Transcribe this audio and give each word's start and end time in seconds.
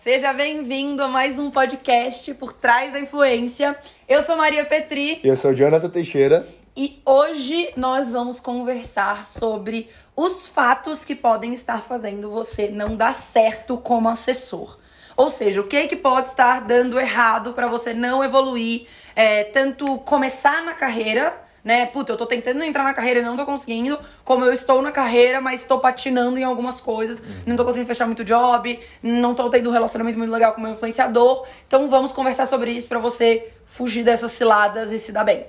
Seja 0.00 0.32
bem-vindo 0.32 1.02
a 1.02 1.08
mais 1.08 1.38
um 1.38 1.50
podcast 1.50 2.34
por 2.34 2.52
trás 2.52 2.92
da 2.92 2.98
influência. 2.98 3.76
Eu 4.08 4.20
sou 4.22 4.36
Maria 4.36 4.64
Petri. 4.64 5.20
Eu 5.22 5.36
sou 5.36 5.54
Jonathan 5.54 5.88
Teixeira. 5.88 6.48
E 6.76 7.00
hoje 7.04 7.72
nós 7.76 8.08
vamos 8.08 8.40
conversar 8.40 9.24
sobre 9.26 9.88
os 10.16 10.48
fatos 10.48 11.04
que 11.04 11.14
podem 11.14 11.52
estar 11.52 11.82
fazendo 11.82 12.30
você 12.30 12.68
não 12.68 12.96
dar 12.96 13.14
certo 13.14 13.76
como 13.76 14.08
assessor. 14.08 14.78
Ou 15.16 15.30
seja, 15.30 15.60
o 15.60 15.68
que 15.68 15.76
é 15.76 15.86
que 15.86 15.96
pode 15.96 16.28
estar 16.28 16.62
dando 16.62 16.98
errado 16.98 17.52
para 17.52 17.68
você 17.68 17.92
não 17.92 18.24
evoluir, 18.24 18.86
é, 19.14 19.44
tanto 19.44 19.98
começar 19.98 20.64
na 20.64 20.72
carreira 20.72 21.41
né? 21.64 21.86
Puta, 21.86 22.12
eu 22.12 22.16
tô 22.16 22.26
tentando 22.26 22.62
entrar 22.62 22.82
na 22.82 22.92
carreira 22.92 23.20
e 23.20 23.22
não 23.22 23.36
tô 23.36 23.44
conseguindo. 23.44 23.98
Como 24.24 24.44
eu 24.44 24.52
estou 24.52 24.82
na 24.82 24.90
carreira, 24.90 25.40
mas 25.40 25.62
tô 25.62 25.78
patinando 25.78 26.38
em 26.38 26.44
algumas 26.44 26.80
coisas. 26.80 27.20
Uhum. 27.20 27.26
Não 27.46 27.56
tô 27.56 27.64
conseguindo 27.64 27.86
fechar 27.86 28.06
muito 28.06 28.24
job. 28.24 28.78
Não 29.02 29.34
tô 29.34 29.48
tendo 29.48 29.70
um 29.70 29.72
relacionamento 29.72 30.18
muito 30.18 30.32
legal 30.32 30.52
com 30.52 30.60
o 30.60 30.64
meu 30.64 30.72
influenciador. 30.72 31.46
Então 31.66 31.88
vamos 31.88 32.12
conversar 32.12 32.46
sobre 32.46 32.72
isso 32.72 32.88
para 32.88 32.98
você 32.98 33.48
fugir 33.64 34.04
dessas 34.04 34.32
ciladas 34.32 34.92
e 34.92 34.98
se 34.98 35.12
dar 35.12 35.24
bem. 35.24 35.44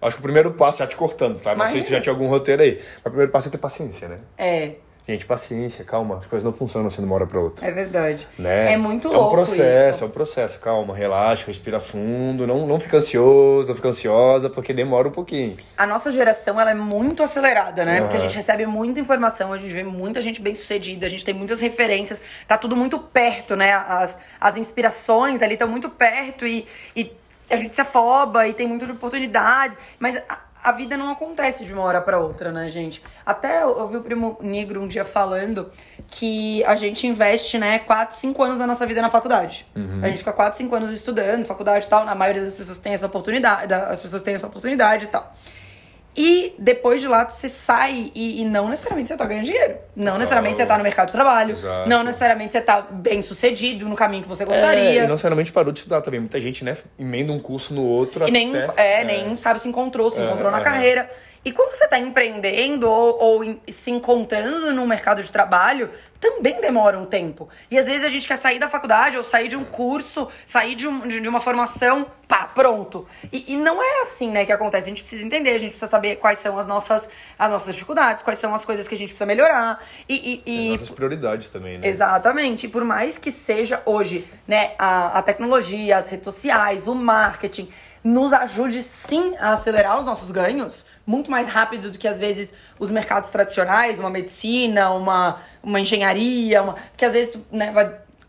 Acho 0.00 0.16
que 0.16 0.20
o 0.20 0.22
primeiro 0.22 0.52
passo, 0.52 0.78
já 0.78 0.86
te 0.86 0.94
cortando, 0.94 1.40
tá? 1.40 1.50
Não 1.50 1.58
mas... 1.58 1.70
sei 1.70 1.82
se 1.82 1.90
já 1.90 2.00
tinha 2.00 2.12
algum 2.12 2.28
roteiro 2.28 2.62
aí. 2.62 2.76
Mas 2.76 3.06
o 3.06 3.10
primeiro 3.10 3.32
passo 3.32 3.48
é 3.48 3.50
ter 3.50 3.58
paciência, 3.58 4.08
né? 4.08 4.18
É. 4.36 4.72
Gente, 5.08 5.24
paciência, 5.24 5.84
calma. 5.84 6.18
As 6.18 6.26
coisas 6.26 6.44
não 6.44 6.52
funcionam 6.52 6.88
assim 6.88 7.00
de 7.00 7.04
uma 7.06 7.14
hora 7.14 7.26
para 7.26 7.38
outra. 7.38 7.64
É 7.64 7.70
verdade. 7.70 8.26
Né? 8.36 8.72
É 8.72 8.76
muito 8.76 9.06
louco. 9.06 9.22
É 9.22 9.28
um 9.28 9.30
processo, 9.30 9.90
isso. 9.90 10.04
é 10.04 10.06
um 10.08 10.10
processo. 10.10 10.58
Calma, 10.58 10.96
relaxa, 10.96 11.46
respira 11.46 11.78
fundo. 11.78 12.44
Não, 12.44 12.66
não 12.66 12.80
fica 12.80 12.96
ansioso, 12.96 13.68
não 13.68 13.76
fica 13.76 13.88
ansiosa, 13.88 14.50
porque 14.50 14.72
demora 14.72 15.06
um 15.06 15.12
pouquinho. 15.12 15.56
A 15.78 15.86
nossa 15.86 16.10
geração, 16.10 16.60
ela 16.60 16.72
é 16.72 16.74
muito 16.74 17.22
acelerada, 17.22 17.84
né? 17.84 17.96
Uhum. 17.96 18.02
Porque 18.02 18.16
a 18.16 18.20
gente 18.20 18.34
recebe 18.34 18.66
muita 18.66 18.98
informação, 18.98 19.52
a 19.52 19.58
gente 19.58 19.72
vê 19.72 19.84
muita 19.84 20.20
gente 20.20 20.42
bem 20.42 20.54
sucedida, 20.54 21.06
a 21.06 21.08
gente 21.08 21.24
tem 21.24 21.34
muitas 21.34 21.60
referências. 21.60 22.20
Tá 22.48 22.58
tudo 22.58 22.76
muito 22.76 22.98
perto, 22.98 23.54
né? 23.54 23.74
As, 23.74 24.18
as 24.40 24.56
inspirações 24.56 25.40
ali 25.40 25.52
estão 25.52 25.68
muito 25.68 25.88
perto 25.88 26.44
e, 26.44 26.66
e 26.96 27.12
a 27.48 27.54
gente 27.54 27.76
se 27.76 27.80
afoba 27.80 28.48
e 28.48 28.52
tem 28.52 28.66
muitas 28.66 28.90
oportunidades. 28.90 29.78
Mas 30.00 30.20
a 30.28 30.45
vida 30.72 30.96
não 30.96 31.10
acontece 31.10 31.64
de 31.64 31.72
uma 31.72 31.82
hora 31.82 32.00
para 32.00 32.18
outra, 32.18 32.52
né, 32.52 32.68
gente? 32.68 33.02
Até 33.24 33.62
eu 33.62 33.68
ouvi 33.78 33.96
o 33.96 34.02
primo 34.02 34.38
negro 34.40 34.82
um 34.82 34.88
dia 34.88 35.04
falando 35.04 35.70
que 36.08 36.64
a 36.64 36.76
gente 36.76 37.06
investe, 37.06 37.58
né, 37.58 37.78
4, 37.78 38.16
5 38.16 38.42
anos 38.42 38.58
da 38.58 38.66
nossa 38.66 38.86
vida 38.86 39.00
na 39.02 39.10
faculdade. 39.10 39.66
Uhum. 39.76 40.00
A 40.02 40.08
gente 40.08 40.18
fica 40.18 40.32
4, 40.32 40.56
5 40.58 40.74
anos 40.74 40.92
estudando, 40.92 41.44
faculdade 41.44 41.86
e 41.86 41.88
tal. 41.88 42.04
Na 42.04 42.14
maioria 42.14 42.42
das 42.42 42.54
pessoas 42.54 42.78
tem 42.78 42.94
essa 42.94 43.06
oportunidade, 43.06 43.72
as 43.72 44.00
pessoas 44.00 44.22
têm 44.22 44.34
essa 44.34 44.46
oportunidade 44.46 45.04
e 45.04 45.08
tal. 45.08 45.34
E 46.16 46.54
depois 46.58 47.00
de 47.00 47.08
lá 47.08 47.28
você 47.28 47.48
sai 47.48 48.10
e, 48.14 48.40
e 48.40 48.44
não 48.44 48.70
necessariamente 48.70 49.08
você 49.08 49.16
tá 49.16 49.26
ganhando 49.26 49.44
dinheiro. 49.44 49.76
Não 49.94 50.16
necessariamente 50.16 50.56
você 50.56 50.64
tá 50.64 50.78
no 50.78 50.82
mercado 50.82 51.08
de 51.08 51.12
trabalho. 51.12 51.52
Exato. 51.52 51.88
Não 51.88 52.02
necessariamente 52.02 52.52
você 52.52 52.60
tá 52.60 52.80
bem 52.80 53.20
sucedido 53.20 53.86
no 53.86 53.94
caminho 53.94 54.22
que 54.22 54.28
você 54.28 54.44
gostaria. 54.44 54.80
É, 54.80 54.96
e 54.96 55.00
não 55.02 55.10
necessariamente 55.10 55.52
parou 55.52 55.72
de 55.72 55.80
estudar 55.80 56.00
também. 56.00 56.20
Muita 56.20 56.40
gente, 56.40 56.64
né, 56.64 56.76
emenda 56.98 57.32
um 57.32 57.38
curso 57.38 57.74
no 57.74 57.84
outro. 57.84 58.26
E 58.26 58.30
nem, 58.30 58.56
até, 58.56 58.82
é, 58.82 59.00
é, 59.02 59.04
nem 59.04 59.36
sabe 59.36 59.60
se 59.60 59.68
encontrou, 59.68 60.10
se 60.10 60.20
é, 60.20 60.24
encontrou 60.24 60.50
na 60.50 60.60
é. 60.60 60.62
carreira. 60.62 61.10
E 61.46 61.52
quando 61.52 61.76
você 61.76 61.84
está 61.84 61.96
empreendendo 61.96 62.90
ou, 62.90 63.22
ou, 63.22 63.56
se 63.68 63.88
encontrando 63.92 64.72
no 64.72 64.84
mercado 64.84 65.22
de 65.22 65.30
trabalho, 65.30 65.88
também 66.18 66.60
demora 66.60 66.98
um 66.98 67.06
tempo. 67.06 67.48
E 67.70 67.78
às 67.78 67.86
vezes 67.86 68.04
a 68.04 68.08
gente 68.08 68.26
quer 68.26 68.36
sair 68.36 68.58
da 68.58 68.68
faculdade 68.68 69.16
ou 69.16 69.22
sair 69.22 69.46
de 69.46 69.54
um 69.54 69.64
curso, 69.64 70.26
sair 70.44 70.74
de, 70.74 70.88
um, 70.88 71.06
de 71.06 71.28
uma 71.28 71.40
formação, 71.40 72.04
pá, 72.26 72.46
pronto. 72.46 73.06
E, 73.32 73.52
e, 73.52 73.56
não 73.56 73.80
é 73.80 74.00
assim, 74.00 74.32
né, 74.32 74.44
que 74.44 74.50
acontece. 74.50 74.86
A 74.86 74.88
gente 74.88 75.02
precisa 75.02 75.24
entender, 75.24 75.50
a 75.50 75.58
gente 75.58 75.70
precisa 75.70 75.86
saber 75.86 76.16
quais 76.16 76.40
são 76.40 76.58
as 76.58 76.66
nossas, 76.66 77.08
as 77.38 77.48
nossas 77.48 77.72
dificuldades, 77.72 78.24
quais 78.24 78.40
são 78.40 78.52
as 78.52 78.64
coisas 78.64 78.88
que 78.88 78.96
a 78.96 78.98
gente 78.98 79.10
precisa 79.10 79.26
melhorar. 79.26 79.80
E, 80.08 80.42
e, 80.44 80.52
e... 80.52 80.74
As 80.74 80.80
nossas 80.80 80.96
prioridades 80.96 81.48
também, 81.48 81.78
né? 81.78 81.86
Exatamente. 81.86 82.66
E 82.66 82.68
por 82.68 82.82
mais 82.82 83.18
que 83.18 83.30
seja 83.30 83.80
hoje, 83.86 84.28
né, 84.48 84.72
a, 84.76 85.18
a 85.18 85.22
tecnologia, 85.22 85.98
as 85.98 86.08
redes 86.08 86.24
sociais, 86.24 86.88
o 86.88 86.94
marketing 86.96 87.70
nos 88.06 88.32
ajude 88.32 88.84
sim 88.84 89.34
a 89.36 89.52
acelerar 89.52 89.98
os 89.98 90.06
nossos 90.06 90.30
ganhos 90.30 90.86
muito 91.04 91.28
mais 91.28 91.48
rápido 91.48 91.90
do 91.90 91.98
que 91.98 92.06
às 92.06 92.20
vezes 92.20 92.54
os 92.78 92.88
mercados 92.88 93.30
tradicionais, 93.30 93.98
uma 93.98 94.08
medicina, 94.08 94.90
uma, 94.90 95.40
uma 95.60 95.80
engenharia, 95.80 96.62
uma, 96.62 96.76
que 96.96 97.04
às 97.04 97.12
vezes 97.12 97.36
né, 97.50 97.72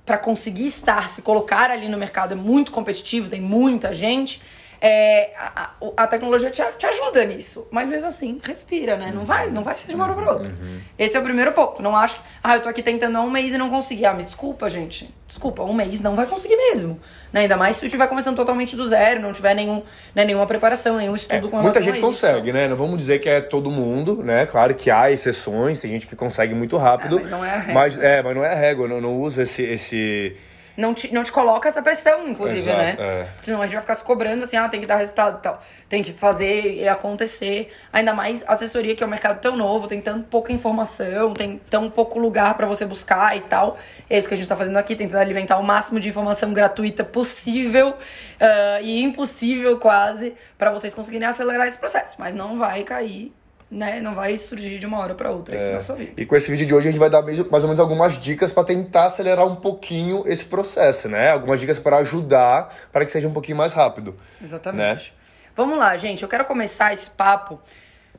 para 0.04 0.18
conseguir 0.18 0.66
estar, 0.66 1.08
se 1.10 1.22
colocar 1.22 1.70
ali 1.70 1.88
no 1.88 1.98
mercado 1.98 2.32
é 2.32 2.36
muito 2.36 2.72
competitivo, 2.72 3.30
tem 3.30 3.40
muita 3.40 3.94
gente. 3.94 4.42
É, 4.80 5.32
a, 5.36 5.72
a, 5.98 6.08
tecnologia 6.08 6.52
te, 6.52 6.62
te, 6.78 6.86
ajuda 6.86 7.26
nisso. 7.26 7.68
Mas 7.72 7.90
mesmo 7.90 8.08
assim, 8.08 8.40
respira, 8.44 8.96
né? 8.96 9.12
Não 9.14 9.26
vai, 9.26 9.50
não 9.50 9.64
vai 9.64 9.76
ser 9.76 9.88
de 9.88 9.96
uma 9.96 10.04
hora 10.06 10.14
pra 10.14 10.32
outra. 10.34 10.52
Uhum. 10.52 10.80
Esse 10.98 11.18
é 11.18 11.20
o 11.20 11.24
primeiro 11.24 11.52
ponto. 11.52 11.82
Não 11.82 11.96
acho 11.96 12.16
que, 12.16 12.22
ah, 12.44 12.56
eu 12.56 12.62
tô 12.62 12.70
aqui 12.70 12.84
tentando 12.84 13.18
há 13.18 13.22
um 13.22 13.30
mês 13.30 13.52
e 13.52 13.58
não 13.58 13.70
consegui. 13.70 14.06
Ah, 14.06 14.14
me 14.14 14.24
desculpa, 14.24 14.70
gente. 14.70 15.14
Desculpa, 15.28 15.64
um 15.64 15.74
mês 15.74 16.00
não 16.00 16.16
vai 16.16 16.26
conseguir 16.26 16.56
mesmo. 16.56 17.00
Né? 17.34 17.42
Ainda 17.42 17.58
mais 17.58 17.76
se 17.76 17.82
tu 17.82 17.86
estiver 17.86 18.08
começando 18.08 18.36
totalmente 18.36 18.76
do 18.76 18.86
zero, 18.86 19.20
não 19.20 19.34
tiver 19.34 19.54
nenhum, 19.54 19.82
né, 20.16 20.24
nenhuma 20.24 20.46
preparação, 20.46 20.98
nenhum 20.98 21.16
estudo 21.16 21.48
é, 21.48 21.52
com 21.52 21.62
Muita 21.62 21.82
gente 21.82 22.00
consegue, 22.00 22.54
né? 22.54 22.68
Não 22.68 22.78
vamos 22.78 22.98
dizer 22.98 23.20
que 23.20 23.28
é 23.28 23.42
todo 23.42 23.70
mundo, 23.70 24.24
né? 24.24 24.46
Claro 24.46 24.74
que 24.76 24.90
há 24.90 25.12
exceções, 25.12 25.80
tem 25.80 25.92
gente 25.92 26.08
que 26.08 26.16
consegue 26.16 26.54
muito 26.54 26.78
rápido. 26.78 27.18
É, 27.18 27.22
mas 27.22 27.32
não 27.32 27.44
é 27.44 27.50
a 27.50 27.58
régua. 27.58 27.74
Mas, 27.74 27.98
é, 27.98 28.22
mas 28.22 28.36
não 28.36 28.44
é 28.44 28.54
a 28.54 28.56
régua, 28.56 28.88
não, 28.88 29.02
não 29.02 29.20
usa 29.20 29.44
esse. 29.44 29.64
esse 29.64 30.38
não 30.78 30.94
te, 30.94 31.12
não 31.12 31.24
te 31.24 31.32
coloca 31.32 31.68
essa 31.68 31.82
pressão, 31.82 32.28
inclusive, 32.28 32.60
Exato, 32.60 32.78
né? 32.78 32.96
É. 33.00 33.28
Senão 33.42 33.62
a 33.62 33.66
gente 33.66 33.74
vai 33.74 33.82
ficar 33.82 33.96
se 33.96 34.04
cobrando 34.04 34.44
assim, 34.44 34.56
ah, 34.56 34.70
tem 34.70 34.80
que 34.80 34.86
dar 34.86 34.98
resultado 34.98 35.40
e 35.40 35.42
tal. 35.42 35.62
Tem 35.90 36.04
que 36.04 36.14
fazer 36.14 36.76
e 36.76 36.88
acontecer. 36.88 37.74
Ainda 37.92 38.14
mais 38.14 38.44
assessoria, 38.48 38.96
que 38.96 39.04
é 39.04 39.08
um 39.08 39.10
mercado 39.10 39.42
tão 39.42 39.58
novo, 39.58 39.88
tem 39.88 40.00
tão 40.00 40.22
pouca 40.22 40.54
informação, 40.54 41.34
tem 41.34 41.60
tão 41.70 41.90
pouco 41.90 42.20
lugar 42.20 42.54
para 42.54 42.68
você 42.68 42.86
buscar 42.86 43.36
e 43.36 43.42
tal. 43.42 43.78
É 44.08 44.20
isso 44.20 44.28
que 44.28 44.36
a 44.36 44.38
gente 44.38 44.48
tá 44.48 44.56
fazendo 44.56 44.78
aqui, 44.78 44.96
tentando 44.96 45.20
alimentar 45.20 45.58
o 45.58 45.64
máximo 45.64 46.00
de 46.00 46.10
informação 46.10 46.54
gratuita 46.54 47.04
possível 47.04 47.90
uh, 47.90 48.84
e 48.84 49.02
impossível 49.02 49.80
quase 49.80 50.36
para 50.60 50.70
vocês 50.70 50.94
conseguirem 50.94 51.28
acelerar 51.28 51.68
esse 51.68 51.78
processo. 51.80 52.16
Mas 52.20 52.36
não 52.36 52.56
vai 52.56 52.84
cair 52.84 53.34
né? 53.70 54.00
Não 54.00 54.16
vai 54.16 54.38
surgir 54.38 54.80
de 54.80 54.86
uma 54.86 55.00
hora 55.00 55.14
para 55.14 55.32
outra, 55.32 55.56
é. 55.56 55.58
isso 55.58 55.72
na 55.72 55.80
sua 55.80 55.96
vida. 55.96 56.14
E 56.18 56.26
com 56.26 56.36
esse 56.36 56.50
vídeo 56.50 56.66
de 56.66 56.74
hoje 56.74 56.88
a 56.88 56.92
gente 56.92 57.00
vai 57.00 57.10
dar 57.10 57.22
mais 57.22 57.40
ou 57.40 57.46
menos 57.62 57.80
algumas 57.80 58.18
dicas 58.18 58.52
para 58.52 58.64
tentar 58.64 59.06
acelerar 59.06 59.46
um 59.46 59.56
pouquinho 59.56 60.24
esse 60.26 60.46
processo, 60.46 61.10
né? 61.10 61.32
Algumas 61.32 61.60
dicas 61.60 61.78
para 61.78 61.98
ajudar 61.98 62.74
para 62.92 63.06
que 63.06 63.12
seja 63.12 63.28
um 63.28 63.34
pouquinho 63.34 63.58
mais 63.58 63.74
rápido. 63.74 64.16
Exatamente. 64.42 65.12
Né? 65.12 65.18
Vamos 65.56 65.78
lá, 65.78 65.96
gente. 65.98 66.24
Eu 66.24 66.30
quero 66.30 66.46
começar 66.46 66.94
esse 66.94 67.10
papo 67.10 67.60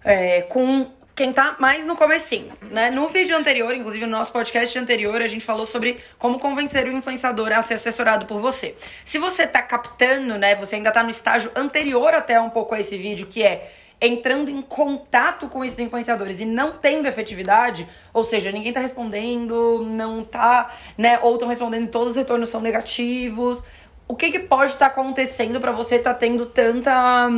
é, 0.04 0.42
com 0.42 0.90
quem 1.18 1.32
tá 1.32 1.56
mais 1.58 1.84
no 1.84 1.96
comecinho, 1.96 2.52
né? 2.70 2.90
No 2.90 3.08
vídeo 3.08 3.36
anterior, 3.36 3.74
inclusive 3.74 4.06
no 4.06 4.12
nosso 4.12 4.30
podcast 4.30 4.78
anterior, 4.78 5.20
a 5.20 5.26
gente 5.26 5.44
falou 5.44 5.66
sobre 5.66 5.98
como 6.16 6.38
convencer 6.38 6.86
o 6.86 6.92
influenciador 6.92 7.50
a 7.52 7.60
ser 7.60 7.74
assessorado 7.74 8.24
por 8.26 8.40
você. 8.40 8.76
Se 9.04 9.18
você 9.18 9.44
tá 9.44 9.60
captando, 9.60 10.38
né, 10.38 10.54
você 10.54 10.76
ainda 10.76 10.92
tá 10.92 11.02
no 11.02 11.10
estágio 11.10 11.50
anterior 11.56 12.14
até 12.14 12.40
um 12.40 12.48
pouco 12.48 12.72
a 12.72 12.78
esse 12.78 12.96
vídeo, 12.96 13.26
que 13.26 13.42
é 13.42 13.68
entrando 14.00 14.50
em 14.50 14.62
contato 14.62 15.48
com 15.48 15.64
esses 15.64 15.78
influenciadores 15.78 16.40
e 16.40 16.44
não 16.44 16.72
tendo 16.72 17.06
efetividade, 17.06 17.88
ou 18.12 18.22
seja, 18.22 18.52
ninguém 18.52 18.72
tá 18.72 18.80
respondendo, 18.80 19.84
não 19.84 20.22
tá, 20.22 20.70
né, 20.96 21.18
ou 21.22 21.34
estão 21.34 21.48
respondendo 21.48 21.84
e 21.84 21.88
todos 21.88 22.10
os 22.10 22.16
retornos 22.16 22.48
são 22.48 22.60
negativos. 22.60 23.64
O 24.06 24.14
que, 24.14 24.30
que 24.30 24.38
pode 24.38 24.72
estar 24.72 24.90
tá 24.90 25.00
acontecendo 25.00 25.60
para 25.60 25.72
você 25.72 25.98
tá 25.98 26.14
tendo 26.14 26.46
tanta 26.46 27.30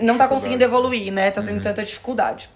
não 0.00 0.16
tá 0.16 0.26
conseguindo 0.26 0.64
evoluir, 0.64 1.12
né? 1.12 1.30
Tá 1.30 1.42
tendo 1.42 1.56
uhum. 1.56 1.62
tanta 1.62 1.84
dificuldade. 1.84 2.50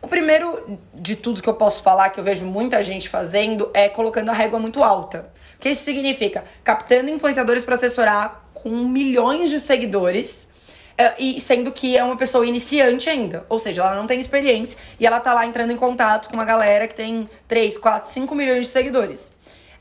O 0.00 0.08
primeiro 0.08 0.80
de 0.92 1.14
tudo 1.14 1.40
que 1.40 1.48
eu 1.48 1.54
posso 1.54 1.82
falar, 1.82 2.10
que 2.10 2.18
eu 2.18 2.24
vejo 2.24 2.44
muita 2.44 2.82
gente 2.82 3.08
fazendo, 3.08 3.70
é 3.72 3.88
colocando 3.88 4.30
a 4.30 4.32
régua 4.32 4.58
muito 4.58 4.82
alta. 4.82 5.30
O 5.56 5.60
que 5.60 5.68
isso 5.68 5.84
significa? 5.84 6.42
Captando 6.64 7.08
influenciadores 7.08 7.62
para 7.62 7.76
assessorar 7.76 8.48
com 8.52 8.70
milhões 8.70 9.48
de 9.48 9.60
seguidores 9.60 10.48
e 11.18 11.40
sendo 11.40 11.72
que 11.72 11.96
é 11.96 12.04
uma 12.04 12.16
pessoa 12.16 12.46
iniciante 12.46 13.08
ainda. 13.08 13.44
Ou 13.48 13.58
seja, 13.58 13.82
ela 13.82 13.94
não 13.94 14.06
tem 14.06 14.18
experiência 14.20 14.78
e 14.98 15.06
ela 15.06 15.20
tá 15.20 15.32
lá 15.32 15.46
entrando 15.46 15.72
em 15.72 15.76
contato 15.76 16.28
com 16.28 16.34
uma 16.34 16.44
galera 16.44 16.86
que 16.86 16.94
tem 16.94 17.28
3, 17.48 17.78
4, 17.78 18.10
5 18.10 18.34
milhões 18.34 18.66
de 18.66 18.72
seguidores. 18.72 19.32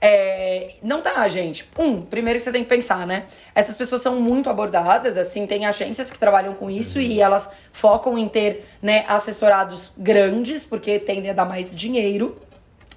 É, 0.03 0.71
não 0.81 0.99
tá, 0.99 1.27
gente. 1.27 1.69
Um, 1.77 2.01
primeiro 2.01 2.39
que 2.39 2.43
você 2.43 2.51
tem 2.51 2.63
que 2.63 2.69
pensar, 2.69 3.05
né? 3.05 3.25
Essas 3.53 3.75
pessoas 3.75 4.01
são 4.01 4.19
muito 4.19 4.49
abordadas, 4.49 5.15
assim, 5.15 5.45
tem 5.45 5.67
agências 5.67 6.09
que 6.09 6.17
trabalham 6.17 6.55
com 6.55 6.71
isso 6.71 6.99
e 6.99 7.21
elas 7.21 7.47
focam 7.71 8.17
em 8.17 8.27
ter, 8.27 8.65
né, 8.81 9.05
assessorados 9.07 9.91
grandes, 9.95 10.63
porque 10.63 10.97
tendem 10.97 11.29
a 11.29 11.33
dar 11.33 11.45
mais 11.45 11.75
dinheiro. 11.75 12.35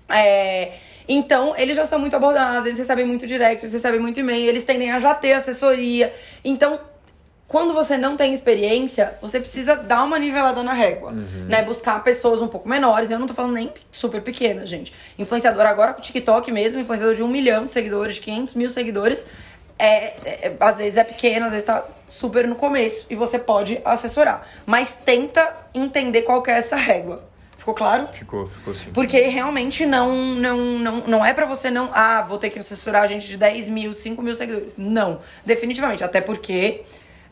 É, 0.09 0.73
então, 1.07 1.55
eles 1.59 1.77
já 1.77 1.85
são 1.85 1.99
muito 1.99 2.17
abordados, 2.17 2.65
eles 2.65 2.79
recebem 2.79 3.05
muito 3.05 3.27
direct, 3.27 3.63
eles 3.63 3.73
recebem 3.75 4.01
muito 4.01 4.19
e-mail, 4.21 4.49
eles 4.49 4.65
tendem 4.65 4.91
a 4.91 4.99
já 4.99 5.15
ter 5.15 5.35
assessoria. 5.35 6.15
Então, 6.43 6.81
quando 7.47 7.75
você 7.75 7.97
não 7.97 8.17
tem 8.17 8.33
experiência, 8.33 9.15
você 9.21 9.39
precisa 9.39 9.77
dar 9.77 10.03
uma 10.03 10.19
nivelada 10.19 10.63
na 10.63 10.73
régua, 10.73 11.13
uhum. 11.13 11.47
né? 11.47 11.63
Buscar 11.63 12.03
pessoas 12.03 12.41
um 12.41 12.49
pouco 12.49 12.69
menores. 12.69 13.11
Eu 13.11 13.19
não 13.19 13.27
tô 13.27 13.35
falando 13.35 13.53
nem 13.53 13.71
super 13.93 14.23
pequenas, 14.23 14.69
gente. 14.69 14.93
Influenciador 15.19 15.67
agora 15.67 15.93
com 15.93 16.01
o 16.01 16.03
TikTok 16.03 16.51
mesmo, 16.51 16.81
influenciador 16.81 17.15
de 17.15 17.23
um 17.23 17.29
milhão 17.29 17.67
de 17.67 17.73
seguidores, 17.73 18.17
de 18.17 18.23
500 18.23 18.55
mil 18.55 18.71
seguidores, 18.71 19.27
é, 19.79 19.87
é, 19.87 20.15
é, 20.25 20.57
às 20.59 20.79
vezes 20.79 20.97
é 20.97 21.05
pequeno, 21.05 21.47
às 21.47 21.53
vezes 21.53 21.67
tá 21.67 21.85
super 22.09 22.47
no 22.47 22.55
começo 22.55 23.07
e 23.11 23.15
você 23.15 23.39
pode 23.39 23.81
assessorar. 23.85 24.47
Mas 24.65 24.97
tenta 25.05 25.55
entender 25.75 26.23
qual 26.23 26.43
que 26.43 26.51
é 26.51 26.55
essa 26.55 26.77
régua. 26.77 27.23
Ficou 27.59 27.75
claro? 27.75 28.09
Ficou, 28.13 28.47
ficou 28.47 28.75
sim. 28.75 28.91
Porque 28.93 29.19
realmente 29.23 29.87
não, 29.87 30.15
não, 30.35 30.79
não, 30.79 30.97
não 31.07 31.25
é 31.25 31.33
pra 31.33 31.47
você 31.47 31.71
não. 31.71 31.91
Ah, 31.93 32.23
vou 32.23 32.39
ter 32.39 32.51
que 32.51 32.59
assessorar 32.59 33.09
gente 33.09 33.27
de 33.27 33.37
10 33.37 33.69
mil, 33.69 33.95
5 33.95 34.21
mil 34.21 34.35
seguidores. 34.35 34.77
Não. 34.77 35.21
Definitivamente. 35.45 36.05
Até 36.05 36.21
porque. 36.21 36.83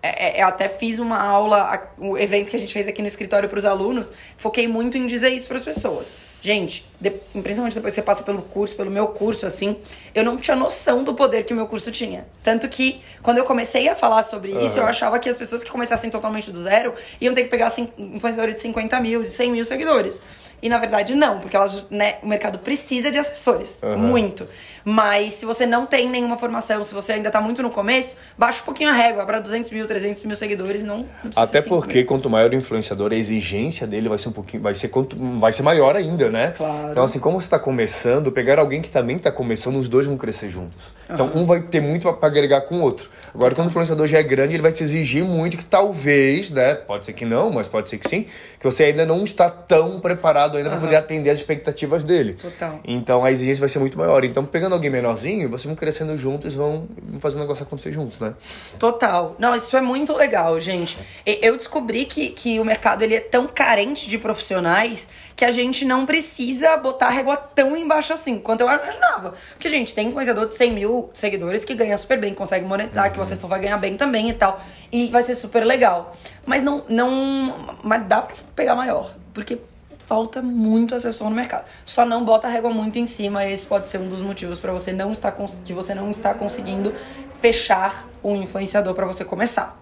É, 0.03 0.41
é, 0.41 0.43
eu 0.43 0.49
até 0.49 0.69
fiz 0.69 0.99
uma 0.99 1.19
aula, 1.19 1.93
o 1.97 2.19
evento 2.19 2.51
que 2.51 2.57
a 2.57 2.59
gente 2.59 2.73
fez 2.73 2.89
aqui 2.89 3.01
no 3.01 3.09
escritório 3.09 3.49
para 3.49 3.59
os 3.59 3.65
alunos, 3.65 4.13
foquei 4.37 4.67
muito 4.67 4.99
em 4.99 5.07
dizer 5.07 5.31
isso 5.31 5.47
para 5.47 5.59
as 5.59 5.63
pessoas. 5.63 6.13
Gente, 6.43 6.85
de, 7.01 7.09
principalmente 7.09 7.75
depois 7.75 7.95
que 7.95 8.01
você 8.01 8.03
passa 8.03 8.25
pelo 8.25 8.43
curso, 8.43 8.75
pelo 8.75 8.91
meu 8.91 9.07
curso, 9.07 9.47
assim, 9.47 9.77
eu 10.13 10.25
não 10.25 10.37
tinha 10.37 10.57
noção 10.57 11.05
do 11.05 11.15
poder 11.15 11.45
que 11.45 11.53
o 11.53 11.57
meu 11.57 11.69
curso 11.69 11.93
tinha. 11.93 12.27
Tanto 12.43 12.69
que, 12.69 13.01
quando 13.23 13.39
eu 13.39 13.45
comecei 13.45 13.89
a 13.89 13.95
falar 13.95 14.25
sobre 14.25 14.51
isso, 14.51 14.77
eu 14.77 14.85
achava 14.85 15.21
que 15.21 15.29
as 15.29 15.37
pessoas 15.37 15.63
que 15.63 15.71
começassem 15.71 16.11
totalmente 16.11 16.51
do 16.51 16.61
zero 16.61 16.95
iam 17.21 17.33
ter 17.33 17.45
que 17.45 17.49
pegar 17.49 17.69
assim, 17.69 17.89
influenciadores 17.97 18.57
de 18.57 18.61
50 18.61 18.99
mil, 18.99 19.23
de 19.23 19.31
100 19.31 19.53
mil 19.53 19.65
seguidores. 19.65 20.21
E 20.63 20.69
na 20.69 20.79
verdade 20.79 21.15
não, 21.17 21.41
porque 21.41 21.57
elas, 21.57 21.85
né, 21.91 22.17
o 22.23 22.29
mercado 22.29 22.61
precisa 22.61 23.11
de 23.11 23.19
assessores. 23.19 23.81
Uhum. 23.83 23.99
Muito. 23.99 24.49
Mas 24.85 25.35
se 25.35 25.45
você 25.45 25.67
não 25.67 25.87
tem 25.87 26.09
nenhuma 26.09 26.39
formação, 26.39 26.85
se 26.85 26.95
você 26.95 27.15
ainda 27.15 27.33
tá 27.33 27.41
muito 27.41 27.63
no 27.63 27.71
começo, 27.71 28.17
baixa 28.39 28.63
um 28.63 28.65
pouquinho 28.65 28.91
a 28.91 28.93
régua 28.93 29.27
para 29.27 29.41
200 29.41 29.71
mil, 29.73 29.87
300 29.89 30.23
mil 30.23 30.37
seguidores. 30.37 30.85
Não, 30.85 30.99
não 30.99 31.31
Até 31.35 31.63
porque 31.63 31.99
mil. 31.99 32.07
quanto 32.07 32.31
maior 32.31 32.51
o 32.51 32.55
influenciador, 32.55 33.11
a 33.11 33.17
exigência 33.17 33.89
dele 33.89 34.09
vai 34.09 34.19
ser 34.19 34.29
um 34.29 34.33
pouquinho. 34.33 34.63
Vai 34.63 34.75
ser, 34.75 34.87
quanto, 34.87 35.17
vai 35.41 35.53
ser 35.53 35.65
maior 35.65 35.97
ainda, 35.97 36.31
né? 36.33 36.53
Claro. 36.57 36.91
Então, 36.91 37.05
assim, 37.05 37.19
como 37.19 37.41
você 37.41 37.49
tá 37.49 37.59
começando, 37.59 38.33
pegar 38.33 38.59
alguém 38.59 38.81
que 38.83 38.91
também 38.91 39.19
tá 39.19 39.31
começando, 39.31 39.77
os 39.77 39.89
dois 39.89 40.07
vão 40.07 40.17
crescer 40.17 40.51
juntos. 40.51 40.93
Então, 41.09 41.27
uhum. 41.27 41.43
um 41.43 41.47
vai 41.47 41.61
ter 41.61 41.81
muito 41.81 42.13
para 42.13 42.27
agregar 42.27 42.63
com 42.63 42.77
o 42.77 42.81
outro. 42.81 43.11
Agora, 43.35 43.55
quando 43.55 43.69
o 43.69 43.71
influenciador 43.71 44.07
já 44.07 44.19
é 44.19 44.23
grande, 44.23 44.55
ele 44.55 44.63
vai 44.63 44.73
te 44.73 44.83
exigir 44.83 45.25
muito 45.25 45.57
que 45.57 45.65
talvez, 45.65 46.51
né? 46.51 46.75
Pode 46.75 47.07
ser 47.07 47.13
que 47.13 47.25
não, 47.25 47.51
mas 47.51 47.69
pode 47.69 47.89
ser 47.89 47.99
que 47.99 48.09
sim, 48.09 48.27
que 48.59 48.65
você 48.65 48.85
ainda 48.85 49.07
não 49.07 49.23
está 49.23 49.49
tão 49.49 50.01
preparado 50.01 50.57
ainda 50.57 50.71
uhum. 50.71 50.77
para 50.77 50.85
poder 50.87 50.97
atender 50.97 51.31
as 51.31 51.39
expectativas 51.39 52.03
dele. 52.05 52.35
Total. 52.35 52.81
Então 52.85 53.25
a 53.25 53.31
exigência 53.31 53.61
vai 53.61 53.69
ser 53.69 53.79
muito 53.79 53.97
maior. 53.97 54.25
Então, 54.25 54.45
pegando 54.45 54.75
alguém 54.75 54.91
menorzinho, 54.91 55.49
vocês 55.49 55.67
vão 55.67 55.75
crescendo 55.75 56.17
juntos, 56.17 56.55
vão 56.55 56.89
fazendo 57.21 57.41
o 57.41 57.43
negócio 57.43 57.63
acontecer 57.63 57.93
juntos, 57.93 58.19
né? 58.19 58.35
Total. 58.79 59.37
Não, 59.39 59.55
isso 59.55 59.77
é 59.77 59.81
muito 59.81 60.15
legal, 60.15 60.59
gente. 60.59 60.99
Eu 61.25 61.57
descobri 61.57 62.05
que, 62.05 62.31
que 62.31 62.59
o 62.59 62.65
mercado 62.65 63.03
ele 63.03 63.15
é 63.15 63.21
tão 63.21 63.47
carente 63.47 64.09
de 64.09 64.19
profissionais 64.19 65.09
que 65.43 65.47
a 65.47 65.51
gente 65.51 65.85
não 65.85 66.07
precisa 66.07 66.77
botar 66.77 67.09
a 67.09 67.11
régua 67.11 67.37
tão 67.37 67.77
embaixo 67.77 68.13
assim, 68.13 68.39
quanto 68.39 68.61
eu 68.61 68.69
imaginava. 68.69 69.35
Porque, 69.55 69.69
gente, 69.69 69.93
tem 69.93 70.07
influenciador 70.07 70.47
de 70.47 70.55
100 70.55 70.71
mil 70.71 71.11
seguidores 71.13 71.65
que 71.65 71.75
ganha 71.75 71.99
super 71.99 72.17
bem, 72.17 72.33
consegue 72.33 72.65
monetizar, 72.65 73.07
uhum. 73.07 73.11
que 73.11 73.19
você 73.19 73.35
só 73.35 73.49
vai 73.49 73.59
ganhar 73.59 73.77
bem 73.77 73.97
também 73.97 74.29
e 74.29 74.35
tal. 74.35 74.61
E 74.93 75.09
vai 75.09 75.21
ser 75.25 75.35
super 75.35 75.65
legal. 75.65 76.15
Mas 76.47 76.63
não. 76.63 76.85
não 76.89 77.77
mas 77.83 78.07
dá 78.07 78.23
pra 78.23 78.37
pegar 78.55 78.77
maior. 78.77 79.13
Porque 79.35 79.59
falta 80.07 80.41
muito 80.41 80.95
assessor 80.95 81.29
no 81.29 81.35
mercado. 81.35 81.65
Só 81.85 82.07
não 82.07 82.25
bota 82.25 82.47
a 82.47 82.51
régua 82.51 82.71
muito 82.71 83.01
em 83.01 83.07
cima, 83.09 83.45
esse 83.45 83.67
pode 83.67 83.89
ser 83.89 83.99
um 83.99 84.09
dos 84.09 84.23
motivos 84.23 84.61
para 84.61 84.71
você 84.71 84.93
não 84.93 85.11
estar 85.11 85.35
que 85.65 85.73
você 85.73 85.93
não 85.93 86.09
está 86.09 86.33
conseguindo 86.35 86.95
fechar 87.41 88.07
um 88.23 88.37
influenciador 88.37 88.95
para 88.95 89.07
você 89.07 89.25
começar. 89.25 89.77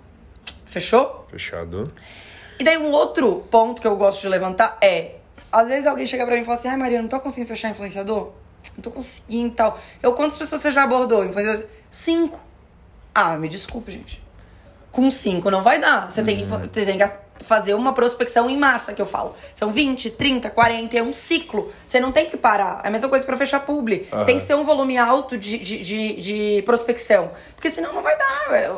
Fechou? 0.64 1.26
Fechado. 1.30 1.92
E 2.58 2.64
daí 2.64 2.78
um 2.78 2.92
outro 2.92 3.40
ponto 3.50 3.78
que 3.80 3.86
eu 3.86 3.96
gosto 3.96 4.22
de 4.22 4.28
levantar 4.28 4.78
é, 4.82 5.19
às 5.52 5.68
vezes 5.68 5.86
alguém 5.86 6.06
chega 6.06 6.24
para 6.24 6.34
mim 6.34 6.42
e 6.42 6.44
fala 6.44 6.58
assim: 6.58 6.68
"Ai, 6.68 6.76
Maria, 6.76 7.00
não 7.00 7.08
tô 7.08 7.20
conseguindo 7.20 7.48
fechar 7.48 7.70
influenciador?" 7.70 8.32
Não 8.76 8.82
tô 8.82 8.90
conseguindo 8.90 9.48
e 9.48 9.56
tal. 9.56 9.78
Eu 10.02 10.12
quantas 10.12 10.36
pessoas 10.36 10.60
você 10.60 10.70
já 10.70 10.84
abordou? 10.84 11.24
Influenciador? 11.24 11.66
Cinco. 11.90 12.40
Ah, 13.14 13.36
me 13.36 13.48
desculpe, 13.48 13.90
gente. 13.90 14.22
Com 14.92 15.10
cinco 15.10 15.50
não 15.50 15.62
vai 15.62 15.80
dar. 15.80 16.10
Você, 16.10 16.20
uhum. 16.20 16.26
tem, 16.26 16.36
que, 16.36 16.44
você 16.44 16.84
tem 16.84 16.96
que 16.96 17.02
fazer 17.42 17.74
uma 17.74 17.92
prospecção 17.92 18.48
em 18.48 18.56
massa, 18.56 18.92
que 18.92 19.00
eu 19.00 19.06
falo. 19.06 19.34
São 19.54 19.72
20, 19.72 20.10
30, 20.10 20.50
40, 20.50 20.96
é 20.96 21.02
um 21.02 21.12
ciclo. 21.12 21.70
Você 21.86 22.00
não 22.00 22.12
tem 22.12 22.26
que 22.26 22.36
parar. 22.36 22.80
É 22.84 22.88
a 22.88 22.90
mesma 22.90 23.08
coisa 23.08 23.24
para 23.24 23.36
fechar 23.36 23.60
publi. 23.60 24.06
Uhum. 24.12 24.24
Tem 24.24 24.38
que 24.38 24.42
ser 24.42 24.54
um 24.54 24.64
volume 24.64 24.98
alto 24.98 25.36
de, 25.36 25.58
de, 25.58 25.78
de, 25.80 26.20
de, 26.20 26.62
prospecção. 26.62 27.30
Porque 27.54 27.70
senão 27.70 27.92
não 27.92 28.02
vai 28.02 28.16
dar. 28.16 28.52
É, 28.52 28.70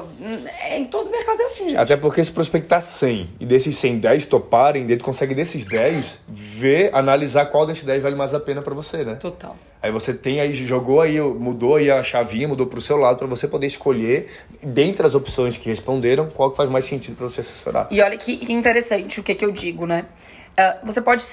é, 0.71 0.79
em 0.79 0.85
todos 0.85 1.07
os 1.07 1.13
mercados 1.13 1.41
é 1.41 1.45
assim, 1.45 1.69
gente. 1.69 1.79
Até 1.79 1.97
porque 1.97 2.25
se 2.25 2.31
prospectar 2.31 2.81
100 2.81 3.31
e 3.41 3.47
desses 3.47 3.77
100, 3.79 3.99
10 3.99 4.27
toparem, 4.27 4.85
ele 4.85 5.01
consegue 5.01 5.35
desses 5.35 5.65
10 5.65 6.21
ver, 6.29 6.91
analisar 6.95 7.47
qual 7.47 7.67
desses 7.67 7.85
10 7.85 8.03
vale 8.03 8.17
mais 8.17 8.35
a 8.35 8.41
pena 8.41 8.63
para 8.63 8.75
você, 8.75 9.05
né? 9.05 9.15
Total. 9.15 9.57
Aí 9.83 9.91
você 9.91 10.15
tem 10.15 10.41
aí, 10.41 10.55
jogou 10.55 11.01
aí, 11.01 11.21
mudou 11.21 11.75
aí 11.75 11.91
a 11.91 12.05
chavinha, 12.05 12.47
mudou 12.47 12.69
pro 12.69 12.81
seu 12.81 12.97
lado 12.97 13.19
para 13.19 13.27
você 13.27 13.49
poder 13.49 13.67
escolher, 13.67 14.29
dentre 14.63 15.05
as 15.05 15.13
opções 15.13 15.57
que 15.57 15.69
responderam, 15.69 16.29
qual 16.31 16.53
que 16.53 16.57
faz 16.57 16.71
mais 16.71 16.85
sentido 16.85 17.17
para 17.17 17.29
você 17.29 17.41
assessorar. 17.41 17.89
E 17.91 18.01
olha 18.01 18.17
que 18.17 18.52
interessante 18.53 19.21
o 19.21 19.23
que, 19.23 19.35
que 19.35 19.45
eu 19.45 19.51
digo, 19.51 19.87
né? 19.87 20.07
Uh, 20.53 20.87
você 20.87 21.01
pode 21.01 21.25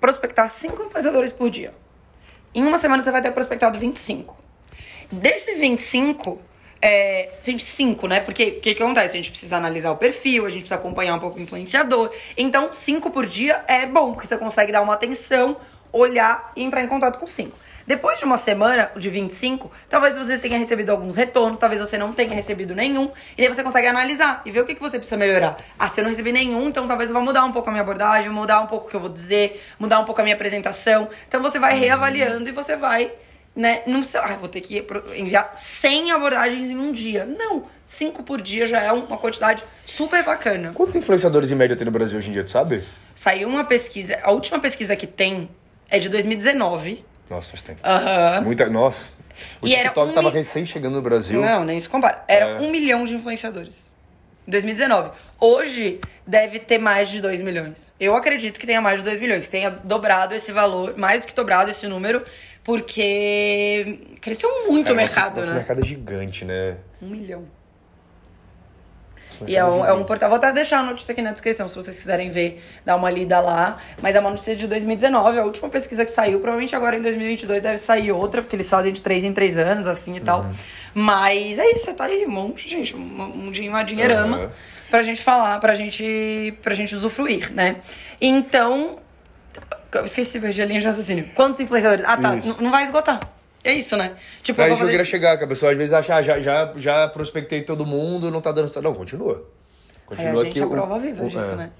prospectar 0.00 0.48
cinco 0.48 0.82
influenciadores 0.82 1.32
por 1.32 1.50
dia. 1.50 1.74
Em 2.54 2.62
uma 2.62 2.78
semana 2.78 3.02
você 3.02 3.10
vai 3.10 3.22
ter 3.22 3.30
prospectado 3.32 3.78
25. 3.78 4.36
Desses 5.12 5.58
25, 5.58 6.40
é, 6.82 7.30
5, 7.40 8.06
né? 8.08 8.20
Porque 8.20 8.44
o 8.44 8.60
que, 8.60 8.74
que 8.74 8.82
acontece? 8.82 9.14
A 9.14 9.16
gente 9.16 9.30
precisa 9.30 9.56
analisar 9.56 9.90
o 9.90 9.96
perfil, 9.96 10.46
a 10.46 10.48
gente 10.48 10.60
precisa 10.60 10.76
acompanhar 10.76 11.14
um 11.14 11.18
pouco 11.18 11.38
o 11.38 11.42
influenciador. 11.42 12.10
Então, 12.36 12.72
5 12.72 13.10
por 13.10 13.26
dia 13.26 13.64
é 13.68 13.86
bom, 13.86 14.12
porque 14.12 14.26
você 14.26 14.38
consegue 14.38 14.72
dar 14.72 14.80
uma 14.80 14.94
atenção, 14.94 15.56
olhar 15.92 16.52
e 16.56 16.62
entrar 16.62 16.82
em 16.82 16.88
contato 16.88 17.18
com 17.18 17.26
5. 17.26 17.56
Depois 17.90 18.20
de 18.20 18.24
uma 18.24 18.36
semana 18.36 18.88
de 18.96 19.10
25, 19.10 19.68
talvez 19.88 20.16
você 20.16 20.38
tenha 20.38 20.56
recebido 20.56 20.90
alguns 20.90 21.16
retornos, 21.16 21.58
talvez 21.58 21.80
você 21.80 21.98
não 21.98 22.12
tenha 22.12 22.32
recebido 22.32 22.72
nenhum, 22.72 23.10
e 23.36 23.42
aí 23.42 23.48
você 23.48 23.64
consegue 23.64 23.88
analisar 23.88 24.42
e 24.46 24.50
ver 24.52 24.60
o 24.60 24.64
que, 24.64 24.76
que 24.76 24.80
você 24.80 24.96
precisa 24.96 25.16
melhorar. 25.16 25.56
Ah, 25.76 25.88
se 25.88 25.98
eu 25.98 26.04
não 26.04 26.10
recebi 26.12 26.30
nenhum, 26.30 26.68
então 26.68 26.86
talvez 26.86 27.10
eu 27.10 27.14
vá 27.14 27.20
mudar 27.20 27.44
um 27.44 27.50
pouco 27.50 27.68
a 27.68 27.72
minha 27.72 27.82
abordagem, 27.82 28.30
mudar 28.30 28.60
um 28.60 28.68
pouco 28.68 28.86
o 28.86 28.90
que 28.90 28.94
eu 28.94 29.00
vou 29.00 29.08
dizer, 29.08 29.60
mudar 29.76 29.98
um 29.98 30.04
pouco 30.04 30.20
a 30.20 30.22
minha 30.22 30.36
apresentação. 30.36 31.08
Então 31.26 31.42
você 31.42 31.58
vai 31.58 31.76
reavaliando 31.76 32.48
e 32.48 32.52
você 32.52 32.76
vai 32.76 33.10
né? 33.56 33.82
Não 33.88 34.04
sei, 34.04 34.20
ah, 34.20 34.36
vou 34.38 34.48
ter 34.48 34.60
que 34.60 34.86
enviar 35.16 35.54
100 35.56 36.12
abordagens 36.12 36.70
em 36.70 36.76
um 36.76 36.92
dia. 36.92 37.26
Não, 37.26 37.64
5 37.84 38.22
por 38.22 38.40
dia 38.40 38.68
já 38.68 38.80
é 38.80 38.92
uma 38.92 39.18
quantidade 39.18 39.64
super 39.84 40.22
bacana. 40.22 40.70
Quantos 40.72 40.94
influenciadores 40.94 41.50
em 41.50 41.56
média 41.56 41.74
tem 41.74 41.84
no 41.84 41.90
Brasil 41.90 42.18
hoje 42.18 42.30
em 42.30 42.34
dia, 42.34 42.44
tu 42.44 42.50
sabe? 42.52 42.84
Saiu 43.16 43.48
uma 43.48 43.64
pesquisa, 43.64 44.16
a 44.22 44.30
última 44.30 44.60
pesquisa 44.60 44.94
que 44.94 45.08
tem 45.08 45.50
é 45.90 45.98
de 45.98 46.08
2019. 46.08 47.09
Nossa, 47.30 47.48
faz 47.48 47.62
tempo. 47.62 47.80
Aham. 47.84 48.40
Muita. 48.40 48.68
Nossa. 48.68 49.08
O 49.62 49.66
e 49.66 49.70
TikTok 49.70 50.10
um 50.10 50.12
tava 50.12 50.28
mi... 50.30 50.36
recém 50.36 50.66
chegando 50.66 50.96
no 50.96 51.02
Brasil. 51.02 51.40
Não, 51.40 51.64
nem 51.64 51.78
se 51.78 51.88
compara. 51.88 52.24
Era 52.26 52.46
é. 52.46 52.60
um 52.60 52.70
milhão 52.70 53.04
de 53.04 53.14
influenciadores. 53.14 53.88
Em 54.46 54.50
2019. 54.50 55.12
Hoje 55.38 56.00
deve 56.26 56.58
ter 56.58 56.78
mais 56.78 57.08
de 57.08 57.20
2 57.20 57.40
milhões. 57.40 57.92
Eu 58.00 58.16
acredito 58.16 58.58
que 58.58 58.66
tenha 58.66 58.80
mais 58.80 58.98
de 58.98 59.04
2 59.04 59.20
milhões. 59.20 59.44
Que 59.44 59.50
tenha 59.50 59.70
dobrado 59.70 60.34
esse 60.34 60.50
valor, 60.50 60.96
mais 60.98 61.20
do 61.20 61.28
que 61.28 61.34
dobrado 61.34 61.70
esse 61.70 61.86
número, 61.86 62.24
porque 62.64 64.00
cresceu 64.20 64.50
muito 64.66 64.88
é, 64.88 64.92
o 64.92 64.96
mercado, 64.96 65.36
nosso, 65.36 65.40
né? 65.40 65.40
Nosso 65.40 65.54
mercado 65.54 65.82
é 65.82 65.86
gigante, 65.86 66.44
né? 66.44 66.78
Um 67.00 67.08
milhão. 67.08 67.44
E 69.46 69.56
é 69.56 69.64
um, 69.64 69.84
é 69.84 69.92
um 69.92 70.04
portal. 70.04 70.28
Vou 70.28 70.36
até 70.36 70.52
deixar 70.52 70.80
a 70.80 70.82
notícia 70.82 71.12
aqui 71.12 71.22
na 71.22 71.32
descrição, 71.32 71.68
se 71.68 71.74
vocês 71.74 71.96
quiserem 71.96 72.30
ver, 72.30 72.62
dar 72.84 72.96
uma 72.96 73.10
lida 73.10 73.40
lá. 73.40 73.78
Mas 74.02 74.14
é 74.14 74.20
uma 74.20 74.30
notícia 74.30 74.54
de 74.54 74.66
2019, 74.66 75.38
a 75.38 75.44
última 75.44 75.68
pesquisa 75.68 76.04
que 76.04 76.10
saiu. 76.10 76.40
Provavelmente 76.40 76.74
agora 76.76 76.96
em 76.96 77.02
2022 77.02 77.62
deve 77.62 77.78
sair 77.78 78.12
outra, 78.12 78.42
porque 78.42 78.56
eles 78.56 78.68
fazem 78.68 78.92
de 78.92 79.00
3 79.00 79.24
em 79.24 79.32
3 79.32 79.58
anos, 79.58 79.86
assim 79.86 80.16
e 80.16 80.20
tal. 80.20 80.42
Uhum. 80.42 80.52
Mas 80.94 81.58
é 81.58 81.70
isso, 81.72 81.92
tá 81.94 82.04
aí, 82.04 82.26
um 82.26 82.30
monte, 82.30 82.68
gente. 82.68 82.96
Um, 82.96 83.00
um, 83.00 83.68
uma 83.68 83.82
dinheirama 83.82 84.38
uhum. 84.38 84.48
pra 84.90 85.02
gente 85.02 85.22
falar, 85.22 85.58
pra 85.60 85.74
gente, 85.74 86.54
pra 86.62 86.74
gente 86.74 86.94
usufruir, 86.94 87.52
né? 87.52 87.76
Então. 88.20 88.98
Esqueci, 90.04 90.38
perdi 90.38 90.62
a 90.62 90.66
linha 90.66 90.80
de 90.80 90.86
raciocínio. 90.86 91.30
Quantos 91.34 91.58
influenciadores? 91.60 92.04
Ah, 92.06 92.16
tá. 92.16 92.36
Não 92.60 92.70
vai 92.70 92.84
esgotar. 92.84 93.20
É 93.62 93.72
isso, 93.74 93.96
né? 93.96 94.16
Tipo, 94.42 94.62
é 94.62 94.68
isso 94.68 94.78
que 94.78 94.84
eu 94.84 94.88
queria 94.88 95.04
chegar, 95.04 95.36
que 95.36 95.44
a 95.44 95.46
pessoa 95.46 95.72
às 95.72 95.76
vezes 95.76 95.92
acha, 95.92 96.14
ah, 96.14 96.22
já, 96.22 96.40
já, 96.40 96.72
já 96.76 97.08
prospectei 97.08 97.60
todo 97.60 97.84
mundo, 97.84 98.30
não 98.30 98.40
tá 98.40 98.52
dando 98.52 98.68
certo. 98.68 98.84
Não, 98.84 98.94
continua. 98.94 99.46
Continua 100.06 100.30
é, 100.30 100.40
a 100.40 100.44
gente 100.44 100.60
é 100.60 100.64
a 100.64 100.66
prova 100.66 100.98
viva 100.98 101.24
disso, 101.28 101.52
é. 101.52 101.56
né? 101.56 101.70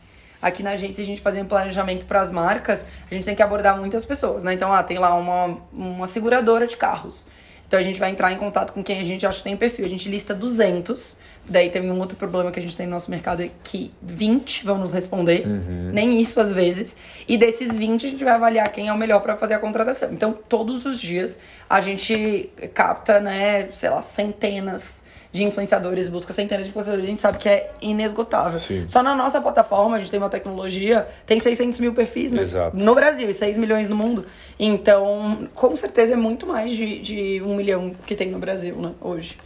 Aqui 0.42 0.62
na 0.62 0.70
agência, 0.70 1.02
a 1.02 1.06
gente 1.06 1.20
fazendo 1.20 1.48
planejamento 1.48 2.06
para 2.06 2.20
as 2.20 2.30
marcas, 2.30 2.84
a 3.10 3.14
gente 3.14 3.24
tem 3.24 3.34
que 3.34 3.42
abordar 3.42 3.78
muitas 3.78 4.04
pessoas, 4.04 4.42
né? 4.42 4.54
Então, 4.54 4.72
ah, 4.72 4.82
tem 4.82 4.98
lá 4.98 5.14
uma, 5.14 5.58
uma 5.72 6.06
seguradora 6.06 6.66
de 6.66 6.76
carros. 6.76 7.26
Então 7.70 7.78
a 7.78 7.82
gente 7.84 8.00
vai 8.00 8.10
entrar 8.10 8.32
em 8.32 8.36
contato 8.36 8.72
com 8.72 8.82
quem 8.82 9.00
a 9.00 9.04
gente 9.04 9.24
acha 9.24 9.38
que 9.38 9.44
tem 9.44 9.56
perfil. 9.56 9.84
A 9.84 9.88
gente 9.88 10.08
lista 10.08 10.34
200. 10.34 11.16
Daí 11.48 11.70
tem 11.70 11.88
um 11.88 12.00
outro 12.00 12.16
problema 12.16 12.50
que 12.50 12.58
a 12.58 12.62
gente 12.62 12.76
tem 12.76 12.84
no 12.84 12.90
nosso 12.90 13.08
mercado 13.08 13.44
é 13.44 13.50
que 13.62 13.92
20 14.02 14.64
vão 14.64 14.78
nos 14.78 14.92
responder. 14.92 15.46
Uhum. 15.46 15.92
Nem 15.92 16.20
isso 16.20 16.40
às 16.40 16.52
vezes. 16.52 16.96
E 17.28 17.38
desses 17.38 17.76
20 17.76 18.06
a 18.06 18.10
gente 18.10 18.24
vai 18.24 18.32
avaliar 18.32 18.72
quem 18.72 18.88
é 18.88 18.92
o 18.92 18.98
melhor 18.98 19.20
para 19.20 19.36
fazer 19.36 19.54
a 19.54 19.60
contratação. 19.60 20.12
Então 20.12 20.36
todos 20.48 20.84
os 20.84 21.00
dias 21.00 21.38
a 21.68 21.80
gente 21.80 22.50
capta, 22.74 23.20
né, 23.20 23.68
sei 23.70 23.88
lá, 23.88 24.02
centenas 24.02 25.04
de 25.32 25.44
influenciadores, 25.44 26.08
busca 26.08 26.32
centenas 26.32 26.64
de 26.64 26.70
influenciadores, 26.70 27.06
a 27.06 27.08
gente 27.08 27.20
sabe 27.20 27.38
que 27.38 27.48
é 27.48 27.72
inesgotável. 27.80 28.58
Sim. 28.58 28.84
Só 28.88 29.02
na 29.02 29.14
nossa 29.14 29.40
plataforma, 29.40 29.96
a 29.96 29.98
gente 29.98 30.10
tem 30.10 30.18
uma 30.18 30.28
tecnologia, 30.28 31.06
tem 31.24 31.38
600 31.38 31.78
mil 31.78 31.94
perfis 31.94 32.32
né? 32.32 32.42
Exato. 32.42 32.76
no 32.76 32.94
Brasil 32.94 33.28
e 33.30 33.32
6 33.32 33.56
milhões 33.56 33.88
no 33.88 33.94
mundo. 33.94 34.26
Então, 34.58 35.48
com 35.54 35.74
certeza 35.76 36.14
é 36.14 36.16
muito 36.16 36.46
mais 36.46 36.72
de, 36.72 36.98
de 36.98 37.42
um 37.44 37.54
milhão 37.54 37.94
que 38.06 38.16
tem 38.16 38.30
no 38.30 38.38
Brasil, 38.38 38.74
né, 38.76 38.92
hoje. 39.00 39.38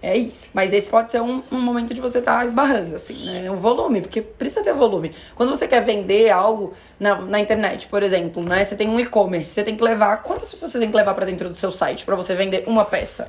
É 0.00 0.16
isso. 0.16 0.48
Mas 0.54 0.72
esse 0.72 0.88
pode 0.88 1.10
ser 1.10 1.20
um, 1.20 1.42
um 1.50 1.60
momento 1.60 1.92
de 1.92 2.00
você 2.00 2.20
estar 2.20 2.38
tá 2.38 2.44
esbarrando, 2.44 2.94
assim, 2.94 3.24
né? 3.26 3.50
O 3.50 3.56
volume, 3.56 4.00
porque 4.00 4.22
precisa 4.22 4.62
ter 4.62 4.72
volume. 4.72 5.12
Quando 5.34 5.48
você 5.48 5.66
quer 5.66 5.80
vender 5.80 6.30
algo 6.30 6.72
na, 7.00 7.20
na 7.22 7.40
internet, 7.40 7.88
por 7.88 8.04
exemplo, 8.04 8.44
né? 8.44 8.64
Você 8.64 8.76
tem 8.76 8.88
um 8.88 9.00
e-commerce, 9.00 9.50
você 9.50 9.64
tem 9.64 9.74
que 9.76 9.82
levar. 9.82 10.18
Quantas 10.22 10.50
pessoas 10.50 10.70
você 10.70 10.78
tem 10.78 10.88
que 10.88 10.96
levar 10.96 11.14
para 11.14 11.26
dentro 11.26 11.48
do 11.48 11.56
seu 11.56 11.72
site 11.72 12.04
para 12.04 12.14
você 12.14 12.36
vender 12.36 12.62
uma 12.68 12.84
peça? 12.84 13.28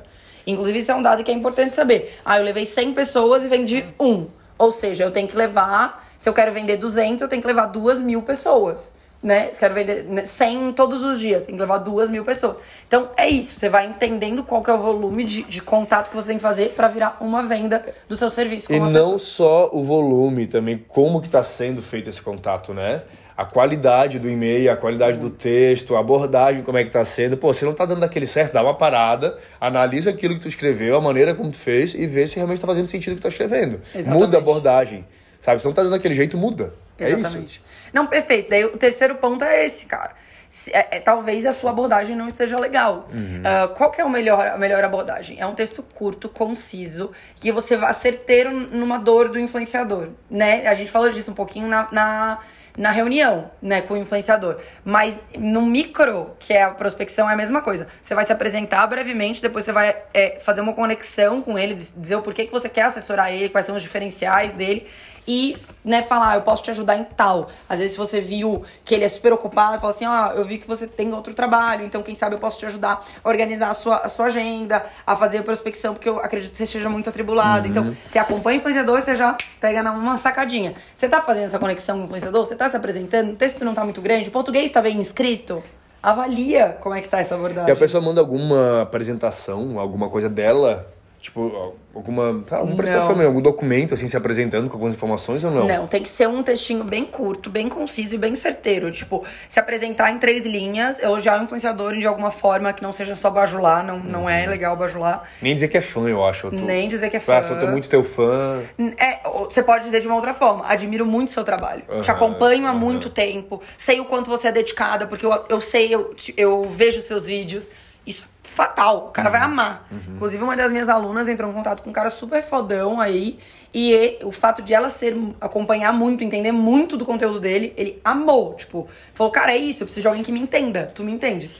Inclusive, 0.50 0.78
isso 0.78 0.92
é 0.92 0.94
um 0.94 1.02
dado 1.02 1.24
que 1.24 1.30
é 1.30 1.34
importante 1.34 1.76
saber. 1.76 2.18
Ah, 2.24 2.38
eu 2.38 2.44
levei 2.44 2.66
100 2.66 2.94
pessoas 2.94 3.44
e 3.44 3.48
vendi 3.48 3.84
um. 3.98 4.26
Ou 4.58 4.70
seja, 4.72 5.04
eu 5.04 5.10
tenho 5.10 5.26
que 5.28 5.36
levar. 5.36 6.08
Se 6.18 6.28
eu 6.28 6.34
quero 6.34 6.52
vender 6.52 6.76
200, 6.76 7.22
eu 7.22 7.28
tenho 7.28 7.40
que 7.40 7.48
levar 7.48 7.66
duas 7.66 8.00
mil 8.00 8.22
pessoas 8.22 8.94
né? 9.22 9.48
Quero 9.48 9.74
vender 9.74 10.26
100 10.26 10.72
todos 10.72 11.02
os 11.02 11.20
dias, 11.20 11.44
tem 11.44 11.54
que 11.54 11.60
levar 11.60 11.78
duas 11.78 12.08
mil 12.08 12.24
pessoas. 12.24 12.58
Então 12.86 13.10
é 13.16 13.28
isso, 13.28 13.58
você 13.58 13.68
vai 13.68 13.86
entendendo 13.86 14.42
qual 14.42 14.62
que 14.62 14.70
é 14.70 14.74
o 14.74 14.78
volume 14.78 15.24
de, 15.24 15.42
de 15.42 15.60
contato 15.60 16.08
que 16.08 16.16
você 16.16 16.28
tem 16.28 16.36
que 16.36 16.42
fazer 16.42 16.70
para 16.70 16.88
virar 16.88 17.18
uma 17.20 17.42
venda 17.42 17.82
do 18.08 18.16
seu 18.16 18.30
serviço. 18.30 18.72
e 18.72 18.78
não 18.78 19.18
só 19.18 19.68
o 19.72 19.84
volume, 19.84 20.46
também 20.46 20.82
como 20.88 21.20
que 21.20 21.26
está 21.26 21.42
sendo 21.42 21.82
feito 21.82 22.08
esse 22.08 22.22
contato, 22.22 22.72
né? 22.72 23.02
A 23.40 23.44
qualidade 23.46 24.18
do 24.18 24.28
e-mail, 24.28 24.70
a 24.70 24.76
qualidade 24.76 25.16
do 25.16 25.30
texto, 25.30 25.96
a 25.96 26.00
abordagem, 26.00 26.62
como 26.62 26.76
é 26.76 26.82
que 26.82 26.90
está 26.90 27.02
sendo. 27.06 27.38
Pô, 27.38 27.54
se 27.54 27.64
não 27.64 27.72
está 27.72 27.86
dando 27.86 28.04
aquele 28.04 28.26
certo, 28.26 28.52
dá 28.52 28.62
uma 28.62 28.74
parada, 28.74 29.38
analisa 29.58 30.10
aquilo 30.10 30.34
que 30.34 30.40
tu 30.40 30.48
escreveu, 30.48 30.94
a 30.94 31.00
maneira 31.00 31.34
como 31.34 31.50
tu 31.50 31.56
fez 31.56 31.94
e 31.94 32.06
vê 32.06 32.26
se 32.26 32.36
realmente 32.36 32.58
está 32.58 32.66
fazendo 32.66 32.86
sentido 32.86 33.12
o 33.12 33.16
que 33.16 33.22
tu 33.22 33.24
tá 33.24 33.30
escrevendo. 33.30 33.80
Exatamente. 33.94 34.22
Muda 34.22 34.36
a 34.36 34.40
abordagem, 34.40 35.06
sabe? 35.40 35.58
Se 35.58 35.64
não 35.64 35.70
está 35.70 35.80
dando 35.80 35.92
daquele 35.92 36.14
jeito, 36.14 36.36
muda. 36.36 36.74
Exatamente. 36.98 37.38
É 37.38 37.40
isso. 37.46 37.60
Não, 37.94 38.06
perfeito. 38.06 38.50
Daí 38.50 38.62
o 38.62 38.76
terceiro 38.76 39.14
ponto 39.14 39.42
é 39.42 39.64
esse, 39.64 39.86
cara. 39.86 40.10
Se, 40.50 40.70
é, 40.76 40.88
é, 40.90 41.00
talvez 41.00 41.46
a 41.46 41.54
sua 41.54 41.70
abordagem 41.70 42.14
não 42.14 42.28
esteja 42.28 42.58
legal. 42.58 43.08
Uhum. 43.10 43.40
Uh, 43.40 43.68
qual 43.74 43.90
que 43.90 44.02
é 44.02 44.04
o 44.04 44.10
melhor, 44.10 44.48
a 44.48 44.58
melhor 44.58 44.84
abordagem? 44.84 45.40
É 45.40 45.46
um 45.46 45.54
texto 45.54 45.82
curto, 45.82 46.28
conciso, 46.28 47.10
que 47.36 47.50
você 47.50 47.74
vá 47.74 47.90
certeiro 47.94 48.52
numa 48.52 48.98
dor 48.98 49.30
do 49.30 49.40
influenciador, 49.40 50.08
né? 50.30 50.66
A 50.66 50.74
gente 50.74 50.90
falou 50.90 51.08
disso 51.10 51.30
um 51.30 51.34
pouquinho 51.34 51.68
na, 51.68 51.88
na 51.90 52.40
na 52.76 52.90
reunião, 52.90 53.50
né, 53.60 53.82
com 53.82 53.94
o 53.94 53.96
influenciador. 53.96 54.58
Mas 54.84 55.18
no 55.38 55.62
micro, 55.62 56.36
que 56.38 56.52
é 56.52 56.62
a 56.62 56.70
prospecção, 56.70 57.28
é 57.28 57.32
a 57.32 57.36
mesma 57.36 57.62
coisa. 57.62 57.86
Você 58.02 58.14
vai 58.14 58.24
se 58.24 58.32
apresentar 58.32 58.86
brevemente, 58.86 59.42
depois 59.42 59.64
você 59.64 59.72
vai 59.72 59.96
é, 60.14 60.38
fazer 60.40 60.60
uma 60.60 60.72
conexão 60.72 61.42
com 61.42 61.58
ele, 61.58 61.74
dizer 61.74 62.16
o 62.16 62.22
porquê 62.22 62.46
que 62.46 62.52
você 62.52 62.68
quer 62.68 62.82
assessorar 62.82 63.32
ele, 63.32 63.48
quais 63.48 63.66
são 63.66 63.76
os 63.76 63.82
diferenciais 63.82 64.52
dele 64.52 64.86
e, 65.30 65.56
né, 65.84 66.02
falar, 66.02 66.32
ah, 66.32 66.34
eu 66.34 66.42
posso 66.42 66.60
te 66.64 66.72
ajudar 66.72 66.96
em 66.96 67.04
tal. 67.04 67.48
Às 67.68 67.78
vezes, 67.78 67.92
se 67.92 67.98
você 67.98 68.20
viu 68.20 68.64
que 68.84 68.92
ele 68.92 69.04
é 69.04 69.08
super 69.08 69.32
ocupado, 69.32 69.80
fala 69.80 69.92
assim, 69.92 70.04
ó, 70.04 70.10
ah, 70.10 70.32
eu 70.34 70.44
vi 70.44 70.58
que 70.58 70.66
você 70.66 70.88
tem 70.88 71.14
outro 71.14 71.32
trabalho, 71.32 71.86
então 71.86 72.02
quem 72.02 72.16
sabe 72.16 72.34
eu 72.34 72.40
posso 72.40 72.58
te 72.58 72.66
ajudar 72.66 73.00
a 73.22 73.28
organizar 73.28 73.70
a 73.70 73.74
sua, 73.74 73.98
a 73.98 74.08
sua 74.08 74.26
agenda, 74.26 74.84
a 75.06 75.14
fazer 75.14 75.38
a 75.38 75.42
prospecção, 75.44 75.94
porque 75.94 76.08
eu 76.08 76.18
acredito 76.18 76.50
que 76.50 76.56
você 76.56 76.64
esteja 76.64 76.88
muito 76.88 77.08
atribulado. 77.08 77.68
Então, 77.68 77.84
uhum. 77.84 77.90
Então, 77.90 78.10
você 78.10 78.18
acompanha 78.18 78.56
o 78.56 78.60
influenciador, 78.60 79.00
você 79.00 79.14
já 79.14 79.36
pega 79.60 79.88
uma 79.92 80.16
sacadinha. 80.16 80.74
Você 80.92 81.08
tá 81.08 81.22
fazendo 81.22 81.44
essa 81.44 81.60
conexão 81.60 81.98
com 81.98 82.02
o 82.02 82.06
influenciador, 82.06 82.44
você 82.44 82.56
tá 82.56 82.68
se 82.68 82.76
apresentando, 82.76 83.30
o 83.30 83.36
texto 83.36 83.64
não 83.64 83.72
tá 83.72 83.84
muito 83.84 84.00
grande, 84.00 84.30
o 84.30 84.32
português 84.32 84.68
tá 84.72 84.82
bem 84.82 85.00
escrito, 85.00 85.62
avalia 86.02 86.76
como 86.80 86.96
é 86.96 87.00
que 87.00 87.08
tá 87.08 87.20
essa 87.20 87.36
abordagem. 87.36 87.70
E 87.70 87.72
a 87.72 87.76
pessoa 87.76 88.02
manda 88.02 88.20
alguma 88.20 88.82
apresentação, 88.82 89.78
alguma 89.78 90.10
coisa 90.10 90.28
dela 90.28 90.92
Tipo, 91.20 91.74
alguma, 91.94 92.42
tá, 92.48 92.56
alguma 92.56 92.78
prestação 92.78 93.10
mesmo, 93.14 93.26
algum 93.26 93.42
documento, 93.42 93.92
assim, 93.92 94.08
se 94.08 94.16
apresentando 94.16 94.68
com 94.68 94.74
algumas 94.74 94.94
informações 94.94 95.44
ou 95.44 95.50
não? 95.50 95.66
Não, 95.66 95.86
tem 95.86 96.02
que 96.02 96.08
ser 96.08 96.26
um 96.26 96.42
textinho 96.42 96.82
bem 96.82 97.04
curto, 97.04 97.50
bem 97.50 97.68
conciso 97.68 98.14
e 98.14 98.18
bem 98.18 98.34
certeiro. 98.34 98.90
Tipo, 98.90 99.22
se 99.46 99.60
apresentar 99.60 100.10
em 100.10 100.18
três 100.18 100.46
linhas, 100.46 100.98
elogiar 100.98 101.38
o 101.38 101.44
influenciador 101.44 101.94
de 101.94 102.06
alguma 102.06 102.30
forma 102.30 102.72
que 102.72 102.82
não 102.82 102.90
seja 102.90 103.14
só 103.14 103.28
bajular, 103.28 103.84
não, 103.84 103.98
não 103.98 104.30
é 104.30 104.44
uhum. 104.44 104.50
legal 104.50 104.74
bajular. 104.76 105.28
Nem 105.42 105.52
dizer 105.52 105.68
que 105.68 105.76
é 105.76 105.82
fã, 105.82 106.08
eu 106.08 106.24
acho. 106.24 106.46
Eu 106.46 106.52
tô... 106.52 106.56
Nem 106.56 106.88
dizer 106.88 107.10
que 107.10 107.18
é 107.18 107.20
fã. 107.20 107.34
Ah, 107.34 107.52
eu 107.52 107.60
tô 107.60 107.66
muito 107.66 107.86
teu 107.90 108.02
fã. 108.02 108.62
É, 108.96 109.20
você 109.44 109.62
pode 109.62 109.84
dizer 109.84 110.00
de 110.00 110.06
uma 110.06 110.16
outra 110.16 110.32
forma, 110.32 110.64
admiro 110.66 111.04
muito 111.04 111.32
seu 111.32 111.44
trabalho. 111.44 111.82
Uhum, 111.86 112.00
Te 112.00 112.10
acompanho 112.10 112.66
há 112.66 112.72
uhum. 112.72 112.78
muito 112.78 113.10
tempo, 113.10 113.60
sei 113.76 114.00
o 114.00 114.06
quanto 114.06 114.30
você 114.30 114.48
é 114.48 114.52
dedicada, 114.52 115.06
porque 115.06 115.26
eu, 115.26 115.44
eu 115.50 115.60
sei, 115.60 115.94
eu, 115.94 116.14
eu 116.34 116.62
vejo 116.70 117.02
seus 117.02 117.26
vídeos. 117.26 117.68
Isso 118.10 118.24
é 118.24 118.48
fatal. 118.48 119.06
O 119.08 119.10
cara 119.10 119.28
uhum. 119.28 119.32
vai 119.32 119.40
amar. 119.40 119.86
Uhum. 119.90 120.14
Inclusive, 120.16 120.42
uma 120.42 120.56
das 120.56 120.70
minhas 120.70 120.88
alunas 120.88 121.28
entrou 121.28 121.50
em 121.50 121.54
contato 121.54 121.82
com 121.82 121.90
um 121.90 121.92
cara 121.92 122.10
super 122.10 122.42
fodão 122.42 123.00
aí. 123.00 123.38
E 123.72 124.18
o 124.24 124.32
fato 124.32 124.60
de 124.62 124.74
ela 124.74 124.90
ser 124.90 125.16
acompanhar 125.40 125.92
muito, 125.92 126.24
entender 126.24 126.50
muito 126.50 126.96
do 126.96 127.06
conteúdo 127.06 127.38
dele, 127.38 127.72
ele 127.76 128.00
amou. 128.04 128.54
Tipo, 128.54 128.88
falou, 129.14 129.32
cara, 129.32 129.52
é 129.52 129.56
isso, 129.56 129.82
eu 129.82 129.86
preciso 129.86 130.02
de 130.02 130.08
alguém 130.08 130.22
que 130.22 130.32
me 130.32 130.40
entenda. 130.40 130.90
Tu 130.92 131.04
me 131.04 131.12
entende? 131.12 131.50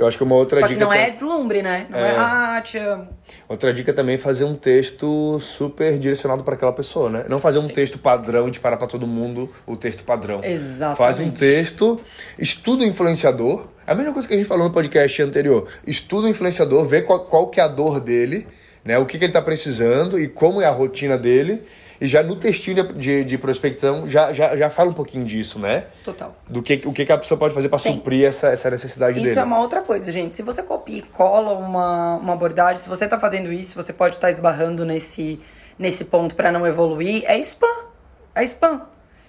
Eu 0.00 0.06
acho 0.06 0.16
que 0.16 0.24
uma 0.24 0.34
outra 0.34 0.58
Só 0.58 0.66
dica. 0.66 0.80
Só 0.80 0.88
que 0.88 0.96
não 0.96 0.98
é 0.98 1.10
deslumbre, 1.10 1.60
né? 1.60 1.86
Não 1.90 1.98
é, 1.98 2.12
é 2.12 2.16
ah, 2.16 2.62
te 2.64 2.78
amo. 2.78 3.06
Outra 3.46 3.70
dica 3.74 3.92
também 3.92 4.14
é 4.14 4.18
fazer 4.18 4.44
um 4.44 4.54
texto 4.54 5.38
super 5.40 5.98
direcionado 5.98 6.42
para 6.42 6.54
aquela 6.54 6.72
pessoa, 6.72 7.10
né? 7.10 7.26
Não 7.28 7.38
fazer 7.38 7.58
um 7.58 7.66
Sim. 7.66 7.74
texto 7.74 7.98
padrão 7.98 8.48
e 8.48 8.50
disparar 8.50 8.78
para 8.78 8.88
todo 8.88 9.06
mundo 9.06 9.50
o 9.66 9.76
texto 9.76 10.02
padrão. 10.02 10.40
Exatamente. 10.42 10.96
Faz 10.96 11.20
um 11.20 11.30
texto, 11.30 12.00
estuda 12.38 12.82
o 12.82 12.86
influenciador. 12.86 13.66
A 13.90 13.94
mesma 13.96 14.12
coisa 14.12 14.28
que 14.28 14.34
a 14.34 14.36
gente 14.36 14.46
falou 14.46 14.68
no 14.68 14.72
podcast 14.72 15.20
anterior. 15.20 15.66
Estuda 15.84 16.28
o 16.28 16.30
influenciador, 16.30 16.84
vê 16.84 17.02
qual, 17.02 17.24
qual 17.24 17.48
que 17.48 17.58
é 17.58 17.64
a 17.64 17.66
dor 17.66 17.98
dele, 17.98 18.46
né? 18.84 18.96
O 18.96 19.04
que, 19.04 19.18
que 19.18 19.24
ele 19.24 19.30
está 19.30 19.42
precisando 19.42 20.16
e 20.16 20.28
como 20.28 20.62
é 20.62 20.64
a 20.64 20.70
rotina 20.70 21.18
dele 21.18 21.64
e 22.00 22.06
já 22.06 22.22
no 22.22 22.36
textinho 22.36 22.84
de, 22.84 22.92
de, 22.92 23.24
de, 23.24 23.36
prospecção 23.36 24.08
já, 24.08 24.32
já, 24.32 24.56
já 24.56 24.70
fala 24.70 24.90
um 24.90 24.92
pouquinho 24.92 25.24
disso, 25.24 25.58
né? 25.58 25.86
Total. 26.04 26.36
Do 26.48 26.62
que, 26.62 26.80
o 26.84 26.92
que, 26.92 27.04
que 27.04 27.10
a 27.10 27.18
pessoa 27.18 27.36
pode 27.36 27.52
fazer 27.52 27.68
para 27.68 27.80
suprir 27.80 28.26
essa, 28.26 28.50
essa 28.50 28.70
necessidade 28.70 29.14
isso 29.14 29.22
dele. 29.22 29.32
Isso 29.32 29.40
é 29.40 29.42
uma 29.42 29.58
outra 29.58 29.82
coisa, 29.82 30.12
gente. 30.12 30.36
Se 30.36 30.42
você 30.44 30.62
copia 30.62 30.98
e 30.98 31.02
cola 31.02 31.54
uma, 31.54 32.14
uma 32.18 32.34
abordagem, 32.34 32.80
se 32.80 32.88
você 32.88 33.08
tá 33.08 33.18
fazendo 33.18 33.52
isso, 33.52 33.74
você 33.74 33.92
pode 33.92 34.14
estar 34.14 34.28
tá 34.28 34.32
esbarrando 34.32 34.84
nesse, 34.84 35.40
nesse 35.76 36.04
ponto 36.04 36.36
para 36.36 36.52
não 36.52 36.64
evoluir, 36.64 37.24
é 37.26 37.36
spam. 37.40 37.66
É 38.36 38.44
spam. 38.44 38.82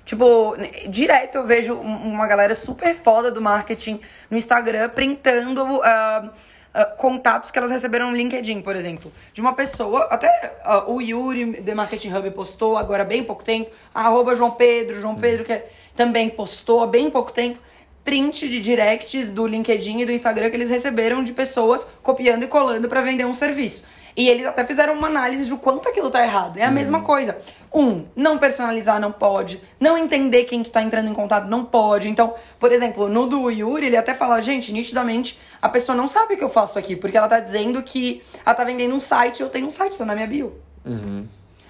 Tipo, 0.05 0.55
direto 0.89 1.37
eu 1.37 1.45
vejo 1.45 1.75
uma 1.75 2.27
galera 2.27 2.55
super 2.55 2.95
foda 2.95 3.31
do 3.31 3.41
marketing 3.41 3.99
no 4.29 4.37
Instagram 4.37 4.89
printando. 4.89 5.63
Uh, 5.63 6.29
uh, 6.75 6.95
contatos 6.97 7.51
que 7.51 7.57
elas 7.57 7.71
receberam 7.71 8.11
no 8.11 8.17
LinkedIn, 8.17 8.61
por 8.61 8.75
exemplo. 8.75 9.11
De 9.33 9.41
uma 9.41 9.53
pessoa, 9.53 10.07
até 10.09 10.53
uh, 10.65 10.91
o 10.91 11.01
Yuri, 11.01 11.61
The 11.61 11.75
Marketing 11.75 12.13
Hub, 12.13 12.31
postou 12.31 12.77
agora 12.77 13.03
há 13.03 13.05
bem 13.05 13.23
pouco 13.23 13.43
tempo, 13.43 13.71
arroba 13.93 14.35
João 14.35 14.51
Pedro, 14.51 14.99
João 14.99 15.15
Pedro 15.15 15.45
que 15.45 15.61
também 15.95 16.29
postou 16.29 16.81
há 16.81 16.87
bem 16.87 17.09
pouco 17.09 17.31
tempo, 17.31 17.59
print 18.03 18.49
de 18.49 18.59
directs 18.59 19.29
do 19.29 19.45
LinkedIn 19.45 19.99
e 19.99 20.05
do 20.05 20.11
Instagram 20.11 20.49
que 20.49 20.55
eles 20.55 20.69
receberam 20.69 21.23
de 21.23 21.33
pessoas 21.33 21.85
copiando 22.01 22.43
e 22.43 22.47
colando 22.47 22.89
para 22.89 23.01
vender 23.01 23.25
um 23.25 23.33
serviço. 23.33 23.83
E 24.15 24.27
eles 24.27 24.45
até 24.45 24.65
fizeram 24.65 24.93
uma 24.93 25.07
análise 25.07 25.45
de 25.45 25.55
quanto 25.55 25.87
aquilo 25.87 26.09
tá 26.09 26.23
errado. 26.23 26.57
É 26.57 26.63
a 26.63 26.67
uhum. 26.67 26.73
mesma 26.73 27.01
coisa. 27.01 27.37
Um, 27.73 28.05
não 28.15 28.37
personalizar 28.37 28.99
não 28.99 29.11
pode. 29.11 29.61
Não 29.79 29.97
entender 29.97 30.43
quem 30.43 30.61
tu 30.63 30.69
tá 30.69 30.81
entrando 30.81 31.09
em 31.09 31.13
contato 31.13 31.47
não 31.47 31.63
pode. 31.63 32.09
Então, 32.09 32.33
por 32.59 32.71
exemplo, 32.71 33.07
no 33.07 33.27
do 33.27 33.49
Yuri, 33.49 33.85
ele 33.85 33.97
até 33.97 34.13
fala, 34.13 34.41
gente, 34.41 34.73
nitidamente, 34.73 35.39
a 35.61 35.69
pessoa 35.69 35.95
não 35.95 36.07
sabe 36.07 36.33
o 36.33 36.37
que 36.37 36.43
eu 36.43 36.49
faço 36.49 36.77
aqui. 36.77 36.95
Porque 36.95 37.17
ela 37.17 37.27
tá 37.27 37.39
dizendo 37.39 37.81
que 37.81 38.21
ela 38.45 38.55
tá 38.55 38.63
vendendo 38.63 38.93
um 38.93 39.01
site, 39.01 39.41
eu 39.41 39.49
tenho 39.49 39.67
um 39.67 39.71
site, 39.71 39.97
tá 39.97 40.05
na 40.05 40.15
minha 40.15 40.27
bio. 40.27 40.53
Uhum. 40.85 41.27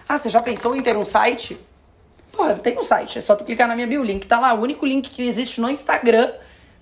Ah, 0.07 0.17
você 0.17 0.29
já 0.29 0.41
pensou 0.41 0.75
em 0.75 0.81
ter 0.81 0.97
um 0.97 1.05
site? 1.05 1.57
Porra, 2.31 2.55
tem 2.55 2.77
um 2.77 2.83
site, 2.83 3.17
é 3.17 3.21
só 3.21 3.35
tu 3.35 3.43
clicar 3.43 3.67
na 3.67 3.75
minha 3.75 3.87
bio, 3.87 4.01
o 4.01 4.03
link 4.03 4.25
tá 4.25 4.39
lá. 4.39 4.53
O 4.53 4.61
único 4.61 4.85
link 4.85 5.09
que 5.09 5.27
existe 5.27 5.59
no 5.59 5.69
Instagram 5.69 6.31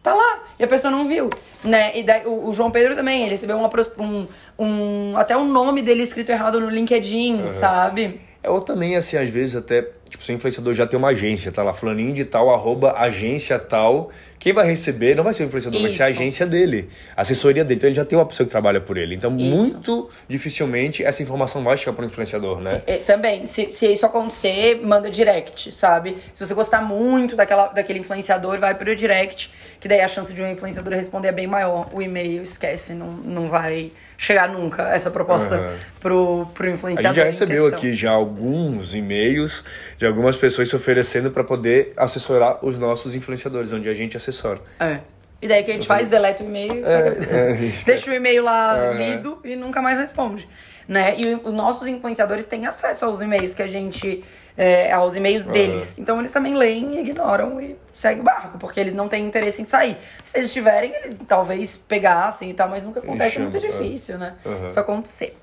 tá 0.01 0.13
lá. 0.13 0.43
E 0.57 0.63
a 0.63 0.67
pessoa 0.67 0.91
não 0.91 1.07
viu, 1.07 1.29
né? 1.63 1.97
E 1.97 2.03
daí, 2.03 2.25
o, 2.25 2.49
o 2.49 2.53
João 2.53 2.71
Pedro 2.71 2.95
também, 2.95 3.23
ele 3.23 3.31
recebeu 3.31 3.57
uma, 3.57 3.69
um, 3.97 4.27
um, 4.57 5.17
até 5.17 5.35
o 5.35 5.43
nome 5.43 5.81
dele 5.81 6.03
escrito 6.03 6.31
errado 6.31 6.59
no 6.59 6.69
LinkedIn, 6.69 7.41
uhum. 7.41 7.49
sabe? 7.49 8.21
É, 8.43 8.49
ou 8.49 8.61
também, 8.61 8.95
assim, 8.95 9.17
às 9.17 9.29
vezes 9.29 9.55
até 9.55 9.87
Tipo, 10.09 10.23
seu 10.23 10.35
influenciador 10.35 10.73
já 10.73 10.87
tem 10.87 10.97
uma 10.97 11.09
agência, 11.09 11.51
tá 11.51 11.61
lá, 11.61 11.73
fulaninho 11.73 12.11
de 12.11 12.25
tal, 12.25 12.49
arroba 12.49 12.93
agência 12.97 13.59
tal. 13.59 14.09
Quem 14.39 14.53
vai 14.53 14.65
receber 14.65 15.15
não 15.15 15.23
vai 15.23 15.33
ser 15.33 15.43
o 15.43 15.47
influenciador, 15.47 15.81
Isso. 15.81 15.89
vai 15.89 15.97
ser 15.97 16.03
a 16.03 16.05
agência 16.05 16.45
dele, 16.45 16.89
a 17.15 17.21
assessoria 17.21 17.63
dele. 17.65 17.77
Então 17.77 17.89
ele 17.89 17.95
já 17.95 18.05
tem 18.05 18.17
uma 18.17 18.25
pessoa 18.25 18.45
que 18.45 18.51
trabalha 18.51 18.79
por 18.79 18.97
ele. 18.97 19.13
Então, 19.13 19.35
isso. 19.35 19.45
muito 19.45 20.09
dificilmente 20.29 21.03
essa 21.03 21.21
informação 21.21 21.61
vai 21.61 21.75
chegar 21.75 21.91
para 21.91 22.03
o 22.03 22.05
influenciador, 22.05 22.61
né? 22.61 22.81
É, 22.87 22.97
também, 22.97 23.45
se, 23.45 23.69
se 23.69 23.85
isso 23.87 24.05
acontecer, 24.05 24.79
manda 24.81 25.09
direct, 25.09 25.73
sabe? 25.73 26.15
Se 26.31 26.45
você 26.45 26.53
gostar 26.53 26.81
muito 26.81 27.35
daquela, 27.35 27.67
daquele 27.67 27.99
influenciador, 27.99 28.59
vai 28.59 28.73
pro 28.75 28.95
direct, 28.95 29.51
que 29.77 29.89
daí 29.89 29.99
a 29.99 30.07
chance 30.07 30.33
de 30.33 30.41
um 30.41 30.49
influenciador 30.49 30.93
responder 30.93 31.27
é 31.27 31.33
bem 31.33 31.47
maior. 31.47 31.89
O 31.91 32.01
e-mail, 32.01 32.41
esquece, 32.41 32.93
não, 32.93 33.11
não 33.11 33.49
vai 33.49 33.91
chegar 34.19 34.49
nunca 34.49 34.89
essa 34.89 35.09
proposta 35.09 35.61
uhum. 35.61 35.77
pro, 36.01 36.45
pro 36.53 36.69
influenciador. 36.69 37.23
A 37.23 37.31
gente 37.31 37.37
já 37.39 37.45
recebeu 37.45 37.67
aqui 37.67 37.95
já 37.95 38.11
alguns 38.11 38.93
e-mails 38.93 39.63
de 39.97 40.05
algumas 40.05 40.35
pessoas 40.35 40.67
se 40.67 40.75
oferecendo 40.75 41.31
para 41.31 41.41
poder 41.41 41.93
assessorar 41.95 42.59
os 42.61 42.77
nossos 42.77 43.15
influenciadores, 43.15 43.71
onde 43.71 43.87
a 43.87 43.93
gente 43.93 44.17
assessora. 44.17 44.59
É. 44.77 44.99
E 45.41 45.47
daí 45.47 45.63
que 45.63 45.71
a 45.71 45.73
gente 45.73 45.87
faz, 45.87 46.07
deleta 46.07 46.43
o 46.43 46.45
e-mail, 46.45 46.85
é, 46.85 47.07
é, 47.07 47.53
deixa 47.85 48.11
o 48.11 48.13
e-mail 48.13 48.43
lá 48.43 48.75
uhum. 48.75 48.97
lido 48.97 49.39
e 49.43 49.55
nunca 49.55 49.81
mais 49.81 49.97
responde. 49.97 50.47
Né? 50.87 51.15
E 51.17 51.35
os 51.35 51.53
nossos 51.53 51.87
influenciadores 51.87 52.45
têm 52.45 52.65
acesso 52.65 53.05
aos 53.05 53.21
e-mails 53.21 53.53
que 53.53 53.61
a 53.61 53.67
gente. 53.67 54.23
É, 54.57 54.91
aos 54.91 55.15
e-mails 55.15 55.45
uhum. 55.45 55.51
deles. 55.53 55.97
Então 55.97 56.19
eles 56.19 56.31
também 56.31 56.53
leem, 56.53 56.99
ignoram 56.99 57.61
e 57.61 57.77
seguem 57.95 58.19
o 58.19 58.23
barco, 58.23 58.57
porque 58.57 58.77
eles 58.77 58.93
não 58.93 59.07
têm 59.07 59.25
interesse 59.25 59.61
em 59.61 59.65
sair. 59.65 59.95
Se 60.21 60.37
eles 60.37 60.51
tiverem, 60.51 60.93
eles 60.93 61.21
talvez 61.25 61.79
pegassem 61.87 62.49
e 62.49 62.53
tal, 62.53 62.67
mas 62.67 62.83
nunca 62.83 62.99
acontece, 62.99 63.37
é 63.37 63.39
muito 63.39 63.57
difícil, 63.57 64.17
né? 64.17 64.35
Uhum. 64.45 64.67
Isso 64.67 64.77
acontecer. 64.77 65.37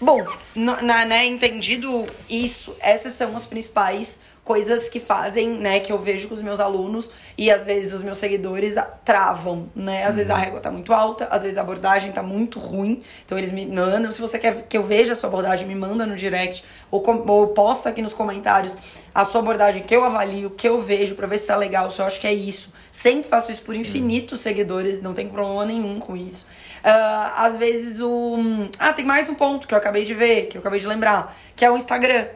Bom, 0.00 0.26
na, 0.54 1.04
né, 1.06 1.24
entendido 1.24 2.06
isso, 2.28 2.76
essas 2.80 3.14
são 3.14 3.34
as 3.34 3.46
principais 3.46 4.18
coisas 4.46 4.88
que 4.88 5.00
fazem, 5.00 5.48
né, 5.48 5.80
que 5.80 5.92
eu 5.92 5.98
vejo 5.98 6.28
com 6.28 6.34
os 6.34 6.40
meus 6.40 6.60
alunos 6.60 7.10
e 7.36 7.50
às 7.50 7.66
vezes 7.66 7.92
os 7.92 8.00
meus 8.00 8.16
seguidores 8.16 8.76
travam, 9.04 9.68
né? 9.74 10.04
Às 10.04 10.10
uhum. 10.10 10.16
vezes 10.16 10.30
a 10.30 10.36
régua 10.36 10.60
tá 10.60 10.70
muito 10.70 10.94
alta, 10.94 11.26
às 11.32 11.42
vezes 11.42 11.58
a 11.58 11.62
abordagem 11.62 12.12
tá 12.12 12.22
muito 12.22 12.60
ruim. 12.60 13.02
Então 13.24 13.36
eles 13.36 13.50
me 13.50 13.66
mandam, 13.66 14.12
se 14.12 14.20
você 14.20 14.38
quer 14.38 14.64
que 14.68 14.78
eu 14.78 14.84
veja 14.84 15.14
a 15.14 15.16
sua 15.16 15.28
abordagem, 15.28 15.66
me 15.66 15.74
manda 15.74 16.06
no 16.06 16.14
direct 16.14 16.64
ou, 16.92 17.02
ou 17.28 17.48
posta 17.48 17.88
aqui 17.88 18.00
nos 18.00 18.14
comentários 18.14 18.78
a 19.12 19.24
sua 19.24 19.40
abordagem 19.40 19.82
que 19.82 19.96
eu 19.96 20.04
avalio, 20.04 20.50
que 20.50 20.68
eu 20.68 20.80
vejo 20.80 21.16
para 21.16 21.26
ver 21.26 21.38
se 21.38 21.46
tá 21.46 21.56
legal, 21.56 21.90
se 21.90 21.98
eu 21.98 22.06
acho 22.06 22.20
que 22.20 22.28
é 22.28 22.32
isso. 22.32 22.72
Sempre 22.92 23.28
faço 23.28 23.50
isso 23.50 23.62
por 23.62 23.74
infinitos 23.74 24.38
uhum. 24.38 24.44
seguidores, 24.44 25.02
não 25.02 25.12
tem 25.12 25.28
problema 25.28 25.66
nenhum 25.66 25.98
com 25.98 26.16
isso. 26.16 26.46
Uh, 26.84 27.32
às 27.34 27.56
vezes 27.56 28.00
o. 28.00 28.38
Ah, 28.78 28.92
tem 28.92 29.04
mais 29.04 29.28
um 29.28 29.34
ponto 29.34 29.66
que 29.66 29.74
eu 29.74 29.78
acabei 29.78 30.04
de 30.04 30.14
ver, 30.14 30.46
que 30.46 30.56
eu 30.56 30.60
acabei 30.60 30.78
de 30.78 30.86
lembrar, 30.86 31.36
que 31.56 31.64
é 31.64 31.70
o 31.70 31.76
Instagram. 31.76 32.26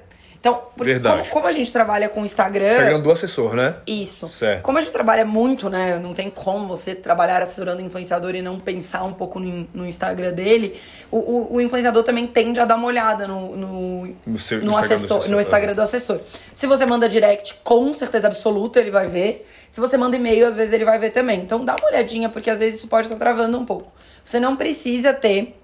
Então, 0.40 0.58
como, 0.74 1.26
como, 1.28 1.46
a 1.46 1.52
gente 1.52 1.70
trabalha 1.70 2.08
com 2.08 2.22
o 2.22 2.24
Instagram. 2.24 2.70
Instagram 2.70 3.00
do 3.00 3.10
assessor, 3.10 3.54
né? 3.54 3.76
Isso. 3.86 4.26
Certo. 4.26 4.62
Como 4.62 4.78
a 4.78 4.80
gente 4.80 4.90
trabalha 4.90 5.22
muito, 5.22 5.68
né? 5.68 5.98
Não 5.98 6.14
tem 6.14 6.30
como 6.30 6.66
você 6.66 6.94
trabalhar 6.94 7.42
assessorando 7.42 7.82
influenciador 7.82 8.34
e 8.34 8.40
não 8.40 8.58
pensar 8.58 9.04
um 9.04 9.12
pouco 9.12 9.38
no, 9.38 9.68
no 9.74 9.86
Instagram 9.86 10.32
dele. 10.32 10.80
O, 11.10 11.18
o, 11.18 11.54
o, 11.56 11.60
influenciador 11.60 12.02
também 12.04 12.26
tende 12.26 12.58
a 12.58 12.64
dar 12.64 12.76
uma 12.76 12.86
olhada 12.86 13.28
no, 13.28 13.54
no, 13.54 14.16
no, 14.26 14.38
seu, 14.38 14.64
no 14.64 14.74
assessor, 14.74 15.18
assessor, 15.18 15.30
no 15.30 15.40
Instagram 15.40 15.74
do 15.74 15.82
assessor. 15.82 16.18
Se 16.54 16.66
você 16.66 16.86
manda 16.86 17.06
direct, 17.06 17.56
com 17.62 17.92
certeza 17.92 18.26
absoluta 18.26 18.80
ele 18.80 18.90
vai 18.90 19.08
ver. 19.08 19.46
Se 19.70 19.78
você 19.78 19.98
manda 19.98 20.16
e-mail, 20.16 20.46
às 20.46 20.54
vezes 20.54 20.72
ele 20.72 20.86
vai 20.86 20.98
ver 20.98 21.10
também. 21.10 21.40
Então 21.40 21.62
dá 21.62 21.76
uma 21.76 21.86
olhadinha, 21.86 22.30
porque 22.30 22.48
às 22.48 22.60
vezes 22.60 22.76
isso 22.76 22.88
pode 22.88 23.08
estar 23.08 23.18
travando 23.18 23.58
um 23.58 23.66
pouco. 23.66 23.92
Você 24.24 24.40
não 24.40 24.56
precisa 24.56 25.12
ter 25.12 25.60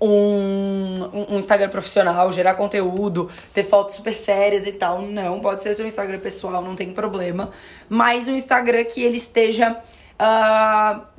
um, 0.00 0.83
um 1.12 1.38
Instagram 1.38 1.68
profissional, 1.68 2.30
gerar 2.32 2.54
conteúdo, 2.54 3.30
ter 3.52 3.64
fotos 3.64 3.96
super 3.96 4.14
sérias 4.14 4.66
e 4.66 4.72
tal. 4.72 5.02
Não, 5.02 5.40
pode 5.40 5.62
ser 5.62 5.74
seu 5.74 5.86
Instagram 5.86 6.18
pessoal, 6.18 6.62
não 6.62 6.76
tem 6.76 6.92
problema. 6.92 7.50
Mas 7.88 8.28
um 8.28 8.34
Instagram 8.34 8.84
que 8.84 9.02
ele 9.02 9.16
esteja. 9.16 9.78
Uh, 10.14 11.14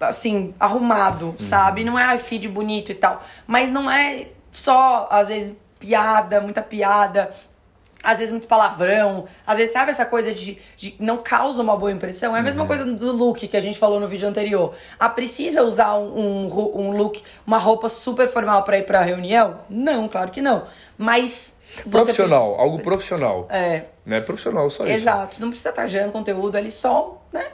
assim, 0.00 0.54
arrumado, 0.58 1.26
uhum. 1.26 1.38
sabe? 1.38 1.84
Não 1.84 1.98
é 1.98 2.18
feed 2.18 2.48
bonito 2.48 2.90
e 2.90 2.94
tal. 2.94 3.22
Mas 3.46 3.70
não 3.70 3.90
é 3.90 4.26
só, 4.50 5.08
às 5.10 5.28
vezes, 5.28 5.54
piada, 5.78 6.40
muita 6.40 6.62
piada, 6.62 7.30
às 8.02 8.18
vezes 8.18 8.30
muito 8.30 8.48
palavrão, 8.48 9.26
às 9.46 9.58
vezes 9.58 9.72
sabe 9.72 9.90
essa 9.90 10.04
coisa 10.04 10.32
de, 10.32 10.58
de 10.76 10.96
não 10.98 11.18
causa 11.18 11.62
uma 11.62 11.76
boa 11.76 11.92
impressão. 11.92 12.34
É 12.34 12.40
a 12.40 12.42
mesma 12.42 12.62
uhum. 12.62 12.68
coisa 12.68 12.84
do 12.84 13.12
look 13.12 13.46
que 13.46 13.56
a 13.56 13.60
gente 13.60 13.78
falou 13.78 14.00
no 14.00 14.08
vídeo 14.08 14.26
anterior. 14.28 14.74
Ah, 14.98 15.08
precisa 15.08 15.62
usar 15.62 15.94
um, 15.96 16.46
um, 16.46 16.80
um 16.80 16.96
look, 16.96 17.22
uma 17.46 17.58
roupa 17.58 17.88
super 17.88 18.28
formal 18.28 18.62
para 18.62 18.78
ir 18.78 18.86
pra 18.86 19.02
reunião? 19.02 19.60
Não, 19.68 20.08
claro 20.08 20.30
que 20.30 20.40
não. 20.40 20.64
Mas. 20.96 21.56
Profissional, 21.88 22.46
precisa... 22.46 22.62
algo 22.62 22.82
profissional. 22.82 23.46
É. 23.48 23.84
Não 24.04 24.16
é 24.16 24.20
profissional, 24.20 24.68
só 24.70 24.84
Exato. 24.84 24.90
isso. 24.90 25.08
Exato, 25.08 25.40
não 25.40 25.48
precisa 25.48 25.68
estar 25.68 25.86
gerando 25.86 26.12
conteúdo 26.12 26.56
ali 26.56 26.70
só, 26.70 27.22
né? 27.32 27.48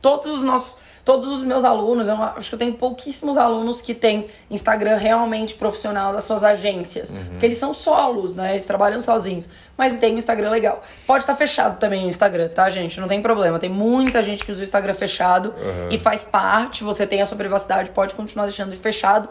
Todos 0.00 0.38
os 0.38 0.44
nossos 0.44 0.78
todos 1.08 1.32
os 1.32 1.42
meus 1.42 1.64
alunos, 1.64 2.06
eu 2.06 2.22
acho 2.22 2.50
que 2.50 2.54
eu 2.54 2.58
tenho 2.58 2.74
pouquíssimos 2.74 3.38
alunos 3.38 3.80
que 3.80 3.94
têm 3.94 4.26
Instagram 4.50 4.98
realmente 4.98 5.54
profissional 5.54 6.12
das 6.12 6.24
suas 6.24 6.44
agências. 6.44 7.08
Uhum. 7.08 7.24
Porque 7.30 7.46
eles 7.46 7.56
são 7.56 7.72
solos, 7.72 8.34
né? 8.34 8.50
Eles 8.52 8.66
trabalham 8.66 9.00
sozinhos. 9.00 9.48
Mas 9.74 9.96
tem 9.96 10.14
um 10.14 10.18
Instagram 10.18 10.50
legal. 10.50 10.84
Pode 11.06 11.22
estar 11.22 11.32
tá 11.32 11.38
fechado 11.38 11.78
também 11.78 12.04
o 12.04 12.08
Instagram, 12.10 12.50
tá, 12.50 12.68
gente? 12.68 13.00
Não 13.00 13.08
tem 13.08 13.22
problema. 13.22 13.58
Tem 13.58 13.70
muita 13.70 14.22
gente 14.22 14.44
que 14.44 14.52
usa 14.52 14.60
o 14.60 14.64
Instagram 14.64 14.92
fechado 14.92 15.54
uhum. 15.56 15.88
e 15.90 15.96
faz 15.96 16.24
parte. 16.24 16.84
Você 16.84 17.06
tem 17.06 17.22
a 17.22 17.26
sua 17.26 17.38
privacidade, 17.38 17.88
pode 17.88 18.14
continuar 18.14 18.44
deixando 18.44 18.72
ele 18.72 18.76
fechado. 18.76 19.30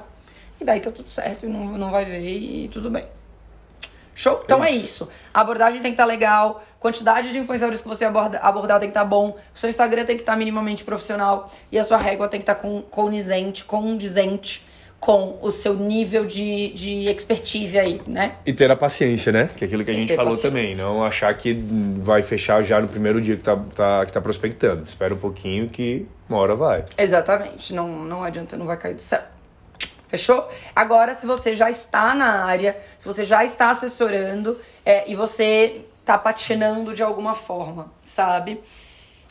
E 0.59 0.65
daí 0.65 0.79
tá 0.79 0.89
tudo 0.89 1.11
certo 1.11 1.45
e 1.45 1.47
não, 1.47 1.77
não 1.77 1.91
vai 1.91 2.05
ver 2.05 2.27
e 2.27 2.69
tudo 2.69 2.89
bem. 2.89 3.05
Show? 4.17 4.39
Então 4.43 4.65
é 4.65 4.71
isso. 4.71 5.07
A 5.31 5.41
abordagem 5.41 5.79
tem 5.79 5.91
que 5.91 5.93
estar 5.93 6.05
tá 6.05 6.07
legal, 6.07 6.63
quantidade 6.79 7.31
de 7.31 7.37
influenciadores 7.37 7.81
que 7.81 7.87
você 7.87 8.03
aborda, 8.03 8.39
abordar 8.39 8.79
tem 8.79 8.89
que 8.89 8.91
estar 8.91 9.01
tá 9.01 9.05
bom, 9.05 9.37
o 9.53 9.59
seu 9.59 9.69
Instagram 9.69 10.05
tem 10.05 10.15
que 10.15 10.23
estar 10.23 10.31
tá 10.31 10.37
minimamente 10.37 10.83
profissional 10.83 11.53
e 11.71 11.77
a 11.77 11.83
sua 11.83 11.97
régua 11.97 12.27
tem 12.27 12.39
que 12.39 12.43
estar 12.43 12.55
tá 12.55 12.61
com, 12.61 12.81
condizente, 12.81 13.63
condizente 13.63 14.65
com 14.99 15.37
o 15.39 15.51
seu 15.51 15.75
nível 15.75 16.25
de, 16.25 16.69
de 16.69 17.07
expertise 17.07 17.77
aí, 17.77 18.01
né? 18.07 18.37
E 18.43 18.51
ter 18.51 18.71
a 18.71 18.75
paciência, 18.75 19.31
né? 19.31 19.51
Que 19.55 19.65
é 19.65 19.67
aquilo 19.67 19.85
que 19.85 19.91
a 19.91 19.93
gente 19.93 20.15
falou 20.15 20.31
paciência. 20.31 20.49
também. 20.49 20.75
Não 20.75 21.05
achar 21.05 21.31
que 21.35 21.53
vai 21.97 22.23
fechar 22.23 22.63
já 22.63 22.81
no 22.81 22.87
primeiro 22.87 23.21
dia 23.21 23.35
que 23.35 23.43
tá, 23.43 23.55
tá, 23.75 24.03
que 24.03 24.11
tá 24.11 24.19
prospectando. 24.19 24.83
Espera 24.87 25.13
um 25.13 25.19
pouquinho 25.19 25.69
que 25.69 26.07
uma 26.27 26.39
hora 26.39 26.55
vai. 26.55 26.83
Exatamente. 26.97 27.71
Não, 27.71 27.87
não 27.87 28.23
adianta, 28.23 28.57
não 28.57 28.65
vai 28.65 28.77
cair 28.77 28.95
do 28.95 29.01
céu. 29.01 29.21
Fechou? 30.07 30.47
Agora, 30.75 31.13
se 31.13 31.25
você 31.25 31.55
já 31.55 31.69
está 31.69 32.13
na 32.15 32.45
área, 32.45 32.77
se 32.97 33.05
você 33.05 33.25
já 33.25 33.43
está 33.43 33.69
assessorando 33.69 34.57
é, 34.85 35.09
e 35.09 35.15
você 35.15 35.81
tá 36.05 36.17
patinando 36.17 36.93
de 36.95 37.03
alguma 37.03 37.35
forma, 37.35 37.91
sabe? 38.01 38.61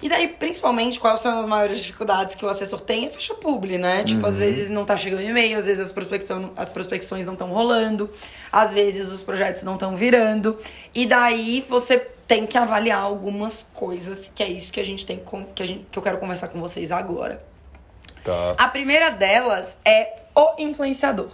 E 0.03 0.11
daí, 0.11 0.29
principalmente, 0.29 1.01
quais 1.01 1.23
são 1.23 1.41
as 1.41 1.47
maiores 1.47 1.81
dificuldades 1.81 2.35
que 2.35 2.45
o 2.45 2.49
assessor 2.51 2.81
tem? 2.83 3.07
É 3.07 3.11
fechar 3.11 3.35
publi, 3.37 3.79
né? 3.79 4.05
Tipo, 4.05 4.21
uhum. 4.21 4.27
às 4.27 4.37
vezes 4.37 4.69
não 4.69 4.85
tá 4.85 4.95
chegando 4.95 5.23
e-mail, 5.23 5.59
às 5.59 5.65
vezes 5.65 5.87
as, 5.87 5.93
prospecção, 5.93 6.53
as 6.55 6.71
prospecções 6.71 7.25
não 7.25 7.33
estão 7.33 7.49
rolando, 7.49 8.11
às 8.53 8.73
vezes 8.75 9.11
os 9.11 9.23
projetos 9.23 9.62
não 9.62 9.75
estão 9.75 9.97
virando. 9.97 10.59
E 10.95 11.07
daí 11.07 11.65
você 11.67 11.99
tem 12.29 12.47
que 12.47 12.59
avaliar 12.59 13.01
algumas 13.01 13.71
coisas, 13.73 14.31
que 14.35 14.43
é 14.43 14.49
isso 14.49 14.71
que 14.71 14.81
a 14.81 14.85
gente 14.85 15.07
tem 15.07 15.23
que, 15.55 15.62
a 15.62 15.67
gente, 15.67 15.87
que 15.91 15.99
eu 15.99 16.03
quero 16.03 16.19
conversar 16.19 16.49
com 16.49 16.61
vocês 16.61 16.93
agora. 16.93 17.43
Tá. 18.23 18.55
A 18.59 18.69
primeira 18.69 19.09
delas 19.09 19.79
é 19.83 20.26
o 20.37 20.55
influenciador. 20.59 21.31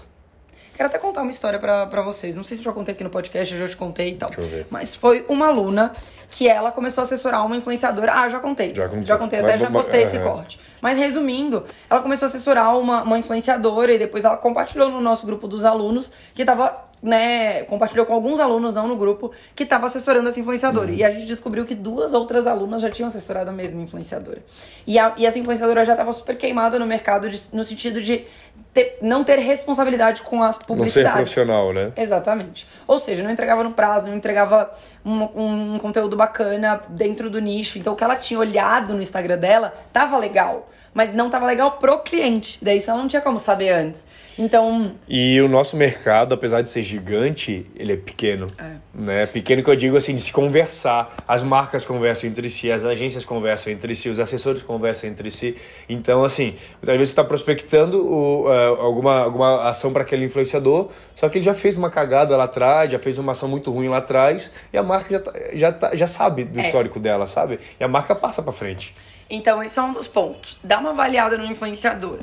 Quero 0.75 0.89
até 0.89 0.99
contar 0.99 1.21
uma 1.21 1.31
história 1.31 1.59
para 1.59 2.01
vocês. 2.01 2.35
Não 2.35 2.43
sei 2.43 2.57
se 2.57 2.63
eu 2.63 2.65
já 2.65 2.73
contei 2.73 2.95
aqui 2.95 3.05
no 3.05 3.11
podcast, 3.11 3.55
eu 3.55 3.61
já 3.61 3.69
te 3.69 3.77
contei 3.77 4.09
e 4.09 4.15
tal. 4.15 4.31
Mas 4.71 4.95
foi 4.95 5.25
uma 5.29 5.49
aluna 5.49 5.93
que 6.31 6.49
ela 6.49 6.73
começou 6.73 7.03
a 7.03 7.05
assessorar 7.05 7.45
uma 7.45 7.55
influenciadora. 7.55 8.13
Ah, 8.15 8.29
já 8.29 8.41
contei. 8.41 8.75
Já 8.75 8.89
contei. 8.89 9.05
Já 9.05 9.19
contei, 9.19 9.39
até 9.41 9.59
já 9.59 9.71
postei 9.71 10.01
é, 10.01 10.03
esse 10.05 10.17
é. 10.17 10.21
corte. 10.21 10.59
Mas 10.81 10.97
resumindo, 10.97 11.65
ela 11.91 12.01
começou 12.01 12.27
a 12.27 12.29
assessorar 12.29 12.79
uma, 12.79 13.03
uma 13.03 13.19
influenciadora 13.19 13.93
e 13.93 13.99
depois 13.99 14.25
ela 14.25 14.37
compartilhou 14.39 14.89
no 14.89 15.01
nosso 15.01 15.27
grupo 15.27 15.47
dos 15.47 15.63
alunos 15.63 16.11
que 16.33 16.43
tava 16.43 16.91
né, 17.03 17.65
compartilhou 17.65 18.07
com 18.07 18.15
alguns 18.15 18.39
alunos, 18.39 18.75
não 18.75 18.87
no 18.87 18.97
grupo, 18.97 19.33
que 19.57 19.65
estava 19.65 19.87
assessorando 19.87 20.29
essa 20.29 20.39
influenciadora. 20.39 20.89
Uhum. 20.89 20.97
E 20.97 21.03
a 21.05 21.11
gente 21.11 21.27
descobriu 21.27 21.65
que 21.65 21.75
duas 21.75 22.13
outras 22.13 22.47
alunas 22.47 22.81
já 22.81 22.89
tinham 22.89 23.09
assessorado 23.09 23.51
a 23.51 23.53
mesma 23.53 23.83
influenciadora. 23.83 24.43
E, 24.87 24.99
a, 24.99 25.13
e 25.19 25.27
essa 25.27 25.39
influenciadora 25.39 25.85
já 25.85 25.93
estava 25.93 26.13
super 26.13 26.37
queimada 26.39 26.79
no 26.79 26.87
mercado, 26.87 27.29
de, 27.29 27.43
no 27.53 27.65
sentido 27.65 28.01
de 28.01 28.25
ter, 28.73 28.99
não 29.03 29.23
ter 29.23 29.39
responsabilidade 29.39 30.23
com 30.23 30.43
as 30.43 30.59
publicidades. 30.59 31.19
Não 31.19 31.27
ser 31.27 31.45
profissional, 31.45 31.73
né? 31.73 31.93
Exatamente. 31.97 32.67
Ou 32.87 32.99
seja, 32.99 33.23
não 33.23 33.31
entregava 33.31 33.63
no 33.63 33.73
prazo, 33.73 34.09
não 34.09 34.17
entregava 34.17 34.71
um, 35.05 35.75
um 35.75 35.79
conteúdo 35.79 36.17
bacana 36.17 36.81
dentro 36.89 37.29
do 37.29 37.41
nicho. 37.41 37.79
Então, 37.79 37.93
o 37.93 37.97
que 37.97 38.05
ela 38.05 38.17
tinha 38.17 38.41
olhado 38.41 38.95
no 38.95 39.01
Instagram 39.01 39.39
dela 39.39 39.75
tava 39.93 40.17
legal 40.17 40.69
mas 40.95 41.15
não 41.15 41.31
tava 41.31 41.47
legal 41.47 41.73
pro 41.73 41.99
cliente. 42.01 42.59
Daí 42.61 42.79
isso 42.79 42.91
ela 42.91 43.01
não 43.01 43.09
tinha 43.09 43.23
como 43.23 43.39
saber 43.39 43.71
antes. 43.71 44.07
Então. 44.39 44.95
E 45.09 45.41
o 45.41 45.49
nosso 45.49 45.77
mercado, 45.77 46.35
apesar 46.35 46.63
de 46.63 46.69
ser 46.69 46.83
gigante, 46.83 47.67
ele 47.77 47.93
é 47.95 47.97
pequeno. 47.97 48.49
É. 48.59 48.77
Né? 48.95 49.27
Pequeno 49.27 49.63
que 49.63 49.71
eu 49.71 49.77
digo 49.77 49.97
assim, 49.97 50.15
de 50.15 50.23
se 50.23 50.33
conversar. 50.33 51.15
As 51.27 51.43
marcas 51.43 51.85
conversam 51.85 52.29
entre 52.29 52.49
si, 52.49 52.71
as 52.71 52.85
agências 52.85 53.25
conversam 53.25 53.73
entre 53.73 53.95
si, 53.95 54.09
os 54.09 54.19
assessores 54.19 54.63
conversam 54.63 55.09
entre 55.09 55.31
si. 55.31 55.57
Então, 55.89 56.25
assim, 56.25 56.55
muitas 56.75 56.97
vezes 56.97 57.09
você 57.09 57.13
está 57.13 57.25
prospectando 57.25 57.99
o, 57.99 58.47
uh, 58.47 58.62
alguma, 58.67 59.21
alguma 59.21 59.69
ação 59.69 59.93
para 59.93 60.03
aquele 60.03 60.25
influenciador, 60.25 60.89
só 61.15 61.29
que 61.29 61.39
ele 61.39 61.45
já 61.45 61.55
fez 61.55 61.77
uma 61.77 61.91
cagada 61.91 62.37
lá 62.37 62.45
atrás, 62.45 62.91
já 62.91 62.99
fez 62.99 63.19
uma 63.19 63.33
ação 63.33 63.49
muito 63.49 63.71
ruim 63.71 63.89
lá 63.89 63.99
atrás, 63.99 64.51
e 64.73 64.79
a 64.79 64.83
marca 64.83 65.11
já, 65.11 65.21
tá, 65.21 65.33
já, 65.53 65.73
tá, 65.73 65.97
já 65.97 66.07
sabe 66.07 66.45
do 66.45 66.59
é. 66.59 66.63
histórico 66.63 66.99
dela, 66.99 67.27
sabe? 67.27 67.59
E 67.79 67.85
a 67.85 67.89
marca 67.89 68.15
passa 68.15 68.43
para 68.43 68.53
frente. 68.53 68.95
Então, 69.31 69.63
esse 69.63 69.79
é 69.79 69.83
um 69.83 69.93
dos 69.93 70.07
pontos. 70.07 70.59
Dá 70.63 70.79
uma 70.79 70.91
avaliada 70.91 71.39
no 71.39 71.47
influenciador. 71.47 72.19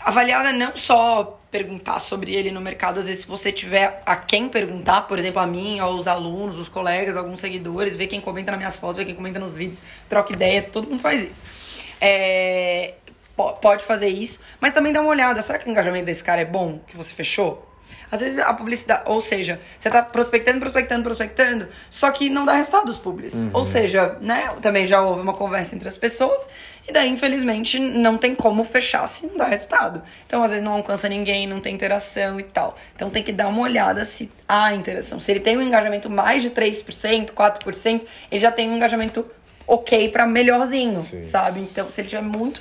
Avaliada 0.00 0.52
não 0.52 0.74
só 0.74 1.38
perguntar 1.50 1.98
sobre 2.00 2.34
ele 2.34 2.50
no 2.50 2.60
mercado, 2.60 3.00
às 3.00 3.06
vezes 3.06 3.22
se 3.22 3.28
você 3.28 3.50
tiver 3.50 4.02
a 4.04 4.16
quem 4.16 4.48
perguntar, 4.48 5.02
por 5.02 5.18
exemplo, 5.18 5.40
a 5.40 5.46
mim, 5.46 5.78
aos 5.78 6.06
alunos, 6.06 6.58
os 6.58 6.68
colegas, 6.68 7.16
alguns 7.16 7.40
seguidores, 7.40 7.96
ver 7.96 8.06
quem 8.06 8.20
comenta 8.20 8.50
nas 8.50 8.58
minhas 8.58 8.76
fotos, 8.76 8.96
ver 8.96 9.06
quem 9.06 9.14
comenta 9.14 9.38
nos 9.38 9.56
vídeos, 9.56 9.82
troca 10.08 10.32
ideia, 10.32 10.62
todo 10.62 10.88
mundo 10.88 11.00
faz 11.00 11.22
isso. 11.22 11.44
É, 12.00 12.94
pode 13.60 13.84
fazer 13.84 14.08
isso, 14.08 14.40
mas 14.60 14.72
também 14.72 14.92
dá 14.92 15.00
uma 15.00 15.10
olhada, 15.10 15.40
será 15.40 15.58
que 15.58 15.68
o 15.68 15.70
engajamento 15.70 16.06
desse 16.06 16.24
cara 16.24 16.40
é 16.40 16.44
bom, 16.44 16.80
que 16.86 16.96
você 16.96 17.14
fechou? 17.14 17.68
Às 18.10 18.20
vezes 18.20 18.38
a 18.38 18.52
publicidade, 18.54 19.02
ou 19.06 19.20
seja, 19.20 19.60
você 19.78 19.90
tá 19.90 20.02
prospectando, 20.02 20.60
prospectando, 20.60 21.02
prospectando, 21.02 21.68
só 21.90 22.10
que 22.10 22.30
não 22.30 22.44
dá 22.44 22.54
resultado 22.54 22.88
os 22.88 22.98
publis. 22.98 23.34
Uhum. 23.34 23.50
Ou 23.52 23.64
seja, 23.64 24.16
né, 24.20 24.50
também 24.62 24.86
já 24.86 25.02
houve 25.02 25.20
uma 25.20 25.34
conversa 25.34 25.74
entre 25.74 25.88
as 25.88 25.96
pessoas 25.96 26.48
e 26.88 26.92
daí, 26.92 27.10
infelizmente, 27.10 27.78
não 27.78 28.16
tem 28.16 28.34
como 28.34 28.64
fechar 28.64 29.06
se 29.06 29.26
não 29.26 29.36
dá 29.36 29.44
resultado. 29.44 30.02
Então, 30.26 30.42
às 30.42 30.50
vezes 30.50 30.64
não 30.64 30.72
alcança 30.72 31.08
ninguém, 31.08 31.46
não 31.46 31.60
tem 31.60 31.74
interação 31.74 32.40
e 32.40 32.42
tal. 32.42 32.76
Então 32.94 33.10
tem 33.10 33.22
que 33.22 33.32
dar 33.32 33.48
uma 33.48 33.60
olhada 33.60 34.04
se 34.04 34.32
há 34.48 34.72
interação. 34.72 35.20
Se 35.20 35.30
ele 35.30 35.40
tem 35.40 35.56
um 35.56 35.62
engajamento 35.62 36.08
mais 36.08 36.42
de 36.42 36.50
3%, 36.50 37.32
4%, 37.32 38.06
ele 38.30 38.40
já 38.40 38.50
tem 38.50 38.70
um 38.70 38.76
engajamento 38.76 39.26
ok 39.68 40.08
pra 40.08 40.26
melhorzinho, 40.26 41.06
sabe? 41.22 41.60
Então, 41.60 41.90
se 41.90 42.00
ele 42.00 42.08
tiver 42.08 42.22
muito. 42.22 42.60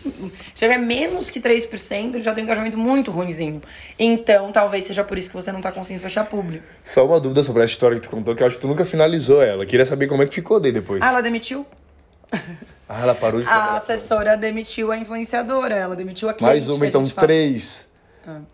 Se 0.53 0.55
tiver 0.55 0.77
menos 0.77 1.29
que 1.29 1.39
3%, 1.39 2.15
ele 2.15 2.21
já 2.21 2.33
tem 2.33 2.43
um 2.43 2.45
engajamento 2.45 2.77
muito 2.77 3.09
ruimzinho. 3.09 3.61
Então, 3.97 4.51
talvez 4.51 4.83
seja 4.85 5.03
por 5.05 5.17
isso 5.17 5.29
que 5.29 5.35
você 5.35 5.51
não 5.51 5.61
tá 5.61 5.71
conseguindo 5.71 6.03
fechar 6.03 6.25
público. 6.25 6.65
Só 6.83 7.05
uma 7.05 7.19
dúvida 7.19 7.41
sobre 7.43 7.63
essa 7.63 7.71
história 7.71 7.95
que 7.97 8.03
tu 8.03 8.09
contou, 8.09 8.35
que 8.35 8.43
eu 8.43 8.47
acho 8.47 8.57
que 8.57 8.61
tu 8.61 8.67
nunca 8.67 8.83
finalizou 8.83 9.41
ela. 9.41 9.65
Queria 9.65 9.85
saber 9.85 10.07
como 10.07 10.21
é 10.21 10.27
que 10.27 10.35
ficou 10.35 10.59
daí 10.59 10.71
depois. 10.73 11.01
Ah, 11.01 11.07
ela 11.09 11.21
demitiu? 11.21 11.65
Ah, 12.89 13.01
ela 13.01 13.13
parou 13.13 13.41
de 13.41 13.47
A 13.49 13.75
assessora 13.75 14.37
demitiu 14.37 14.93
a 14.93 14.97
influenciadora, 14.97 15.75
ela 15.75 15.93
demitiu 15.93 16.29
a 16.29 16.33
cliente. 16.33 16.53
Mais 16.53 16.69
uma, 16.69 16.85
a 16.85 16.87
então 16.87 17.05
três. 17.05 17.85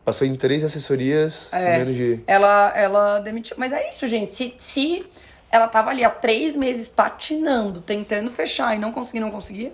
Passou 0.03 0.25
em 0.27 0.33
três 0.35 0.63
assessorias, 0.63 1.49
É, 1.51 1.77
menos 1.79 1.95
de... 1.95 2.19
ela, 2.25 2.73
ela 2.75 3.19
demitiu. 3.19 3.55
Mas 3.59 3.71
é 3.71 3.89
isso, 3.89 4.07
gente. 4.07 4.33
Se, 4.33 4.53
se 4.57 5.05
ela 5.53 5.67
tava 5.67 5.91
ali 5.91 6.03
há 6.03 6.09
três 6.09 6.55
meses 6.55 6.89
patinando, 6.89 7.79
tentando 7.79 8.31
fechar 8.31 8.75
e 8.75 8.79
não 8.79 8.91
conseguia, 8.91 9.21
não 9.21 9.29
conseguia. 9.29 9.71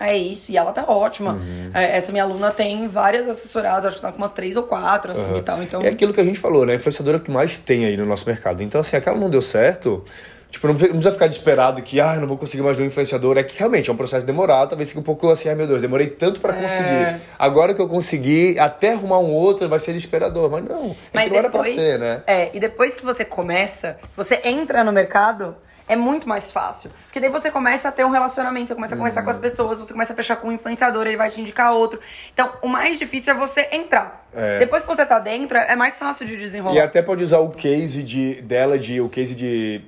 É 0.00 0.16
isso, 0.16 0.50
e 0.50 0.56
ela 0.56 0.72
tá 0.72 0.84
ótima. 0.88 1.32
Uhum. 1.32 1.70
É, 1.74 1.94
essa 1.94 2.10
minha 2.10 2.24
aluna 2.24 2.50
tem 2.50 2.86
várias 2.88 3.28
assessoradas, 3.28 3.84
acho 3.84 3.96
que 3.96 4.02
tá 4.02 4.10
com 4.10 4.16
umas 4.16 4.30
três 4.30 4.56
ou 4.56 4.62
quatro, 4.62 5.10
assim 5.12 5.36
e 5.36 5.42
tal. 5.42 5.62
Então, 5.62 5.82
É 5.82 5.88
aquilo 5.88 6.14
que 6.14 6.20
a 6.22 6.24
gente 6.24 6.38
falou, 6.38 6.64
né? 6.64 6.72
A 6.72 6.76
influenciadora 6.76 7.20
que 7.20 7.30
mais 7.30 7.58
tem 7.58 7.84
aí 7.84 7.98
no 7.98 8.06
nosso 8.06 8.24
mercado. 8.24 8.62
Então, 8.62 8.80
assim, 8.80 8.96
aquela 8.96 9.18
não 9.18 9.28
deu 9.28 9.42
certo. 9.42 10.02
Tipo, 10.50 10.66
não 10.68 10.74
precisa 10.74 11.12
ficar 11.12 11.26
desesperado 11.26 11.82
que, 11.82 12.00
ah, 12.00 12.16
não 12.16 12.26
vou 12.26 12.38
conseguir 12.38 12.62
mais 12.62 12.76
nenhum 12.76 12.88
influenciador. 12.88 13.36
É 13.36 13.42
que 13.42 13.58
realmente 13.58 13.90
é 13.90 13.92
um 13.92 13.96
processo 13.96 14.24
demorado. 14.24 14.70
Talvez 14.70 14.88
fique 14.88 15.00
um 15.00 15.04
pouco 15.04 15.30
assim, 15.30 15.48
ai 15.48 15.54
meu 15.54 15.66
Deus, 15.66 15.82
demorei 15.82 16.06
tanto 16.06 16.38
É. 16.38 16.40
pra 16.40 16.52
conseguir. 16.54 17.20
Agora 17.38 17.74
que 17.74 17.80
eu 17.82 17.88
consegui, 17.88 18.58
até 18.58 18.92
arrumar 18.92 19.18
um 19.18 19.30
outro 19.32 19.68
vai 19.68 19.78
ser 19.78 19.92
desesperador. 19.92 20.50
Mas 20.50 20.64
não, 20.64 20.90
é 20.90 20.94
Mas 21.12 21.24
que 21.24 21.30
não 21.30 21.36
era 21.38 21.50
pra 21.50 21.64
ser, 21.64 21.98
né? 21.98 22.22
É, 22.26 22.50
e 22.54 22.60
depois 22.60 22.94
que 22.94 23.04
você 23.04 23.24
começa, 23.24 23.98
você 24.16 24.40
entra 24.42 24.82
no 24.82 24.90
mercado, 24.90 25.54
é 25.86 25.96
muito 25.96 26.28
mais 26.28 26.50
fácil. 26.50 26.90
Porque 27.04 27.20
daí 27.20 27.30
você 27.30 27.50
começa 27.50 27.88
a 27.88 27.92
ter 27.92 28.04
um 28.04 28.10
relacionamento, 28.10 28.68
você 28.68 28.74
começa 28.74 28.94
a 28.94 28.98
conversar 28.98 29.22
com 29.22 29.30
as 29.30 29.38
pessoas, 29.38 29.78
você 29.78 29.92
começa 29.92 30.12
a 30.12 30.16
fechar 30.16 30.36
com 30.36 30.48
um 30.48 30.52
influenciador, 30.52 31.06
ele 31.06 31.16
vai 31.16 31.30
te 31.30 31.40
indicar 31.40 31.72
outro. 31.72 32.00
Então, 32.32 32.50
o 32.62 32.68
mais 32.68 32.98
difícil 32.98 33.34
é 33.34 33.36
você 33.36 33.68
entrar. 33.72 34.26
É. 34.34 34.58
Depois 34.58 34.82
que 34.82 34.88
você 34.88 35.04
tá 35.04 35.18
dentro, 35.18 35.56
é 35.56 35.74
mais 35.76 35.98
fácil 35.98 36.26
de 36.26 36.36
desenrolar. 36.36 36.74
E 36.74 36.80
até 36.80 37.02
pode 37.02 37.22
usar 37.24 37.38
o 37.38 37.50
case 37.50 38.02
de, 38.02 38.40
dela, 38.42 38.78
de, 38.78 39.00
o 39.00 39.08
case 39.08 39.34
de, 39.34 39.82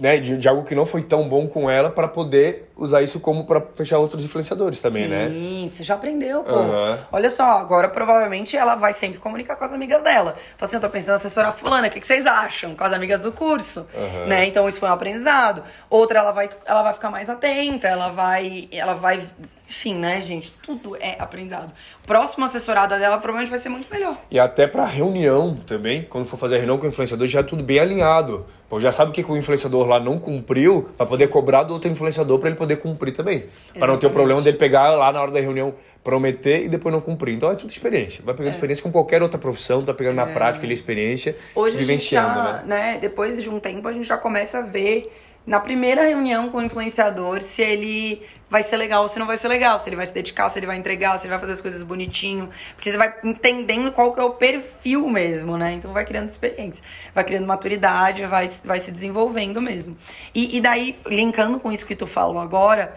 né, 0.00 0.18
de, 0.18 0.36
de 0.36 0.48
algo 0.48 0.64
que 0.64 0.74
não 0.74 0.86
foi 0.86 1.02
tão 1.02 1.28
bom 1.28 1.46
com 1.46 1.68
ela 1.68 1.90
pra 1.90 2.06
poder 2.08 2.70
usar 2.76 3.02
isso 3.02 3.18
como 3.18 3.44
pra 3.44 3.60
fechar 3.74 3.98
outros 3.98 4.24
influenciadores 4.24 4.80
também, 4.80 5.04
Sim, 5.04 5.08
né? 5.08 5.68
você 5.72 5.82
já 5.82 5.94
aprendeu, 5.94 6.42
pô. 6.44 6.54
Aham. 6.54 6.98
Olha 7.10 7.28
só, 7.30 7.58
agora 7.58 7.88
provavelmente 7.88 8.56
ela 8.56 8.76
vai 8.76 8.92
sempre 8.92 9.18
comunicar 9.18 9.56
com 9.56 9.64
as 9.64 9.72
amigas 9.72 10.02
dela. 10.02 10.36
Fala 10.56 10.66
assim, 10.68 10.76
eu 10.76 10.80
tô 10.80 10.88
pensando 10.88 11.12
em 11.12 11.16
assessorar 11.16 11.52
fulana, 11.56 11.88
o 11.88 11.90
que, 11.90 12.00
que 12.00 12.06
vocês 12.06 12.24
acham? 12.26 12.76
Com 12.76 12.84
as 12.84 12.92
amigas 12.92 13.20
do 13.20 13.32
curso, 13.32 13.86
Aham. 13.96 14.26
né? 14.26 14.46
Então 14.46 14.68
isso 14.68 14.78
foi 14.78 14.88
um 14.88 14.92
aprendizado. 14.92 15.62
Outra, 15.90 16.20
ela 16.20 16.32
vai, 16.32 16.48
ela 16.64 16.82
vai 16.82 16.92
ficar 16.92 17.10
mais 17.10 17.28
atenta, 17.28 17.88
ela 17.88 18.10
vai, 18.10 18.68
ela 18.70 18.94
vai... 18.94 19.20
Enfim, 19.68 19.94
né, 19.96 20.20
gente? 20.22 20.50
Tudo 20.62 20.96
é 20.96 21.16
aprendizado. 21.18 21.70
Próxima 22.06 22.46
assessorada 22.46 22.98
dela 22.98 23.18
provavelmente 23.18 23.50
vai 23.50 23.58
ser 23.58 23.68
muito 23.68 23.86
melhor. 23.92 24.16
E 24.30 24.38
até 24.38 24.66
pra 24.66 24.86
reunião 24.86 25.54
também, 25.54 26.02
quando 26.02 26.26
for 26.26 26.38
fazer 26.38 26.54
a 26.54 26.58
reunião 26.58 26.78
com 26.78 26.86
o 26.86 26.88
influenciador, 26.88 27.26
já 27.26 27.40
é 27.40 27.42
tudo 27.42 27.62
bem 27.62 27.78
alinhado. 27.78 28.46
Pô, 28.68 28.80
já 28.80 28.92
sabe 28.92 29.10
o 29.10 29.14
que, 29.14 29.22
que 29.22 29.30
o 29.30 29.36
influenciador 29.36 29.86
lá 29.86 29.98
não 29.98 30.18
cumpriu, 30.18 30.88
pra 30.96 31.06
poder 31.06 31.28
cobrar 31.28 31.62
do 31.62 31.72
outro 31.72 31.90
influenciador 31.90 32.38
pra 32.38 32.48
ele 32.48 32.58
poder 32.58 32.76
cumprir 32.76 33.12
também. 33.12 33.46
Pra 33.78 33.86
não 33.86 33.98
ter 33.98 34.06
o 34.06 34.10
problema 34.10 34.42
dele 34.42 34.58
pegar 34.58 34.90
lá 34.90 35.10
na 35.10 35.20
hora 35.22 35.30
da 35.30 35.40
reunião, 35.40 35.74
prometer 36.04 36.64
e 36.64 36.68
depois 36.68 36.94
não 36.94 37.00
cumprir. 37.00 37.34
Então 37.34 37.50
é 37.50 37.54
tudo 37.54 37.70
experiência. 37.70 38.22
Vai 38.24 38.34
pegando 38.34 38.52
experiência 38.52 38.82
com 38.82 38.92
qualquer 38.92 39.22
outra 39.22 39.38
profissão, 39.38 39.82
tá 39.82 39.94
pegando 39.94 40.16
na 40.16 40.26
prática 40.26 40.64
ali 40.64 40.72
a 40.72 40.74
experiência, 40.74 41.30
É. 41.30 41.58
Hoje 41.58 41.78
vivenciando, 41.78 42.40
a 42.40 42.44
gente 42.44 42.46
já, 42.46 42.62
né? 42.64 42.92
né? 42.92 42.98
Depois 42.98 43.42
de 43.42 43.48
um 43.48 43.58
tempo, 43.58 43.86
a 43.88 43.92
gente 43.92 44.06
já 44.06 44.18
começa 44.18 44.58
a 44.58 44.62
ver 44.62 45.10
na 45.48 45.58
primeira 45.58 46.02
reunião 46.02 46.50
com 46.50 46.58
o 46.58 46.62
influenciador 46.62 47.40
se 47.40 47.62
ele 47.62 48.22
vai 48.50 48.62
ser 48.62 48.76
legal 48.76 49.02
ou 49.02 49.08
se 49.08 49.18
não 49.18 49.26
vai 49.26 49.36
ser 49.38 49.48
legal, 49.48 49.78
se 49.78 49.88
ele 49.88 49.96
vai 49.96 50.04
se 50.04 50.12
dedicar, 50.12 50.48
se 50.50 50.58
ele 50.58 50.66
vai 50.66 50.76
entregar, 50.76 51.18
se 51.18 51.24
ele 51.24 51.30
vai 51.30 51.40
fazer 51.40 51.52
as 51.54 51.60
coisas 51.62 51.82
bonitinho. 51.82 52.50
Porque 52.76 52.90
você 52.90 52.98
vai 52.98 53.14
entendendo 53.24 53.90
qual 53.90 54.12
que 54.12 54.20
é 54.20 54.22
o 54.22 54.30
perfil 54.30 55.08
mesmo, 55.08 55.56
né? 55.56 55.72
Então 55.72 55.90
vai 55.90 56.04
criando 56.04 56.28
experiência, 56.28 56.84
vai 57.14 57.24
criando 57.24 57.46
maturidade, 57.46 58.26
vai, 58.26 58.50
vai 58.62 58.78
se 58.78 58.92
desenvolvendo 58.92 59.60
mesmo. 59.60 59.96
E, 60.34 60.58
e 60.58 60.60
daí, 60.60 60.98
linkando 61.06 61.58
com 61.58 61.72
isso 61.72 61.86
que 61.86 61.96
tu 61.96 62.06
falou 62.06 62.38
agora, 62.38 62.94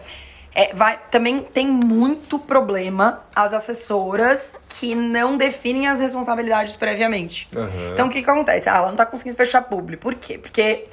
é, 0.54 0.74
vai, 0.74 1.00
também 1.10 1.40
tem 1.40 1.66
muito 1.66 2.38
problema 2.38 3.24
as 3.34 3.54
assessoras 3.54 4.54
que 4.68 4.94
não 4.94 5.38
definem 5.38 5.86
as 5.86 6.00
responsabilidades 6.00 6.76
previamente. 6.76 7.48
Aham. 7.56 7.68
Então, 7.94 8.08
o 8.08 8.10
que, 8.10 8.22
que 8.22 8.28
acontece? 8.28 8.68
Ah, 8.68 8.76
ela 8.76 8.88
não 8.88 8.96
tá 8.96 9.06
conseguindo 9.06 9.38
fechar 9.38 9.62
publi. 9.62 9.96
Por 9.96 10.14
quê? 10.14 10.36
Porque 10.36 10.84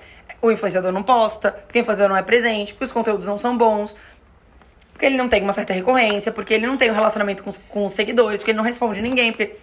o 0.41 0.51
influenciador 0.51 0.91
não 0.91 1.03
posta, 1.03 1.51
porque 1.51 1.79
o 1.79 1.81
influenciador 1.81 2.09
não 2.09 2.17
é 2.17 2.23
presente, 2.23 2.73
porque 2.73 2.85
os 2.85 2.91
conteúdos 2.91 3.27
não 3.27 3.37
são 3.37 3.57
bons, 3.57 3.95
porque 4.93 5.05
ele 5.05 5.17
não 5.17 5.29
tem 5.29 5.41
uma 5.41 5.53
certa 5.53 5.73
recorrência, 5.73 6.31
porque 6.31 6.53
ele 6.53 6.67
não 6.67 6.77
tem 6.77 6.91
um 6.91 6.93
relacionamento 6.93 7.43
com 7.43 7.49
os, 7.49 7.57
com 7.57 7.85
os 7.85 7.93
seguidores, 7.93 8.39
porque 8.39 8.51
ele 8.51 8.57
não 8.57 8.63
responde 8.63 9.01
ninguém, 9.01 9.31
porque. 9.31 9.55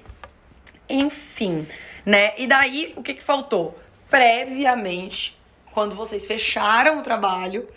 Enfim, 0.88 1.66
né? 2.04 2.32
E 2.38 2.46
daí, 2.46 2.94
o 2.96 3.02
que, 3.02 3.14
que 3.14 3.22
faltou? 3.22 3.78
Previamente, 4.08 5.36
quando 5.74 5.94
vocês 5.94 6.24
fecharam 6.24 6.98
o 6.98 7.02
trabalho, 7.02 7.68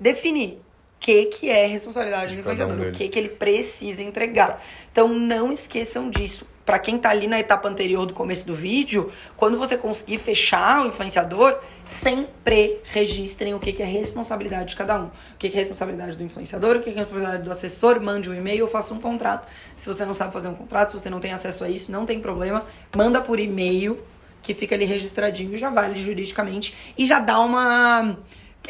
definir 0.00 0.54
o 0.54 0.60
que, 0.98 1.26
que 1.26 1.50
é 1.50 1.66
responsabilidade 1.66 2.34
do 2.34 2.42
cada 2.42 2.50
um 2.50 2.52
influenciador, 2.52 2.88
o 2.88 2.92
que, 2.92 3.08
que 3.08 3.18
ele 3.18 3.28
precisa 3.28 4.02
entregar. 4.02 4.60
Então, 4.90 5.08
não 5.08 5.52
esqueçam 5.52 6.08
disso. 6.08 6.46
Pra 6.64 6.78
quem 6.78 6.98
tá 6.98 7.10
ali 7.10 7.26
na 7.26 7.38
etapa 7.38 7.68
anterior 7.68 8.06
do 8.06 8.14
começo 8.14 8.46
do 8.46 8.54
vídeo, 8.54 9.12
quando 9.36 9.58
você 9.58 9.76
conseguir 9.76 10.18
fechar 10.18 10.82
o 10.82 10.88
influenciador, 10.88 11.58
sempre 11.86 12.78
registrem 12.84 13.52
o 13.52 13.60
que, 13.60 13.72
que 13.72 13.82
é 13.82 13.86
responsabilidade 13.86 14.70
de 14.70 14.76
cada 14.76 14.98
um. 14.98 15.06
O 15.06 15.10
que, 15.38 15.50
que 15.50 15.56
é 15.56 15.60
responsabilidade 15.60 16.16
do 16.16 16.24
influenciador, 16.24 16.76
o 16.76 16.80
que, 16.80 16.90
que 16.90 16.96
é 16.96 17.00
responsabilidade 17.00 17.42
do 17.42 17.50
assessor, 17.50 18.00
mande 18.00 18.30
um 18.30 18.34
e-mail 18.34 18.64
ou 18.64 18.70
faça 18.70 18.94
um 18.94 19.00
contrato. 19.00 19.46
Se 19.76 19.86
você 19.86 20.06
não 20.06 20.14
sabe 20.14 20.32
fazer 20.32 20.48
um 20.48 20.54
contrato, 20.54 20.88
se 20.88 20.94
você 20.98 21.10
não 21.10 21.20
tem 21.20 21.32
acesso 21.32 21.64
a 21.64 21.68
isso, 21.68 21.92
não 21.92 22.06
tem 22.06 22.18
problema, 22.18 22.64
manda 22.96 23.20
por 23.20 23.38
e-mail, 23.38 24.02
que 24.42 24.54
fica 24.54 24.74
ali 24.74 24.84
registradinho 24.84 25.54
e 25.54 25.56
já 25.56 25.68
vale 25.70 25.98
juridicamente. 25.98 26.74
E 26.96 27.04
já 27.04 27.18
dá 27.18 27.40
uma. 27.40 28.16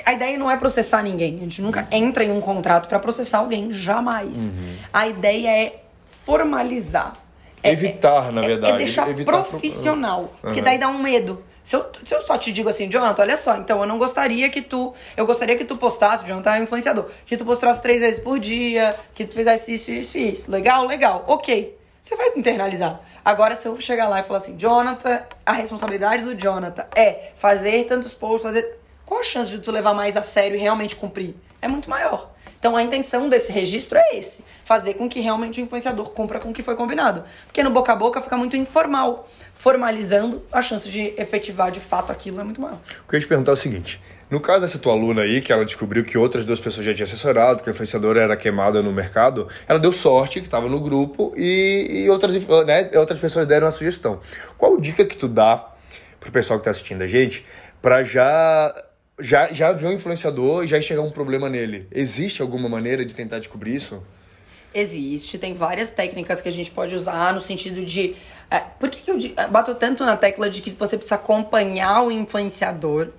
A 0.05 0.13
ideia 0.13 0.37
não 0.37 0.51
é 0.51 0.57
processar 0.57 1.03
ninguém. 1.03 1.37
A 1.37 1.41
gente 1.41 1.63
nunca 1.63 1.87
entra 1.93 2.25
em 2.25 2.33
um 2.33 2.41
contrato 2.41 2.89
pra 2.89 2.99
processar 2.99 3.39
alguém, 3.39 3.73
jamais. 3.73 4.53
A 4.93 5.07
ideia 5.07 5.49
é 5.49 5.85
formalizar. 6.25 7.24
É- 7.65 7.73
Evitar, 7.73 8.31
na 8.33 8.43
é- 8.43 8.47
verdade. 8.47 8.75
É 8.75 8.79
deixar 8.79 9.09
Evitar 9.09 9.33
pro- 9.33 9.45
profissional. 9.45 10.33
Porque 10.41 10.61
daí 10.63 10.79
dá 10.79 10.89
um 10.89 10.99
medo. 10.99 11.43
Se 11.63 11.77
eu, 11.77 11.87
se 12.05 12.15
eu 12.15 12.21
só 12.21 12.37
te 12.37 12.53
digo 12.53 12.69
assim, 12.69 12.89
Jonathan, 12.91 13.23
olha 13.23 13.37
só, 13.39 13.57
então 13.57 13.81
eu 13.81 13.87
não 13.87 13.97
gostaria 13.97 14.51
que 14.51 14.61
tu. 14.61 14.93
Eu 15.17 15.25
gostaria 15.25 15.57
que 15.57 15.65
tu 15.65 15.77
postasse, 15.79 16.25
o 16.25 16.27
Jonathan 16.27 16.57
é 16.57 16.59
influenciador, 16.63 17.07
que 17.25 17.39
tu 17.39 17.45
postasse 17.45 17.81
três 17.81 18.01
vezes 18.03 18.19
por 18.19 18.39
dia, 18.39 18.95
que 19.15 19.25
tu 19.25 19.35
fizesse 19.35 19.73
isso, 19.73 19.91
isso 19.91 20.19
e 20.19 20.33
isso. 20.33 20.51
Legal? 20.51 20.87
Legal. 20.87 21.25
Ok. 21.27 21.75
Você 22.03 22.17
vai 22.17 22.33
internalizar. 22.37 23.01
Agora, 23.25 23.57
se 23.57 23.67
eu 23.67 23.81
chegar 23.81 24.11
lá 24.11 24.21
e 24.21 24.23
falar 24.25 24.37
assim, 24.41 24.59
Jonathan, 24.59 25.23
a 25.47 25.53
responsabilidade 25.53 26.23
do 26.23 26.35
Jonathan 26.35 26.85
é 26.95 27.31
fazer 27.37 27.85
tantos 27.85 28.13
posts, 28.13 28.43
fazer. 28.43 28.79
Qual 29.07 29.21
a 29.21 29.23
chance 29.23 29.51
de 29.51 29.59
tu 29.61 29.71
levar 29.71 29.95
mais 29.95 30.15
a 30.19 30.23
sério 30.23 30.57
e 30.57 30.61
realmente 30.61 30.97
cumprir? 30.97 31.35
É 31.63 31.69
muito 31.69 31.89
maior. 31.89 32.34
Então 32.65 32.79
a 32.79 32.83
intenção 32.83 33.29
desse 33.29 33.53
registro 33.53 33.99
é 33.99 34.17
esse: 34.17 34.43
fazer 34.65 34.95
com 34.95 35.07
que 35.07 35.21
realmente 35.21 35.61
o 35.61 35.63
influenciador 35.63 36.09
cumpra 36.09 36.39
com 36.39 36.49
o 36.49 36.53
que 36.55 36.63
foi 36.63 36.75
combinado. 36.75 37.23
Porque 37.45 37.63
no 37.63 37.69
boca 37.69 37.93
a 37.93 37.95
boca 37.95 38.23
fica 38.23 38.39
muito 38.39 38.57
informal. 38.57 39.29
Formalizando, 39.53 40.43
a 40.51 40.63
chance 40.63 40.89
de 40.89 41.13
efetivar 41.19 41.71
de 41.71 41.79
fato 41.79 42.11
aquilo 42.11 42.41
é 42.41 42.43
muito 42.43 42.63
maior. 42.63 42.79
O 43.05 43.09
que 43.09 43.17
eu 43.17 43.19
ia 43.19 43.21
te 43.21 43.29
perguntar 43.29 43.53
é 43.53 43.53
o 43.53 43.57
seguinte: 43.57 44.01
no 44.31 44.41
caso 44.41 44.63
dessa 44.63 44.79
tua 44.79 44.95
aluna 44.95 45.21
aí, 45.21 45.43
que 45.43 45.53
ela 45.53 45.63
descobriu 45.63 46.03
que 46.03 46.17
outras 46.17 46.43
duas 46.47 46.59
pessoas 46.59 46.87
já 46.87 46.95
tinham 46.95 47.05
assessorado, 47.05 47.63
que 47.63 47.69
a 47.69 47.73
influenciadora 47.73 48.23
era 48.23 48.35
queimada 48.35 48.83
no 48.83 48.95
mercado, 48.95 49.47
ela 49.69 49.79
deu 49.79 49.93
sorte 49.93 50.41
que 50.41 50.47
estava 50.47 50.67
no 50.67 50.81
grupo 50.81 51.35
e, 51.37 52.05
e 52.05 52.09
outras, 52.09 52.35
né, 52.65 52.91
outras 52.95 53.19
pessoas 53.19 53.47
deram 53.47 53.67
a 53.67 53.71
sugestão. 53.71 54.21
Qual 54.57 54.81
dica 54.81 55.05
que 55.05 55.19
tu 55.19 55.29
dá 55.29 55.71
pro 56.19 56.33
pessoal 56.33 56.59
que 56.59 56.65
tá 56.65 56.71
assistindo 56.71 57.03
a 57.03 57.07
gente 57.07 57.45
pra 57.85 58.03
já. 58.03 58.75
Já, 59.21 59.53
já 59.53 59.73
ver 59.73 59.87
um 59.87 59.93
influenciador 59.93 60.65
e 60.65 60.69
já 60.69 60.77
enxergar 60.77 61.03
um 61.03 61.11
problema 61.11 61.49
nele. 61.49 61.87
Existe 61.93 62.43
alguma 62.43 62.69
maneira 62.69 63.05
de 63.05 63.15
tentar 63.15 63.39
descobrir 63.39 63.77
isso? 63.77 64.03
Existe, 64.75 65.39
tem 65.39 65.55
várias 65.55 65.91
técnicas 65.91 66.43
que 66.43 66.49
a 66.49 66.53
gente 66.53 66.71
pode 66.71 66.97
usar 66.97 67.33
no 67.33 67.41
sentido 67.41 67.85
de. 67.85 68.17
é, 68.51 68.59
por 68.59 68.91
que, 68.91 69.03
que 69.03 69.11
eu, 69.11 69.17
eu 69.17 69.49
bato 69.49 69.73
tanto 69.77 70.05
na 70.05 70.17
tecla 70.17 70.51
de 70.51 70.61
que 70.61 70.71
você 70.73 70.97
precisa 70.97 71.15
acompanhar 71.15 72.03
o 72.03 72.11
influenciador 72.11 73.11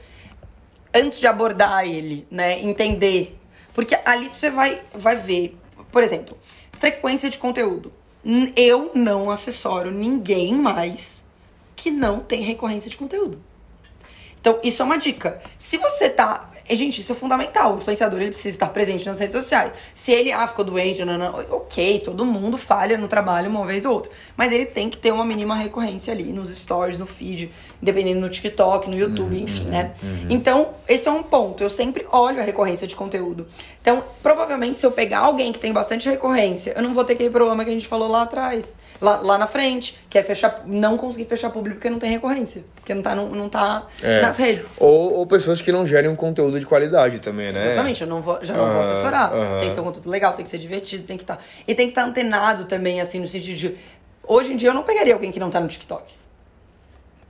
antes 0.94 1.18
de 1.20 1.28
abordar 1.28 1.86
ele, 1.86 2.28
né? 2.30 2.62
Entender. 2.62 3.40
Porque 3.74 3.98
ali 4.06 4.28
você 4.28 4.50
vai, 4.50 4.82
vai 4.94 5.16
ver, 5.16 5.58
por 5.94 6.04
exemplo, 6.04 6.38
frequência 6.74 7.30
de 7.30 7.38
conteúdo. 7.38 7.94
Eu 8.56 8.92
não 8.94 9.32
assessoro 9.32 9.92
ninguém 9.92 10.54
mais 10.54 11.24
que 11.74 11.90
não 11.90 12.20
tem 12.20 12.42
recorrência 12.42 12.90
de 12.90 12.98
conteúdo. 12.98 13.42
Então, 14.46 14.60
isso 14.64 14.84
é 14.84 14.86
uma 14.86 15.00
dica. 15.00 15.42
Se 15.58 15.76
você 15.80 16.08
tá. 16.08 16.52
E, 16.68 16.76
gente, 16.76 17.02
isso 17.02 17.12
é 17.12 17.16
fundamental. 17.16 17.74
O 17.74 17.78
influenciador 17.78 18.20
ele 18.20 18.32
precisa 18.32 18.50
estar 18.56 18.70
presente 18.70 19.06
nas 19.06 19.20
redes 19.20 19.36
sociais. 19.36 19.72
Se 19.94 20.12
ele, 20.12 20.32
ah, 20.32 20.48
ficou 20.48 20.66
doente, 20.66 21.06
não, 21.06 21.18
não, 21.18 21.36
ok, 21.52 22.00
todo 22.00 22.26
mundo 22.26 22.58
falha 22.58 22.98
no 22.98 23.08
trabalho 23.08 23.50
uma 23.50 23.66
vez 23.66 23.86
ou 23.86 23.94
outra. 23.94 24.12
Mas 24.36 24.52
ele 24.52 24.66
tem 24.66 24.90
que 24.90 24.98
ter 24.98 25.12
uma 25.12 25.24
mínima 25.24 25.56
recorrência 25.56 26.12
ali 26.12 26.24
nos 26.34 26.50
stories, 26.56 26.98
no 26.98 27.06
feed, 27.06 27.52
dependendo 27.82 28.20
no 28.20 28.30
TikTok, 28.30 28.90
no 28.90 28.98
YouTube, 28.98 29.40
enfim, 29.42 29.66
né? 29.66 29.92
Então, 30.30 30.72
esse 30.88 31.08
é 31.08 31.12
um 31.12 31.22
ponto. 31.22 31.62
Eu 31.62 31.70
sempre 31.70 32.06
olho 32.12 32.40
a 32.40 32.44
recorrência 32.44 32.88
de 32.88 32.96
conteúdo. 32.96 33.46
Então, 33.82 34.04
provavelmente, 34.24 34.80
se 34.80 34.86
eu 34.88 34.92
pegar 34.92 35.20
alguém 35.20 35.54
que 35.54 35.60
tem 35.60 35.72
bastante 35.72 36.10
recorrência, 36.10 36.74
eu 36.76 36.82
não 36.82 36.94
vou 36.94 37.04
ter 37.06 37.14
aquele 37.14 37.30
problema 37.30 37.64
que 37.64 37.70
a 37.70 37.74
gente 37.74 37.88
falou 37.88 38.08
lá 38.08 38.24
atrás, 38.24 38.78
lá, 39.00 39.18
lá 39.22 39.38
na 39.38 39.46
frente, 39.46 39.98
que 40.10 40.18
é 40.18 40.24
fechar, 40.24 40.64
não 40.66 40.98
conseguir 40.98 41.26
fechar 41.26 41.52
público 41.52 41.76
porque 41.78 41.90
não 41.92 42.00
tem 42.00 42.10
recorrência. 42.10 42.64
Porque 42.76 42.94
não 42.94 43.02
tá, 43.04 43.14
não, 43.16 43.30
não 43.30 43.50
tá 43.50 43.86
É. 44.02 44.22
nas 44.22 44.38
redes. 44.38 44.72
Ou, 44.80 45.14
ou 45.14 45.28
pessoas 45.28 45.62
que 45.62 45.72
não 45.72 45.86
gerem 45.86 46.10
um 46.10 46.16
conteúdo 46.16 46.55
de 46.60 46.66
qualidade 46.66 47.20
também, 47.20 47.52
né? 47.52 47.66
Exatamente, 47.66 48.02
eu 48.02 48.08
não 48.08 48.22
vou, 48.22 48.40
já 48.44 48.54
não 48.56 48.66
vou 48.66 48.80
Aham, 48.82 48.92
assessorar. 48.92 49.34
aham. 49.34 49.58
Tem 49.60 49.68
que 49.68 49.74
ser 49.74 49.82
um 49.82 49.84
conteúdo 49.84 50.10
legal, 50.10 50.34
tem 50.34 50.44
que 50.44 50.50
ser 50.50 50.58
divertido, 50.58 51.04
tem 51.04 51.18
que 51.18 51.24
estar. 51.24 51.40
E 51.68 51.74
tem 51.76 51.88
que 51.88 51.92
estar 51.92 52.04
antenado 52.04 52.66
também, 52.66 53.02
assim, 53.02 53.20
no 53.20 53.28
sentido 53.28 53.56
de. 53.58 53.76
Hoje 54.28 54.54
em 54.54 54.56
dia 54.56 54.70
eu 54.70 54.74
não 54.74 54.84
pegaria 54.84 55.14
alguém 55.14 55.32
que 55.32 55.40
não 55.40 55.50
tá 55.50 55.60
no 55.60 55.68
TikTok. 55.68 56.14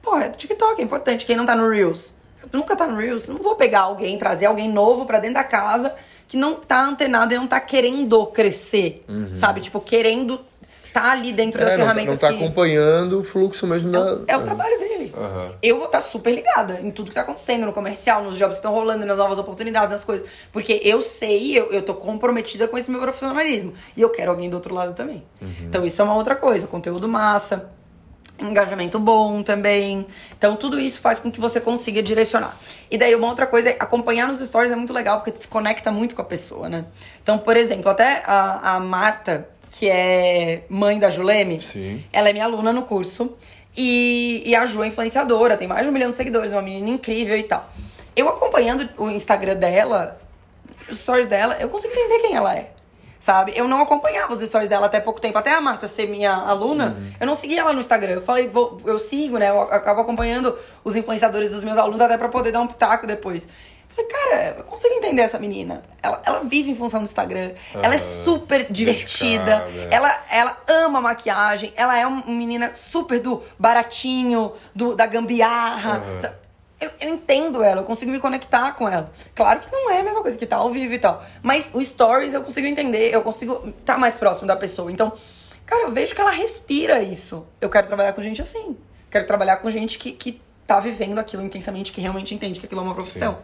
Porra, 0.02 0.26
é 0.26 0.30
do 0.30 0.38
TikTok, 0.38 0.80
é 0.80 0.84
importante. 0.84 1.26
Quem 1.26 1.36
não 1.36 1.46
tá 1.46 1.56
no 1.56 1.70
Reels. 1.70 2.16
Nunca 2.54 2.76
tá 2.76 2.86
no 2.86 2.96
Reels. 2.96 3.28
Não 3.28 3.38
vou 3.38 3.56
pegar 3.56 3.82
alguém, 3.82 4.18
trazer 4.18 4.46
alguém 4.46 4.72
novo 4.72 5.06
pra 5.06 5.20
dentro 5.20 5.36
da 5.36 5.44
casa 5.44 5.94
que 6.28 6.38
não 6.38 6.56
tá 6.56 6.84
antenado 6.84 7.34
e 7.34 7.38
não 7.38 7.48
tá 7.48 7.60
querendo 7.60 8.26
crescer. 8.28 9.04
Sabe? 9.34 9.62
Tipo, 9.62 9.80
querendo 9.82 10.40
tá 11.00 11.12
ali 11.12 11.32
dentro 11.34 11.60
das 11.60 11.70
Uhum. 11.70 11.76
É, 11.76 11.78
não, 11.78 11.86
tá- 11.88 11.94
ferramentas 11.94 12.22
não 12.22 12.30
tá 12.30 12.36
que. 12.38 12.44
acompanhando 12.44 13.20
o 13.20 13.24
fluxo 13.24 13.68
mesmo 13.68 13.92
da. 13.92 14.22
É 14.28 14.38
o 14.38 14.44
trabalho 14.44 14.80
dele. 14.80 15.14
Aham. 15.18 15.52
Eu 15.62 15.78
vou 15.78 15.86
estar 15.86 16.02
super 16.02 16.34
ligada 16.34 16.80
em 16.82 16.92
tudo 16.92 17.10
que 17.10 17.16
tá 17.16 17.22
acontecendo 17.22 17.66
no 17.66 17.74
comercial, 17.74 18.24
nos 18.24 18.36
jobs 18.38 18.58
que 18.58 18.60
estão 18.66 18.74
rolando, 18.74 19.06
nas 19.06 19.18
novas 19.18 19.38
oportunidades, 19.40 19.92
nas 19.92 20.04
coisas. 20.04 20.28
Porque 20.52 20.82
eu 20.84 21.02
sei, 21.02 21.58
eu, 21.58 21.72
eu 21.72 21.82
tô 21.82 21.94
comprometida 21.94 22.68
com 22.68 22.78
esse 22.78 22.90
meu 22.92 23.00
profissionalismo. 23.00 23.74
E 23.96 24.02
eu 24.02 24.10
quero 24.10 24.32
alguém 24.32 24.50
do 24.50 24.56
outro 24.56 24.74
lado 24.74 24.94
também. 24.94 25.24
Então 25.62 25.86
isso 25.86 26.02
é 26.02 26.06
uma 26.06 26.16
outra 26.16 26.36
coisa. 26.36 26.68
Conteúdo 26.68 27.08
massa. 27.08 27.70
Engajamento 28.38 29.00
bom 29.00 29.42
também. 29.42 30.06
Então, 30.38 30.58
tudo 30.58 30.78
isso 30.78 31.00
faz 31.00 31.22
com 31.22 31.32
que 31.32 31.40
você 31.40 31.62
consiga 31.62 32.04
direcionar. 32.04 32.58
E 32.92 32.98
daí, 32.98 33.16
uma 33.16 33.28
outra 33.30 33.48
coisa 33.48 33.70
é 33.70 33.78
acompanhar 33.80 34.28
nos 34.28 34.40
stories 34.40 34.74
é 34.74 34.76
muito 34.76 34.92
legal, 34.92 35.22
porque 35.22 35.40
se 35.40 35.48
conecta 35.48 35.90
muito 35.90 36.14
com 36.18 36.22
a 36.22 36.26
pessoa, 36.26 36.68
né? 36.68 36.84
Então, 37.24 37.38
por 37.38 37.56
exemplo, 37.56 37.90
até 37.90 38.22
a, 38.26 38.76
a 38.76 38.80
Marta, 38.82 39.48
que 39.78 39.90
é 39.90 40.64
mãe 40.70 40.98
da 40.98 41.10
Juleme, 41.10 41.60
Sim. 41.60 42.02
ela 42.14 42.30
é 42.30 42.34
minha 42.34 42.46
aluna 42.46 42.72
no 42.72 42.84
curso. 42.84 43.36
E, 43.76 44.42
e 44.46 44.56
a 44.56 44.66
Ju 44.66 44.84
é 44.84 44.88
influenciadora, 44.88 45.58
tem 45.58 45.68
mais 45.68 45.84
de 45.84 45.90
um 45.90 45.92
milhão 45.92 46.10
de 46.10 46.16
seguidores, 46.16 46.54
uma 46.54 46.62
menina 46.62 46.90
incrível 46.90 47.38
e 47.38 47.44
tal. 47.44 47.70
Eu 48.16 48.30
acompanhando 48.30 48.90
o 48.98 49.10
Instagram 49.10 49.56
dela, 49.56 50.18
os 50.90 51.00
stories 51.00 51.28
dela, 51.28 51.58
eu 51.60 51.68
consigo 51.68 51.94
entender 51.94 52.20
quem 52.20 52.36
ela 52.36 52.56
é. 52.56 52.72
Sabe? 53.20 53.54
Eu 53.56 53.68
não 53.68 53.82
acompanhava 53.82 54.34
os 54.34 54.40
stories 54.40 54.70
dela 54.70 54.86
até 54.86 55.00
pouco 55.00 55.20
tempo. 55.20 55.38
Até 55.38 55.52
a 55.52 55.60
Marta 55.60 55.88
ser 55.88 56.08
minha 56.08 56.32
aluna, 56.32 56.96
eu 57.20 57.26
não 57.26 57.34
seguia 57.34 57.62
ela 57.62 57.74
no 57.74 57.80
Instagram. 57.80 58.14
Eu 58.14 58.22
falei, 58.22 58.48
vou, 58.48 58.80
eu 58.86 59.00
sigo, 59.00 59.38
né? 59.38 59.50
Eu 59.50 59.62
acabo 59.62 60.02
acompanhando 60.02 60.56
os 60.84 60.96
influenciadores 60.96 61.50
dos 61.50 61.64
meus 61.64 61.78
alunos 61.78 62.00
até 62.00 62.18
pra 62.18 62.30
poder 62.30 62.52
dar 62.52 62.62
um 62.62 62.68
pitaco 62.68 63.08
depois. 63.08 63.48
Falei, 63.96 64.12
cara, 64.12 64.56
eu 64.58 64.64
consigo 64.66 64.94
entender 64.94 65.22
essa 65.22 65.40
menina. 65.40 65.82
Ela, 66.04 66.22
ela 66.26 66.40
vive 66.42 66.70
em 66.70 66.76
função 66.76 67.00
do 67.00 67.06
Instagram. 67.06 67.54
Ela 67.74 67.96
é 67.96 67.98
super 67.98 68.68
divertida. 68.70 69.62
dedicada. 69.62 69.96
Ela, 69.96 70.26
ela 70.30 70.58
ama 70.68 71.00
maquiagem. 71.00 71.72
Ela 71.78 71.98
é 71.98 72.06
uma 72.06 72.26
menina 72.26 72.76
super 72.76 73.22
do 73.22 73.42
baratinho, 73.58 74.52
do, 74.76 74.96
da 74.96 75.06
gambiarra. 75.06 76.04
Eu, 76.80 76.92
eu 77.00 77.10
entendo 77.14 77.64
ela, 77.64 77.82
eu 77.82 77.86
consigo 77.86 78.12
me 78.12 78.20
conectar 78.20 78.74
com 78.74 78.88
ela. 78.88 79.10
Claro 79.34 79.62
que 79.62 79.72
não 79.72 79.90
é 79.90 80.02
a 80.02 80.04
mesma 80.04 80.22
coisa 80.22 80.38
que 80.38 80.46
tá 80.46 80.58
ao 80.58 80.70
vivo 80.70 80.94
e 80.94 81.00
tal. 81.00 81.24
Mas 81.42 81.70
o 81.74 81.82
stories 81.82 82.34
eu 82.34 82.44
consigo 82.44 82.68
entender, 82.68 83.14
eu 83.14 83.22
consigo 83.22 83.54
estar 83.70 83.94
tá 83.94 83.98
mais 83.98 84.18
próximo 84.18 84.46
da 84.46 84.58
pessoa. 84.58 84.92
Então, 84.92 85.14
cara, 85.66 85.84
eu 85.84 85.92
vejo 85.92 86.14
que 86.14 86.20
ela 86.20 86.32
respira 86.32 87.02
isso. 87.02 87.48
Eu 87.62 87.70
quero 87.70 87.88
trabalhar 87.88 88.12
com 88.12 88.22
gente 88.22 88.42
assim. 88.42 88.76
Quero 89.10 89.26
trabalhar 89.26 89.56
com 89.58 89.72
gente 89.72 89.98
que, 89.98 90.12
que 90.12 90.42
tá 90.68 90.82
vivendo 90.82 91.18
aquilo 91.18 91.42
intensamente, 91.44 91.94
que 91.94 92.02
realmente 92.02 92.36
entende 92.36 92.60
que 92.60 92.66
aquilo 92.66 92.82
é 92.82 92.84
uma 92.84 92.94
profissão. 92.94 93.40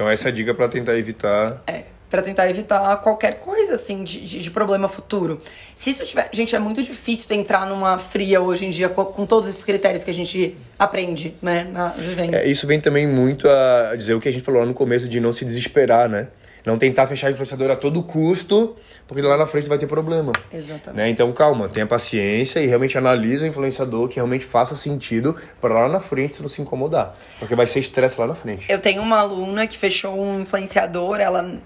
Então 0.00 0.08
essa 0.08 0.28
é 0.28 0.30
a 0.30 0.34
dica 0.34 0.54
pra 0.54 0.66
tentar 0.66 0.96
evitar. 0.96 1.62
É, 1.66 1.82
pra 2.08 2.22
tentar 2.22 2.48
evitar 2.48 2.96
qualquer 3.02 3.38
coisa, 3.38 3.74
assim, 3.74 4.02
de, 4.02 4.22
de, 4.22 4.40
de 4.40 4.50
problema 4.50 4.88
futuro. 4.88 5.38
Se 5.74 5.90
isso 5.90 6.02
tiver... 6.06 6.30
Gente, 6.32 6.56
é 6.56 6.58
muito 6.58 6.82
difícil 6.82 7.36
entrar 7.36 7.66
numa 7.66 7.98
fria 7.98 8.40
hoje 8.40 8.64
em 8.64 8.70
dia 8.70 8.88
com, 8.88 9.04
com 9.04 9.26
todos 9.26 9.46
esses 9.46 9.62
critérios 9.62 10.02
que 10.02 10.10
a 10.10 10.14
gente 10.14 10.56
aprende, 10.78 11.34
né, 11.42 11.68
na 11.70 11.88
vivendo. 11.88 12.32
É, 12.32 12.48
isso 12.48 12.66
vem 12.66 12.80
também 12.80 13.06
muito 13.06 13.46
a 13.46 13.94
dizer 13.94 14.14
o 14.14 14.20
que 14.20 14.30
a 14.30 14.32
gente 14.32 14.42
falou 14.42 14.62
lá 14.62 14.66
no 14.66 14.72
começo 14.72 15.06
de 15.06 15.20
não 15.20 15.34
se 15.34 15.44
desesperar, 15.44 16.08
né? 16.08 16.28
Não 16.64 16.78
tentar 16.78 17.06
fechar 17.06 17.28
a 17.28 17.30
influenciadora 17.32 17.74
a 17.74 17.76
todo 17.76 18.02
custo, 18.02 18.76
porque 19.10 19.22
lá 19.22 19.36
na 19.36 19.44
frente 19.44 19.68
vai 19.68 19.76
ter 19.76 19.88
problema. 19.88 20.32
Exatamente. 20.52 20.96
Né? 20.96 21.10
Então 21.10 21.32
calma, 21.32 21.68
tenha 21.68 21.84
paciência 21.84 22.60
e 22.60 22.68
realmente 22.68 22.96
analisa 22.96 23.44
o 23.44 23.48
influenciador 23.48 24.06
que 24.06 24.14
realmente 24.14 24.44
faça 24.44 24.76
sentido 24.76 25.34
para 25.60 25.74
lá 25.74 25.88
na 25.88 25.98
frente 25.98 26.36
você 26.36 26.42
não 26.42 26.48
se 26.48 26.62
incomodar. 26.62 27.16
Porque 27.40 27.56
vai 27.56 27.66
ser 27.66 27.80
estresse 27.80 28.20
lá 28.20 28.28
na 28.28 28.36
frente. 28.36 28.70
Eu 28.70 28.78
tenho 28.78 29.02
uma 29.02 29.18
aluna 29.18 29.66
que 29.66 29.76
fechou 29.76 30.16
um 30.16 30.42
influenciador, 30.42 31.18
ela, 31.18 31.58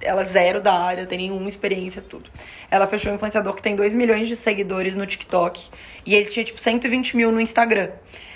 ela 0.00 0.22
é 0.22 0.24
zero 0.24 0.62
da 0.62 0.72
área, 0.72 1.04
tem 1.04 1.18
nenhuma 1.18 1.46
experiência, 1.46 2.00
tudo. 2.00 2.30
Ela 2.70 2.86
fechou 2.86 3.12
um 3.12 3.16
influenciador 3.16 3.54
que 3.54 3.60
tem 3.60 3.76
2 3.76 3.92
milhões 3.92 4.26
de 4.26 4.34
seguidores 4.34 4.96
no 4.96 5.04
TikTok 5.04 5.62
e 6.06 6.14
ele 6.14 6.30
tinha, 6.30 6.42
tipo, 6.42 6.58
120 6.58 7.14
mil 7.14 7.30
no 7.30 7.42
Instagram. 7.42 7.90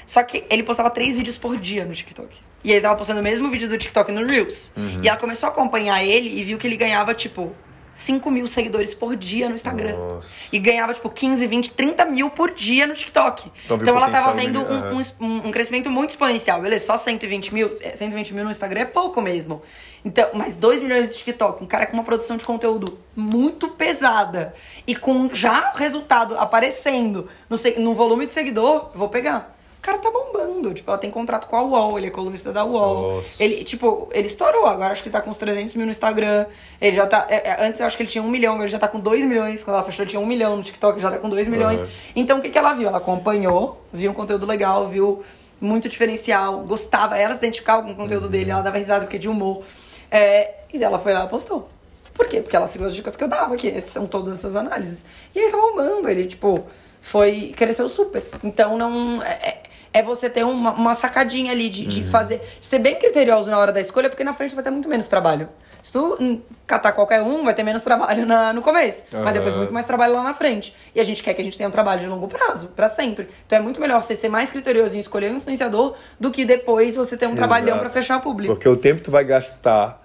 Só 0.04 0.22
que 0.22 0.44
ele 0.50 0.62
postava 0.62 0.90
três 0.90 1.16
vídeos 1.16 1.38
por 1.38 1.56
dia 1.56 1.86
no 1.86 1.94
TikTok. 1.94 2.28
E 2.62 2.72
ele 2.72 2.82
tava 2.82 2.94
postando 2.94 3.20
o 3.20 3.22
mesmo 3.22 3.50
vídeo 3.50 3.70
do 3.70 3.78
TikTok 3.78 4.12
no 4.12 4.26
Reels. 4.26 4.70
E 5.02 5.08
ela 5.08 5.16
começou 5.16 5.48
a 5.48 5.52
acompanhar 5.52 6.04
ele 6.04 6.28
e 6.28 6.44
viu 6.44 6.58
que 6.58 6.66
ele 6.66 6.76
ganhava, 6.76 7.14
tipo, 7.14 7.56
5 7.94 8.30
mil 8.30 8.46
seguidores 8.46 8.92
por 8.92 9.16
dia 9.16 9.48
no 9.48 9.54
Instagram. 9.54 9.96
Nossa. 9.96 10.28
E 10.52 10.58
ganhava, 10.58 10.92
tipo, 10.92 11.08
15, 11.08 11.46
20, 11.46 11.70
30 11.72 12.04
mil 12.06 12.30
por 12.30 12.50
dia 12.50 12.86
no 12.86 12.94
TikTok. 12.94 13.50
Então, 13.64 13.76
Então 13.76 13.96
ela 13.96 14.10
tava 14.10 14.32
vendo 14.32 14.60
um, 14.60 14.64
aham. 14.64 15.02
um 15.20 15.48
um, 15.48 15.52
crescimento 15.52 15.88
muito 15.90 16.10
exponencial. 16.10 16.60
Beleza, 16.60 16.86
só 16.86 16.96
120 16.96 17.54
mil. 17.54 17.74
é, 17.80 17.90
120 17.90 18.34
mil 18.34 18.44
no 18.44 18.50
Instagram 18.50 18.80
é 18.80 18.84
pouco 18.84 19.20
mesmo. 19.20 19.62
Então, 20.04 20.28
mas 20.34 20.54
2 20.54 20.82
milhões 20.82 21.06
no 21.08 21.12
TikTok. 21.12 21.62
Um 21.62 21.66
cara 21.66 21.86
com 21.86 21.94
uma 21.94 22.04
produção 22.04 22.36
de 22.36 22.44
conteúdo 22.44 22.98
muito 23.16 23.68
pesada. 23.68 24.54
E 24.86 24.94
com 24.94 25.30
já 25.32 25.72
resultado 25.74 26.36
aparecendo 26.38 27.28
no, 27.48 27.56
no 27.82 27.94
volume 27.94 28.26
de 28.26 28.32
seguidor, 28.32 28.90
eu 28.92 28.98
vou 28.98 29.08
pegar. 29.08 29.54
O 29.84 29.86
cara 29.86 29.98
tá 29.98 30.10
bombando. 30.10 30.72
Tipo, 30.72 30.90
ela 30.90 30.98
tem 30.98 31.10
contrato 31.10 31.46
com 31.46 31.56
a 31.56 31.62
UOL, 31.62 31.98
ele 31.98 32.06
é 32.06 32.10
colunista 32.10 32.50
da 32.50 32.64
UOL. 32.64 33.16
Nossa. 33.16 33.42
Ele, 33.42 33.62
tipo, 33.64 34.08
ele 34.12 34.26
estourou. 34.26 34.64
Agora 34.64 34.92
acho 34.92 35.02
que 35.02 35.10
ele 35.10 35.12
tá 35.12 35.20
com 35.20 35.28
uns 35.28 35.36
300 35.36 35.74
mil 35.74 35.84
no 35.84 35.90
Instagram. 35.90 36.46
Ele 36.80 36.96
já 36.96 37.06
tá. 37.06 37.26
é, 37.28 37.50
é, 37.50 37.66
antes 37.66 37.80
eu 37.80 37.86
acho 37.86 37.94
que 37.94 38.02
ele 38.02 38.10
tinha 38.10 38.24
um 38.24 38.30
milhão, 38.30 38.54
agora 38.54 38.64
ele 38.64 38.72
já 38.72 38.78
tá 38.78 38.88
com 38.88 38.98
2 38.98 39.26
milhões. 39.26 39.62
Quando 39.62 39.76
ela 39.76 39.84
fechou, 39.84 40.04
ele 40.04 40.10
tinha 40.10 40.20
um 40.20 40.24
milhão 40.24 40.56
no 40.56 40.62
TikTok, 40.62 40.98
já 40.98 41.10
tá 41.10 41.18
com 41.18 41.28
2 41.28 41.46
milhões. 41.48 41.82
Uhum. 41.82 41.86
Então 42.16 42.38
o 42.38 42.40
que, 42.40 42.48
que 42.48 42.56
ela 42.56 42.72
viu? 42.72 42.88
Ela 42.88 42.96
acompanhou, 42.96 43.78
viu 43.92 44.10
um 44.10 44.14
conteúdo 44.14 44.46
legal, 44.46 44.88
viu 44.88 45.22
muito 45.60 45.86
diferencial, 45.86 46.60
gostava, 46.60 47.18
ela 47.18 47.34
se 47.34 47.40
identificava 47.40 47.82
com 47.82 47.92
o 47.92 47.94
conteúdo 47.94 48.28
dele, 48.28 48.50
ela 48.50 48.62
dava 48.62 48.78
risada 48.78 49.02
porque 49.02 49.16
é 49.16 49.20
de 49.20 49.28
humor. 49.28 49.64
É, 50.10 50.54
e 50.72 50.82
ela 50.82 50.98
foi 50.98 51.12
lá 51.12 51.24
e 51.24 51.28
postou. 51.28 51.68
Por 52.14 52.26
quê? 52.26 52.40
Porque 52.40 52.56
ela 52.56 52.66
seguiu 52.66 52.86
as 52.86 52.94
dicas 52.94 53.16
que 53.16 53.24
eu 53.24 53.28
dava, 53.28 53.54
que 53.56 53.80
são 53.82 54.06
todas 54.06 54.38
essas 54.38 54.56
análises. 54.56 55.04
E 55.34 55.38
ele 55.38 55.50
tá 55.50 55.58
bombando, 55.58 56.08
ele, 56.08 56.24
tipo, 56.24 56.64
foi. 57.00 57.52
cresceu 57.56 57.88
super. 57.88 58.24
Então 58.42 58.78
não. 58.78 59.22
É, 59.22 59.58
é 59.94 60.02
você 60.02 60.28
ter 60.28 60.44
uma, 60.44 60.72
uma 60.72 60.92
sacadinha 60.92 61.52
ali 61.52 61.70
de, 61.70 61.86
de 61.86 62.04
fazer. 62.04 62.42
de 62.60 62.66
ser 62.66 62.80
bem 62.80 62.96
criterioso 62.96 63.48
na 63.48 63.56
hora 63.56 63.70
da 63.70 63.80
escolha, 63.80 64.10
porque 64.10 64.24
na 64.24 64.34
frente 64.34 64.52
vai 64.52 64.64
ter 64.64 64.70
muito 64.70 64.88
menos 64.88 65.06
trabalho. 65.06 65.48
Se 65.80 65.92
tu 65.92 66.40
catar 66.66 66.90
qualquer 66.92 67.22
um, 67.22 67.44
vai 67.44 67.54
ter 67.54 67.62
menos 67.62 67.80
trabalho 67.82 68.26
na, 68.26 68.52
no 68.52 68.60
começo. 68.60 69.04
Mas 69.12 69.32
depois 69.32 69.54
muito 69.54 69.72
mais 69.72 69.86
trabalho 69.86 70.14
lá 70.14 70.24
na 70.24 70.34
frente. 70.34 70.74
E 70.94 71.00
a 71.00 71.04
gente 71.04 71.22
quer 71.22 71.32
que 71.32 71.40
a 71.40 71.44
gente 71.44 71.56
tenha 71.56 71.68
um 71.68 71.72
trabalho 71.72 72.00
de 72.00 72.08
longo 72.08 72.26
prazo, 72.26 72.68
pra 72.74 72.88
sempre. 72.88 73.28
Então 73.46 73.56
é 73.56 73.62
muito 73.62 73.80
melhor 73.80 74.02
você 74.02 74.16
ser 74.16 74.28
mais 74.28 74.50
criterioso 74.50 74.96
em 74.96 74.98
escolher 74.98 75.30
um 75.30 75.36
influenciador 75.36 75.94
do 76.18 76.32
que 76.32 76.44
depois 76.44 76.96
você 76.96 77.16
ter 77.16 77.28
um 77.28 77.36
trabalhão 77.36 77.76
Exato. 77.76 77.80
pra 77.80 77.90
fechar 77.90 78.20
público. 78.20 78.52
Porque 78.52 78.68
o 78.68 78.76
tempo 78.76 78.96
que 78.96 79.04
tu 79.04 79.12
vai 79.12 79.24
gastar 79.24 80.02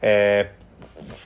é, 0.00 0.46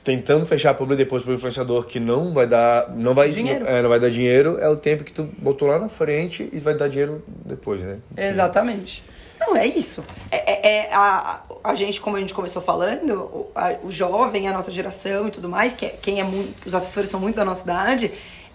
tentando 0.03 0.45
fechar 0.45 0.73
público 0.73 0.97
depois 0.97 1.23
pro 1.23 1.33
influenciador 1.33 1.85
que 1.85 1.99
não 1.99 2.33
vai 2.33 2.47
dar. 2.47 2.89
Não 2.95 3.13
vai, 3.13 3.29
Dinheiro. 3.31 3.65
é, 3.65 3.81
não 3.81 3.89
vai 3.89 3.99
dar 3.99 4.09
dinheiro, 4.09 4.57
é 4.59 4.67
o 4.69 4.75
tempo 4.75 5.03
que 5.03 5.11
tu 5.13 5.29
botou 5.37 5.67
lá 5.67 5.77
na 5.79 5.89
frente 5.89 6.49
e 6.51 6.59
vai 6.59 6.73
dar 6.73 6.87
dinheiro 6.87 7.23
depois, 7.45 7.81
né? 7.83 7.97
Exatamente. 8.17 9.03
Não, 9.39 9.55
é 9.55 9.65
isso. 9.65 10.03
É, 10.29 10.51
é- 10.51 10.67
é 10.89 10.93
a, 10.93 11.41
a 11.63 11.73
gente, 11.75 11.99
como 11.99 12.15
a 12.15 12.19
gente 12.19 12.33
começou 12.33 12.61
falando, 12.61 13.11
o, 13.21 13.51
a- 13.55 13.75
o 13.83 13.89
jovem, 13.89 14.47
a 14.47 14.53
nossa 14.53 14.69
geração 14.71 15.27
e 15.27 15.31
tudo 15.31 15.49
mais, 15.49 15.73
que 15.73 15.85
é, 15.85 15.89
quem 15.89 16.19
é 16.19 16.23
muito. 16.23 16.67
Os 16.67 16.75
assessores 16.75 17.09
são 17.09 17.19
muito 17.19 17.35
da 17.35 17.43
nossa 17.45 17.63
idade, 17.63 18.11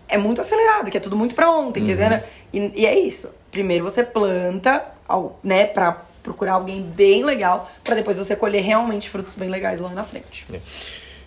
é 0.09 0.17
muito 0.17 0.41
acelerado, 0.41 0.89
que 0.91 0.97
é 0.97 1.01
tudo 1.01 1.17
muito 1.17 1.35
pra 1.35 1.51
ontem, 1.51 1.81
Uhum. 1.81 1.87
quer 1.89 1.93
dizer, 1.95 2.11
né? 2.11 2.25
e, 2.53 2.73
e 2.83 2.87
é 2.87 2.97
isso. 2.99 3.31
Primeiro 3.51 3.83
você 3.85 4.05
planta, 4.05 4.85
ao, 5.09 5.41
né, 5.43 5.65
pra 5.67 6.03
procurar 6.23 6.53
alguém 6.55 6.83
bem 6.83 7.25
legal, 7.25 7.69
pra 7.83 7.95
depois 7.97 8.17
você 8.19 8.37
colher 8.37 8.63
realmente 8.63 9.09
frutos 9.11 9.35
bem 9.35 9.49
legais 9.49 9.81
lá 9.81 9.89
na 9.91 10.05
frente. 10.05 10.47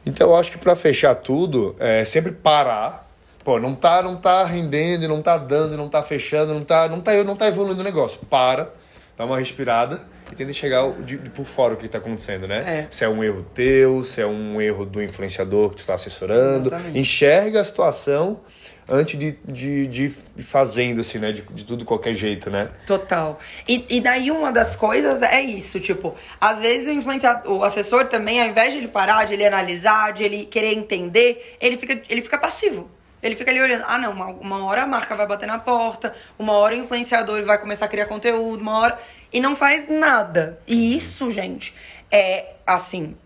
Então 0.05 0.29
eu 0.29 0.35
acho 0.35 0.51
que 0.51 0.57
pra 0.57 0.75
fechar 0.75 1.15
tudo, 1.15 1.75
é 1.79 2.05
sempre 2.05 2.31
parar. 2.31 3.07
Pô, 3.43 3.59
não 3.59 3.73
tá, 3.73 4.01
não 4.01 4.15
tá 4.15 4.43
rendendo, 4.43 5.07
não 5.07 5.21
tá 5.21 5.37
dando, 5.37 5.77
não 5.77 5.87
tá 5.87 6.03
fechando, 6.03 6.53
não 6.53 6.63
tá, 6.63 6.87
não 6.87 7.01
tá, 7.01 7.23
não 7.23 7.35
tá 7.35 7.47
evoluindo 7.47 7.81
o 7.81 7.83
negócio. 7.83 8.19
Para, 8.29 8.73
dá 9.17 9.25
uma 9.25 9.37
respirada 9.37 10.01
e 10.31 10.35
tenta 10.35 10.53
chegar 10.53 10.91
de, 11.01 11.17
de 11.17 11.29
por 11.29 11.45
fora 11.45 11.73
o 11.73 11.77
que 11.77 11.85
está 11.85 11.97
acontecendo, 11.97 12.47
né? 12.47 12.59
É. 12.59 12.87
Se 12.91 13.03
é 13.03 13.09
um 13.09 13.23
erro 13.23 13.45
teu, 13.53 14.03
se 14.03 14.21
é 14.21 14.27
um 14.27 14.61
erro 14.61 14.85
do 14.85 15.01
influenciador 15.01 15.69
que 15.69 15.77
tu 15.77 15.79
está 15.79 15.95
assessorando. 15.95 16.67
Exatamente. 16.67 16.99
Enxerga 16.99 17.61
a 17.61 17.63
situação 17.63 18.41
antes 18.89 19.17
de, 19.17 19.37
de, 19.45 19.87
de 19.87 20.09
fazendo, 20.43 21.01
assim, 21.01 21.19
né? 21.19 21.31
De, 21.31 21.41
de 21.41 21.63
tudo 21.63 21.85
qualquer 21.85 22.13
jeito, 22.13 22.49
né? 22.49 22.69
Total. 22.85 23.39
E, 23.67 23.85
e 23.89 24.01
daí 24.01 24.31
uma 24.31 24.51
das 24.51 24.75
coisas 24.75 25.21
é 25.21 25.41
isso, 25.41 25.79
tipo, 25.79 26.15
às 26.39 26.59
vezes 26.59 26.87
o 26.87 26.91
influenciador, 26.91 27.51
o 27.51 27.63
assessor 27.63 28.05
também, 28.05 28.41
ao 28.41 28.47
invés 28.47 28.71
de 28.71 28.79
ele 28.79 28.87
parar, 28.87 29.25
de 29.25 29.33
ele 29.33 29.45
analisar, 29.45 30.13
de 30.13 30.23
ele 30.23 30.45
querer 30.45 30.73
entender, 30.73 31.57
ele 31.61 31.77
fica, 31.77 32.01
ele 32.09 32.21
fica 32.21 32.37
passivo. 32.37 32.89
Ele 33.21 33.35
fica 33.35 33.51
ali 33.51 33.61
olhando, 33.61 33.83
ah 33.85 33.97
não, 33.97 34.13
uma, 34.13 34.27
uma 34.27 34.65
hora 34.65 34.83
a 34.83 34.87
marca 34.87 35.13
vai 35.13 35.27
bater 35.27 35.45
na 35.45 35.59
porta, 35.59 36.15
uma 36.37 36.53
hora 36.53 36.73
o 36.73 36.77
influenciador 36.77 37.43
vai 37.43 37.59
começar 37.59 37.85
a 37.85 37.87
criar 37.89 38.05
conteúdo, 38.05 38.61
uma 38.61 38.77
hora. 38.79 38.97
E 39.31 39.41
não 39.41 39.55
faz 39.57 39.89
nada. 39.89 40.57
E 40.65 40.95
isso, 40.95 41.29
gente, 41.29 41.75
é 42.09 42.53
assim, 42.65 43.17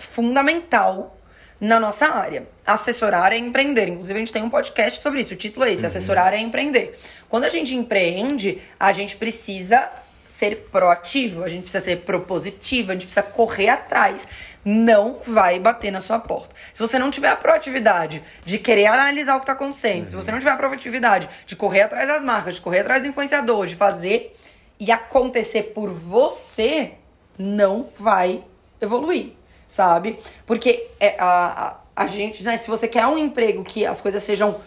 fundamental 0.00 1.15
na 1.60 1.80
nossa 1.80 2.06
área. 2.06 2.46
Assessorar 2.66 3.32
é 3.32 3.38
empreender. 3.38 3.88
Inclusive, 3.88 4.16
a 4.16 4.20
gente 4.20 4.32
tem 4.32 4.42
um 4.42 4.50
podcast 4.50 5.02
sobre 5.02 5.20
isso. 5.20 5.34
O 5.34 5.36
título 5.36 5.64
é 5.64 5.72
esse: 5.72 5.84
Assessorar 5.84 6.34
é 6.34 6.38
empreender. 6.38 6.98
Quando 7.28 7.44
a 7.44 7.48
gente 7.48 7.74
empreende, 7.74 8.60
a 8.78 8.92
gente 8.92 9.16
precisa 9.16 9.88
ser 10.26 10.68
proativo, 10.70 11.42
a 11.44 11.48
gente 11.48 11.62
precisa 11.62 11.82
ser 11.82 11.96
propositivo, 11.98 12.90
a 12.90 12.94
gente 12.94 13.06
precisa 13.06 13.22
correr 13.22 13.70
atrás. 13.70 14.28
Não 14.62 15.20
vai 15.26 15.60
bater 15.60 15.92
na 15.92 16.00
sua 16.00 16.18
porta. 16.18 16.54
Se 16.74 16.80
você 16.80 16.98
não 16.98 17.10
tiver 17.10 17.28
a 17.28 17.36
proatividade 17.36 18.22
de 18.44 18.58
querer 18.58 18.86
analisar 18.86 19.36
o 19.36 19.38
que 19.38 19.44
está 19.44 19.52
acontecendo, 19.52 20.08
se 20.08 20.16
você 20.16 20.30
não 20.32 20.38
tiver 20.38 20.50
a 20.50 20.56
proatividade 20.56 21.30
de 21.46 21.54
correr 21.54 21.82
atrás 21.82 22.06
das 22.08 22.22
marcas, 22.22 22.56
de 22.56 22.60
correr 22.60 22.80
atrás 22.80 23.00
do 23.02 23.08
influenciador, 23.08 23.66
de 23.66 23.76
fazer 23.76 24.34
e 24.78 24.90
acontecer 24.90 25.72
por 25.74 25.88
você, 25.88 26.94
não 27.38 27.88
vai 27.98 28.42
evoluir, 28.80 29.32
sabe? 29.66 30.18
Porque 30.44 30.88
é, 31.00 31.16
a, 31.18 31.76
a, 31.96 32.04
a 32.04 32.06
gente, 32.06 32.42
né, 32.44 32.56
se 32.56 32.68
você 32.68 32.86
quer 32.86 33.06
um 33.06 33.18
emprego 33.18 33.64
que 33.64 33.84
as 33.84 34.00
coisas 34.00 34.22
sejam 34.22 34.60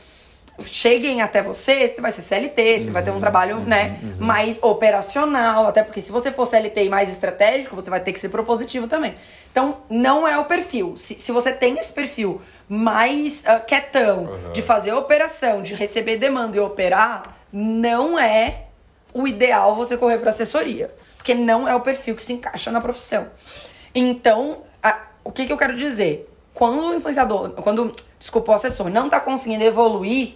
cheguem 0.62 1.22
até 1.22 1.42
você, 1.42 1.88
você 1.88 2.02
vai 2.02 2.12
ser 2.12 2.22
CLT, 2.22 2.82
você 2.82 2.92
vai 2.92 3.04
ter 3.04 3.12
um 3.12 3.20
trabalho, 3.20 3.60
né, 3.62 4.00
mais 4.20 4.60
operacional, 4.62 5.68
até 5.68 5.84
porque 5.84 6.02
se 6.02 6.12
você 6.12 6.32
for 6.32 6.46
CLT 6.46 6.86
e 6.86 6.90
mais 6.90 7.10
estratégico, 7.10 7.76
você 7.76 7.90
vai 7.90 8.00
ter 8.00 8.12
que 8.12 8.20
ser 8.20 8.30
propositivo 8.30 8.88
também. 8.88 9.16
Então, 9.52 9.78
não 9.90 10.28
é 10.28 10.38
o 10.38 10.46
perfil. 10.46 10.96
Se, 10.98 11.16
se 11.16 11.32
você 11.32 11.52
tem 11.52 11.78
esse 11.78 11.94
perfil 11.94 12.42
mais 12.68 13.44
ah, 13.46 13.60
quietão, 13.60 14.30
de 14.54 14.62
fazer 14.62 14.94
operação, 14.94 15.62
de 15.62 15.74
receber 15.74 16.18
demanda 16.18 16.58
e 16.58 16.60
operar, 16.60 17.38
não 17.52 18.20
é 18.20 18.66
o 19.14 19.28
ideal 19.28 19.76
você 19.76 19.98
correr 19.98 20.18
para 20.18 20.30
assessoria, 20.30 20.94
porque 21.18 21.34
não 21.34 21.68
é 21.68 21.76
o 21.76 21.82
perfil 21.82 22.16
que 22.16 22.24
se 22.24 22.34
encaixa 22.34 22.72
na 22.72 22.80
profissão. 22.80 23.28
Então, 23.94 24.64
a- 24.82 25.02
o 25.24 25.32
que, 25.32 25.46
que 25.46 25.54
eu 25.54 25.58
quero 25.58 25.76
dizer? 25.76 26.30
Quando 26.54 26.82
o 26.82 26.94
influenciador, 26.94 27.52
quando, 27.52 27.94
desculpa, 28.18 28.52
o 28.52 28.56
assessor 28.56 28.90
não 28.90 29.06
está 29.06 29.20
conseguindo 29.20 29.64
evoluir, 29.64 30.34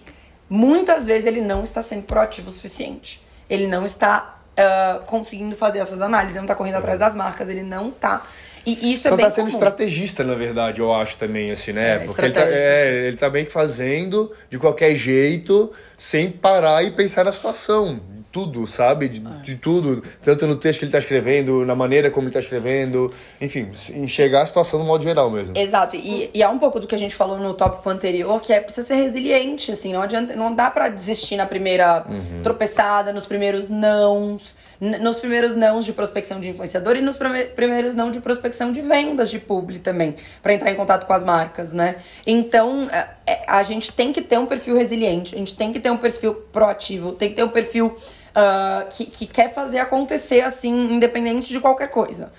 muitas 0.48 1.04
vezes 1.06 1.26
ele 1.26 1.40
não 1.40 1.62
está 1.62 1.82
sendo 1.82 2.02
proativo 2.04 2.48
o 2.48 2.52
suficiente. 2.52 3.20
Ele 3.48 3.66
não 3.66 3.84
está 3.84 4.38
ah, 4.56 5.00
conseguindo 5.06 5.54
fazer 5.56 5.80
essas 5.80 6.00
análises, 6.00 6.32
ele 6.32 6.40
não 6.40 6.44
está 6.46 6.54
correndo 6.54 6.76
atrás 6.76 6.98
das 6.98 7.14
marcas, 7.14 7.48
ele 7.48 7.62
não 7.62 7.88
está. 7.88 8.22
E 8.66 8.94
isso 8.94 9.06
é 9.06 9.10
Não 9.10 9.18
bem 9.18 9.26
tá 9.26 9.30
sendo 9.30 9.46
comum. 9.46 9.56
estrategista, 9.58 10.24
na 10.24 10.34
verdade, 10.34 10.80
eu 10.80 10.90
acho 10.90 11.18
também, 11.18 11.50
assim, 11.50 11.72
né? 11.72 11.96
É, 11.96 11.98
Porque 11.98 12.22
ele 12.22 12.32
tá, 12.32 12.40
estratégico, 12.40 12.88
é, 12.96 13.06
ele 13.08 13.16
tá 13.18 13.28
meio 13.28 13.44
que 13.44 13.52
fazendo 13.52 14.32
de 14.48 14.58
qualquer 14.58 14.94
jeito, 14.94 15.70
sem 15.98 16.30
parar 16.30 16.82
e 16.82 16.90
pensar 16.90 17.24
na 17.24 17.32
situação. 17.32 18.00
Tudo, 18.34 18.66
sabe? 18.66 19.08
De, 19.08 19.22
Ah. 19.24 19.40
de 19.44 19.54
tudo. 19.54 20.02
Tanto 20.20 20.44
no 20.48 20.56
texto 20.56 20.80
que 20.80 20.84
ele 20.86 20.90
tá 20.92 20.98
escrevendo, 20.98 21.64
na 21.64 21.76
maneira 21.76 22.10
como 22.10 22.26
ele 22.26 22.34
tá 22.34 22.40
escrevendo. 22.40 23.12
Enfim, 23.40 23.68
enxergar 23.94 24.42
a 24.42 24.46
situação 24.46 24.80
no 24.80 24.84
modo 24.84 25.04
geral 25.04 25.30
mesmo. 25.30 25.56
Exato, 25.56 25.94
e, 25.94 26.30
e 26.34 26.42
é 26.42 26.48
um 26.48 26.58
pouco 26.58 26.80
do 26.80 26.86
que 26.88 26.96
a 26.96 26.98
gente 26.98 27.14
falou 27.14 27.38
no 27.38 27.54
tópico 27.54 27.88
anterior, 27.88 28.40
que 28.42 28.52
é 28.52 28.58
precisa 28.60 28.84
ser 28.88 28.94
resiliente, 28.96 29.70
assim, 29.70 29.92
não 29.92 30.02
adianta, 30.02 30.34
não 30.34 30.52
dá 30.52 30.68
pra 30.68 30.88
desistir 30.88 31.36
na 31.36 31.46
primeira 31.46 32.04
tropeçada, 32.42 33.12
nos 33.12 33.24
primeiros 33.24 33.68
nãos, 33.68 34.56
nos 34.80 35.18
primeiros 35.20 35.54
nãos 35.54 35.84
de 35.84 35.92
prospecção 35.92 36.40
de 36.40 36.48
influenciador 36.48 36.96
e 36.96 37.00
nos 37.00 37.16
prime- 37.16 37.44
primeiros 37.44 37.94
não 37.94 38.10
de 38.10 38.18
prospecção 38.20 38.72
de 38.72 38.80
vendas 38.80 39.30
de 39.30 39.38
publi 39.38 39.78
também, 39.78 40.16
pra 40.42 40.52
entrar 40.52 40.72
em 40.72 40.76
contato 40.76 41.06
com 41.06 41.12
as 41.12 41.22
marcas, 41.22 41.72
né? 41.72 41.96
Então, 42.26 42.88
é- 42.90 43.08
é- 43.26 43.44
a 43.46 43.62
gente 43.62 43.92
tem 43.92 44.12
que 44.12 44.20
ter 44.20 44.38
um 44.38 44.46
perfil 44.46 44.76
resiliente, 44.76 45.36
a 45.36 45.38
gente 45.38 45.54
tem 45.56 45.72
que 45.72 45.78
ter 45.78 45.90
um 45.90 45.96
perfil 45.96 46.34
proativo, 46.52 47.12
tem 47.12 47.28
que 47.30 47.36
ter 47.36 47.44
um 47.44 47.48
perfil 47.48 47.94
ah, 48.34 48.84
que, 48.90 49.06
que 49.06 49.26
quer 49.26 49.52
fazer 49.52 49.78
acontecer, 49.78 50.40
assim, 50.42 50.94
independente 50.94 51.48
de 51.52 51.60
qualquer 51.60 51.88
coisa. 51.88 52.32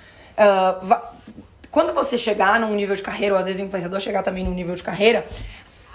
Va- 0.81 1.12
quando 1.71 1.93
você 1.93 2.17
chegar 2.17 2.60
num 2.60 2.73
nível 2.73 2.95
de 2.95 3.03
carreira, 3.03 3.36
ou 3.36 3.39
às 3.39 3.45
vezes 3.47 3.60
o 3.62 3.63
influenciador 3.65 3.99
chegar 3.99 4.23
também 4.23 4.43
num 4.43 4.53
nível 4.53 4.75
de 4.75 4.84
carreira, 4.84 5.25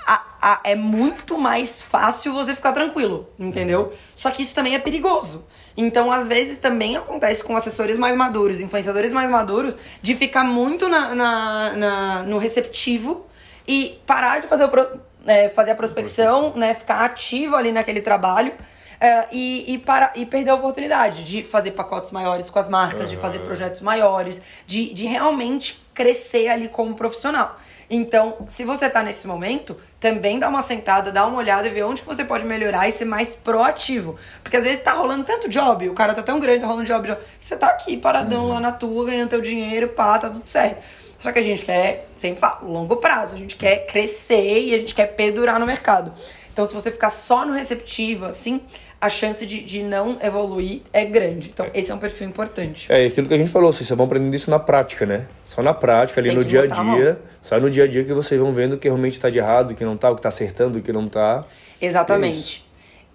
a- 0.06 0.22
a- 0.42 0.60
é 0.64 0.74
muito 0.74 1.38
mais 1.38 1.80
fácil 1.82 2.32
você 2.32 2.54
ficar 2.54 2.72
tranquilo, 2.72 3.28
entendeu? 3.38 3.92
Só 4.14 4.30
que 4.30 4.42
isso 4.42 4.54
também 4.54 4.74
é 4.74 4.78
perigoso. 4.78 5.44
Então, 5.76 6.10
às 6.12 6.28
vezes, 6.28 6.58
também 6.58 6.96
acontece 6.96 7.42
com 7.44 7.56
assessores 7.56 7.96
mais 7.96 8.14
maduros, 8.16 8.60
influenciadores 8.60 9.12
mais 9.12 9.30
maduros, 9.30 9.78
de 10.02 10.14
ficar 10.14 10.44
muito 10.44 10.88
na, 10.88 11.14
na- 11.14 11.72
na- 11.74 12.22
no 12.24 12.38
receptivo 12.38 13.26
e 13.66 13.98
parar 14.04 14.40
de 14.40 14.48
fazer, 14.48 14.64
o 14.64 14.68
pro- 14.68 15.00
é, 15.26 15.48
fazer 15.50 15.70
a 15.70 15.74
prospecção, 15.74 16.52
né? 16.56 16.74
Ficar 16.74 17.04
ativo 17.04 17.56
ali 17.56 17.72
naquele 17.72 18.00
trabalho. 18.02 18.52
É, 19.00 19.26
e, 19.32 19.72
e, 19.74 19.78
para, 19.78 20.12
e 20.14 20.26
perder 20.26 20.50
a 20.50 20.54
oportunidade 20.54 21.24
de 21.24 21.42
fazer 21.42 21.70
pacotes 21.70 22.10
maiores 22.10 22.50
com 22.50 22.58
as 22.58 22.68
marcas, 22.68 23.08
de 23.08 23.16
fazer 23.16 23.38
projetos 23.38 23.80
maiores, 23.80 24.42
de, 24.66 24.92
de 24.92 25.06
realmente 25.06 25.82
crescer 25.94 26.48
ali 26.48 26.68
como 26.68 26.94
profissional. 26.94 27.56
Então, 27.88 28.36
se 28.46 28.64
você 28.64 28.88
tá 28.88 29.02
nesse 29.02 29.26
momento, 29.26 29.76
também 29.98 30.38
dá 30.38 30.48
uma 30.48 30.62
sentada, 30.62 31.10
dá 31.10 31.26
uma 31.26 31.38
olhada 31.38 31.66
e 31.66 31.70
vê 31.70 31.82
onde 31.82 32.02
que 32.02 32.06
você 32.06 32.24
pode 32.24 32.46
melhorar 32.46 32.88
e 32.88 32.92
ser 32.92 33.04
mais 33.04 33.34
proativo. 33.34 34.16
Porque 34.44 34.56
às 34.56 34.62
vezes 34.62 34.80
tá 34.80 34.92
rolando 34.92 35.24
tanto 35.24 35.48
job, 35.48 35.88
o 35.88 35.94
cara 35.94 36.14
tá 36.14 36.22
tão 36.22 36.38
grande, 36.38 36.60
tá 36.60 36.68
rolando 36.68 36.86
job, 36.86 37.08
job 37.08 37.20
que 37.40 37.44
você 37.44 37.56
tá 37.56 37.66
aqui 37.66 37.96
paradão 37.96 38.48
lá 38.48 38.60
na 38.60 38.70
tua, 38.70 39.06
ganhando 39.06 39.30
teu 39.30 39.40
dinheiro, 39.40 39.88
pá, 39.88 40.18
tá 40.18 40.30
tudo 40.30 40.46
certo. 40.46 40.84
Só 41.18 41.32
que 41.32 41.38
a 41.38 41.42
gente 41.42 41.64
quer, 41.64 42.08
sem 42.16 42.36
falar, 42.36 42.62
longo 42.62 42.96
prazo, 42.96 43.34
a 43.34 43.38
gente 43.38 43.56
quer 43.56 43.86
crescer 43.86 44.60
e 44.60 44.74
a 44.74 44.78
gente 44.78 44.94
quer 44.94 45.06
perdurar 45.06 45.58
no 45.58 45.66
mercado. 45.66 46.12
Então, 46.52 46.66
se 46.66 46.74
você 46.74 46.90
ficar 46.90 47.10
só 47.10 47.44
no 47.44 47.52
receptivo, 47.52 48.26
assim, 48.26 48.60
a 49.00 49.08
chance 49.08 49.46
de, 49.46 49.62
de 49.62 49.82
não 49.82 50.18
evoluir 50.22 50.82
é 50.92 51.04
grande. 51.06 51.48
Então, 51.52 51.66
esse 51.72 51.90
é 51.90 51.94
um 51.94 51.98
perfil 51.98 52.28
importante. 52.28 52.92
É 52.92 53.06
aquilo 53.06 53.26
que 53.26 53.34
a 53.34 53.38
gente 53.38 53.50
falou, 53.50 53.72
vocês 53.72 53.88
vão 53.88 54.04
aprendendo 54.04 54.34
isso 54.34 54.50
na 54.50 54.58
prática, 54.58 55.06
né? 55.06 55.26
Só 55.44 55.62
na 55.62 55.72
prática, 55.72 56.20
ali 56.20 56.28
Tem 56.28 56.38
no 56.38 56.44
dia 56.44 56.62
a 56.62 56.66
dia. 56.66 57.22
Só 57.40 57.58
no 57.58 57.70
dia 57.70 57.84
a 57.84 57.88
dia 57.88 58.04
que 58.04 58.12
vocês 58.12 58.38
vão 58.38 58.52
vendo 58.52 58.74
o 58.74 58.78
que 58.78 58.88
realmente 58.88 59.18
tá 59.18 59.30
de 59.30 59.38
errado, 59.38 59.70
o 59.70 59.74
que 59.74 59.84
não 59.84 59.96
tá, 59.96 60.10
o 60.10 60.16
que 60.16 60.22
tá 60.22 60.28
acertando, 60.28 60.78
o 60.78 60.82
que 60.82 60.92
não 60.92 61.08
tá. 61.08 61.46
Exatamente. 61.80 62.68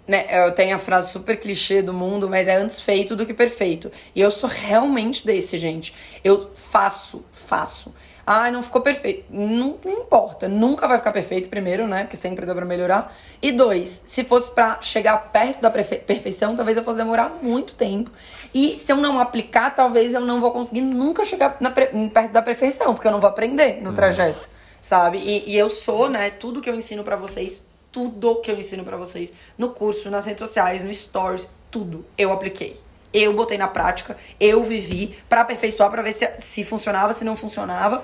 Né, 0.07 0.25
eu 0.31 0.51
tenho 0.51 0.75
a 0.75 0.79
frase 0.79 1.11
super 1.11 1.35
clichê 1.37 1.81
do 1.81 1.91
mundo, 1.93 2.29
mas 2.29 2.47
é 2.47 2.55
antes 2.55 2.79
feito 2.79 3.15
do 3.15 3.25
que 3.25 3.33
perfeito. 3.33 3.91
E 4.15 4.21
eu 4.21 4.31
sou 4.31 4.49
realmente 4.49 5.25
desse, 5.25 5.57
gente. 5.57 5.93
Eu 6.23 6.51
faço, 6.55 7.23
faço. 7.31 7.93
Ah, 8.27 8.49
não 8.49 8.63
ficou 8.63 8.81
perfeito. 8.81 9.25
Não, 9.29 9.77
não 9.85 9.91
importa. 9.91 10.47
Nunca 10.47 10.87
vai 10.87 10.97
ficar 10.97 11.11
perfeito, 11.11 11.47
primeiro, 11.47 11.87
né? 11.87 12.03
Porque 12.03 12.17
sempre 12.17 12.45
dá 12.45 12.55
pra 12.55 12.65
melhorar. 12.65 13.15
E 13.41 13.51
dois, 13.51 14.01
se 14.05 14.23
fosse 14.23 14.49
pra 14.49 14.79
chegar 14.81 15.15
perto 15.31 15.61
da 15.61 15.69
perfe- 15.69 15.97
perfeição, 15.99 16.55
talvez 16.55 16.75
eu 16.75 16.83
fosse 16.83 16.97
demorar 16.97 17.37
muito 17.41 17.75
tempo. 17.75 18.09
E 18.53 18.77
se 18.77 18.91
eu 18.91 18.95
não 18.97 19.19
aplicar, 19.19 19.75
talvez 19.75 20.13
eu 20.13 20.21
não 20.21 20.41
vou 20.41 20.51
conseguir 20.51 20.81
nunca 20.81 21.23
chegar 21.23 21.51
perto 21.59 22.31
da 22.31 22.41
perfeição, 22.41 22.95
porque 22.95 23.07
eu 23.07 23.11
não 23.11 23.19
vou 23.19 23.29
aprender 23.29 23.81
no 23.83 23.93
trajeto, 23.93 24.49
sabe? 24.81 25.19
E, 25.19 25.51
e 25.51 25.55
eu 25.57 25.69
sou, 25.69 26.09
né? 26.09 26.31
Tudo 26.31 26.61
que 26.61 26.69
eu 26.69 26.73
ensino 26.73 27.03
pra 27.03 27.15
vocês, 27.15 27.63
tudo 27.91 28.41
que 28.41 28.49
eu 28.49 28.57
ensino 28.57 28.83
pra 28.83 28.97
vocês 28.97 29.31
no 29.57 29.69
curso, 29.69 30.09
nas 30.09 30.25
redes 30.25 30.39
sociais, 30.39 30.83
no 30.83 30.91
stories, 30.91 31.47
tudo 31.69 32.03
eu 32.17 32.31
apliquei. 32.31 32.75
Eu 33.17 33.31
botei 33.31 33.57
na 33.57 33.69
prática, 33.69 34.17
eu 34.37 34.61
vivi 34.65 35.15
pra 35.29 35.41
aperfeiçoar, 35.41 35.89
pra 35.89 36.01
ver 36.01 36.11
se, 36.11 36.29
se 36.37 36.65
funcionava, 36.65 37.13
se 37.13 37.23
não 37.23 37.37
funcionava. 37.37 38.03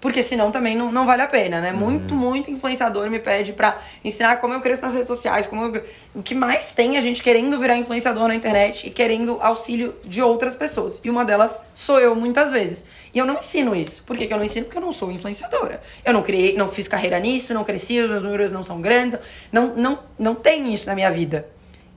Porque 0.00 0.22
senão 0.22 0.50
também 0.50 0.76
não, 0.76 0.92
não 0.92 1.04
vale 1.04 1.22
a 1.22 1.26
pena, 1.26 1.60
né? 1.60 1.72
Muito, 1.72 2.14
muito 2.14 2.50
influenciador 2.50 3.10
me 3.10 3.18
pede 3.18 3.52
pra 3.52 3.78
ensinar 4.04 4.36
como 4.36 4.54
eu 4.54 4.60
cresço 4.60 4.82
nas 4.82 4.92
redes 4.92 5.08
sociais, 5.08 5.46
como 5.46 5.76
eu... 5.76 5.84
O 6.14 6.22
que 6.22 6.34
mais 6.34 6.70
tem 6.70 6.96
a 6.96 7.00
gente 7.00 7.22
querendo 7.22 7.58
virar 7.58 7.76
influenciador 7.76 8.28
na 8.28 8.34
internet 8.34 8.86
e 8.86 8.90
querendo 8.90 9.38
auxílio 9.40 9.96
de 10.04 10.22
outras 10.22 10.54
pessoas. 10.54 11.00
E 11.02 11.10
uma 11.10 11.24
delas 11.24 11.60
sou 11.74 11.98
eu, 11.98 12.14
muitas 12.14 12.52
vezes. 12.52 12.84
E 13.12 13.18
eu 13.18 13.26
não 13.26 13.38
ensino 13.38 13.74
isso. 13.74 14.04
Por 14.04 14.16
que, 14.16 14.26
que 14.26 14.32
eu 14.32 14.38
não 14.38 14.44
ensino? 14.44 14.66
Porque 14.66 14.78
eu 14.78 14.82
não 14.82 14.92
sou 14.92 15.10
influenciadora. 15.10 15.82
Eu 16.04 16.12
não 16.12 16.22
criei, 16.22 16.56
não 16.56 16.68
fiz 16.68 16.86
carreira 16.86 17.18
nisso, 17.18 17.52
não 17.52 17.64
cresci, 17.64 18.00
os 18.00 18.08
meus 18.08 18.22
números 18.22 18.52
não 18.52 18.62
são 18.62 18.80
grandes. 18.80 19.18
Não, 19.50 19.74
não, 19.74 19.98
não 20.18 20.34
tem 20.34 20.72
isso 20.72 20.86
na 20.86 20.94
minha 20.94 21.10
vida. 21.10 21.48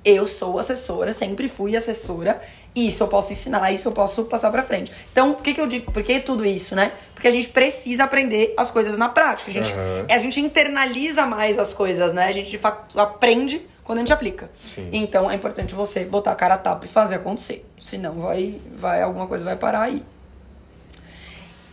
Eu 0.04 0.26
sou 0.26 0.58
assessora, 0.58 1.14
sempre 1.14 1.48
fui 1.48 1.76
assessora, 1.76 2.42
e 2.74 2.88
isso 2.88 3.04
eu 3.04 3.08
posso 3.08 3.32
ensinar, 3.32 3.72
isso 3.72 3.88
eu 3.88 3.92
posso 3.92 4.24
passar 4.24 4.50
pra 4.50 4.64
frente. 4.64 4.92
Então, 5.12 5.34
por 5.34 5.44
que, 5.44 5.54
que 5.54 5.62
eu 5.62 5.68
digo? 5.68 5.92
Por 5.92 6.02
que 6.02 6.20
tudo 6.20 6.44
isso, 6.44 6.74
né? 6.76 6.92
Porque 7.14 7.28
a 7.28 7.32
gente 7.32 7.50
precisa 7.50 8.06
aprender 8.06 8.54
as 8.58 8.72
coisas 8.72 8.98
na 8.98 9.10
prática. 9.10 9.52
A 9.52 9.54
gente, 9.54 9.72
Aham. 9.72 10.06
a 10.10 10.18
gente 10.18 10.40
internaliza 10.40 11.26
mais 11.26 11.60
as 11.60 11.74
coisas, 11.74 12.14
né? 12.14 12.26
A 12.26 12.32
gente 12.32 12.50
de 12.50 12.58
fato 12.58 13.00
aprende 13.00 13.62
quando 13.84 14.00
a 14.00 14.02
gente 14.02 14.14
aplica. 14.14 14.50
Sim. 14.64 14.90
Então 14.92 15.30
é 15.30 15.36
importante 15.36 15.76
você 15.76 16.06
botar 16.06 16.32
a 16.32 16.36
cara 16.36 16.56
a 16.56 16.58
tapa 16.58 16.86
e 16.86 16.90
fazer 16.90 17.16
acontecer. 17.16 17.66
Senão 17.80 18.22
vai, 18.22 18.60
vai 18.74 19.02
alguma 19.02 19.28
coisa 19.28 19.44
vai 19.44 19.56
parar 19.56 19.82
aí. 19.82 20.04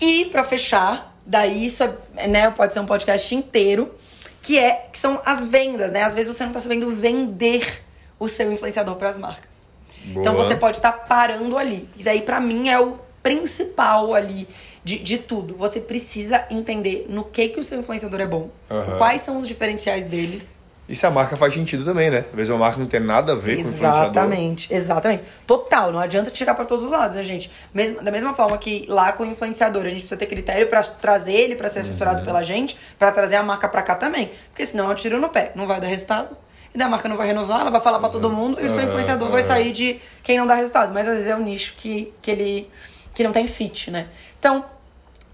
E 0.01 0.27
pra 0.27 0.45
fechar, 0.45 1.17
daí 1.25 1.65
isso 1.65 1.83
é, 2.17 2.27
né, 2.27 2.51
pode 2.51 2.73
ser 2.73 2.81
um 2.81 2.87
podcast 2.87 3.35
inteiro, 3.35 3.95
que 4.43 4.59
é 4.59 4.89
que 4.93 4.99
são 4.99 5.21
as 5.25 5.45
vendas, 5.45 5.91
né? 5.91 6.03
Às 6.03 6.15
vezes 6.15 6.35
você 6.35 6.45
não 6.45 6.53
tá 6.53 6.61
sabendo 6.61 6.91
vender 6.91 7.83
o 8.19 8.29
seu 8.29 8.53
influenciador 8.53 8.97
para 8.97 9.09
as 9.11 9.19
marcas. 9.19 9.67
Boa. 10.05 10.21
Então 10.21 10.35
você 10.37 10.55
pode 10.57 10.79
estar 10.79 10.93
parando 10.93 11.57
ali. 11.59 11.89
E 11.97 12.03
daí 12.03 12.23
pra 12.23 12.41
mim 12.41 12.69
é 12.69 12.81
o 12.81 12.99
principal 13.23 14.15
ali 14.15 14.49
de, 14.83 14.99
de 14.99 15.19
tudo. 15.19 15.55
Você 15.57 15.81
precisa 15.81 16.45
entender 16.51 17.07
no 17.09 17.25
que 17.25 17.49
que 17.49 17.61
o 17.61 17.65
seu 17.65 17.79
influenciador 17.81 18.21
é 18.21 18.27
bom, 18.27 18.49
Aham. 18.71 18.97
quais 18.99 19.21
são 19.23 19.37
os 19.37 19.47
diferenciais 19.47 20.07
dele. 20.07 20.43
E 20.89 20.97
se 20.97 21.05
a 21.05 21.11
marca 21.11 21.37
faz 21.37 21.53
sentido 21.53 21.85
também, 21.85 22.09
né? 22.09 22.25
Às 22.31 22.35
vezes 22.35 22.49
uma 22.49 22.61
marca 22.61 22.79
não 22.81 22.87
tem 22.87 22.99
nada 22.99 23.33
a 23.33 23.37
ver 23.37 23.57
com 23.57 23.63
o 23.63 23.65
influenciador. 23.67 24.05
Exatamente, 24.05 24.73
exatamente. 24.75 25.23
Total, 25.47 25.93
não 25.93 25.99
adianta 26.01 26.31
tirar 26.31 26.55
pra 26.55 26.65
todos 26.65 26.87
os 26.87 26.91
lados, 26.91 27.15
né, 27.15 27.23
gente? 27.23 27.51
Mesmo, 27.75 28.01
da 28.03 28.11
mesma 28.11 28.33
forma 28.33 28.57
que 28.57 28.87
lá 28.89 29.13
com 29.13 29.23
o 29.23 29.27
influenciador, 29.27 29.83
a 29.83 29.89
gente 29.91 29.99
precisa 30.01 30.17
ter 30.17 30.25
critério 30.25 30.67
pra 30.67 30.81
trazer 30.83 31.33
ele 31.35 31.55
pra 31.57 31.69
ser 31.69 31.81
Uhum. 31.81 31.85
assessorado 31.85 32.25
pela 32.25 32.43
gente, 32.43 32.79
pra 32.99 33.13
trazer 33.13 33.37
a 33.37 33.43
marca 33.43 33.69
pra 33.69 33.83
cá 33.83 33.97
também. 33.97 34.31
Porque 34.49 34.65
senão 34.65 34.89
eu 34.89 34.95
tiro 34.95 35.21
no 35.21 35.29
pé, 35.29 35.53
não 35.55 35.67
vai 35.67 35.79
dar 35.79 35.89
resultado. 35.89 36.35
E 36.75 36.79
daí 36.79 36.87
a 36.87 36.91
marca 36.91 37.09
não 37.09 37.17
vai 37.17 37.27
renovar, 37.27 37.61
ela 37.61 37.71
vai 37.71 37.81
falar 37.81 37.99
pra 37.99 38.09
todo 38.09 38.31
mundo 38.31 38.61
e 38.61 38.67
o 38.67 38.69
seu 38.69 38.79
Aham, 38.81 38.89
influenciador 38.89 39.29
vai 39.31 39.41
aham. 39.41 39.49
sair 39.49 39.73
de 39.73 40.01
quem 40.23 40.39
não 40.39 40.47
dá 40.47 40.55
resultado. 40.55 40.93
Mas 40.93 41.07
às 41.07 41.15
vezes 41.15 41.29
é 41.29 41.37
o 41.37 41.41
nicho 41.41 41.75
que, 41.77 42.13
que 42.21 42.31
ele 42.31 42.71
que 43.15 43.25
não 43.25 43.33
tem 43.33 43.49
fit, 43.49 43.91
né? 43.91 44.09
Então, 44.39 44.65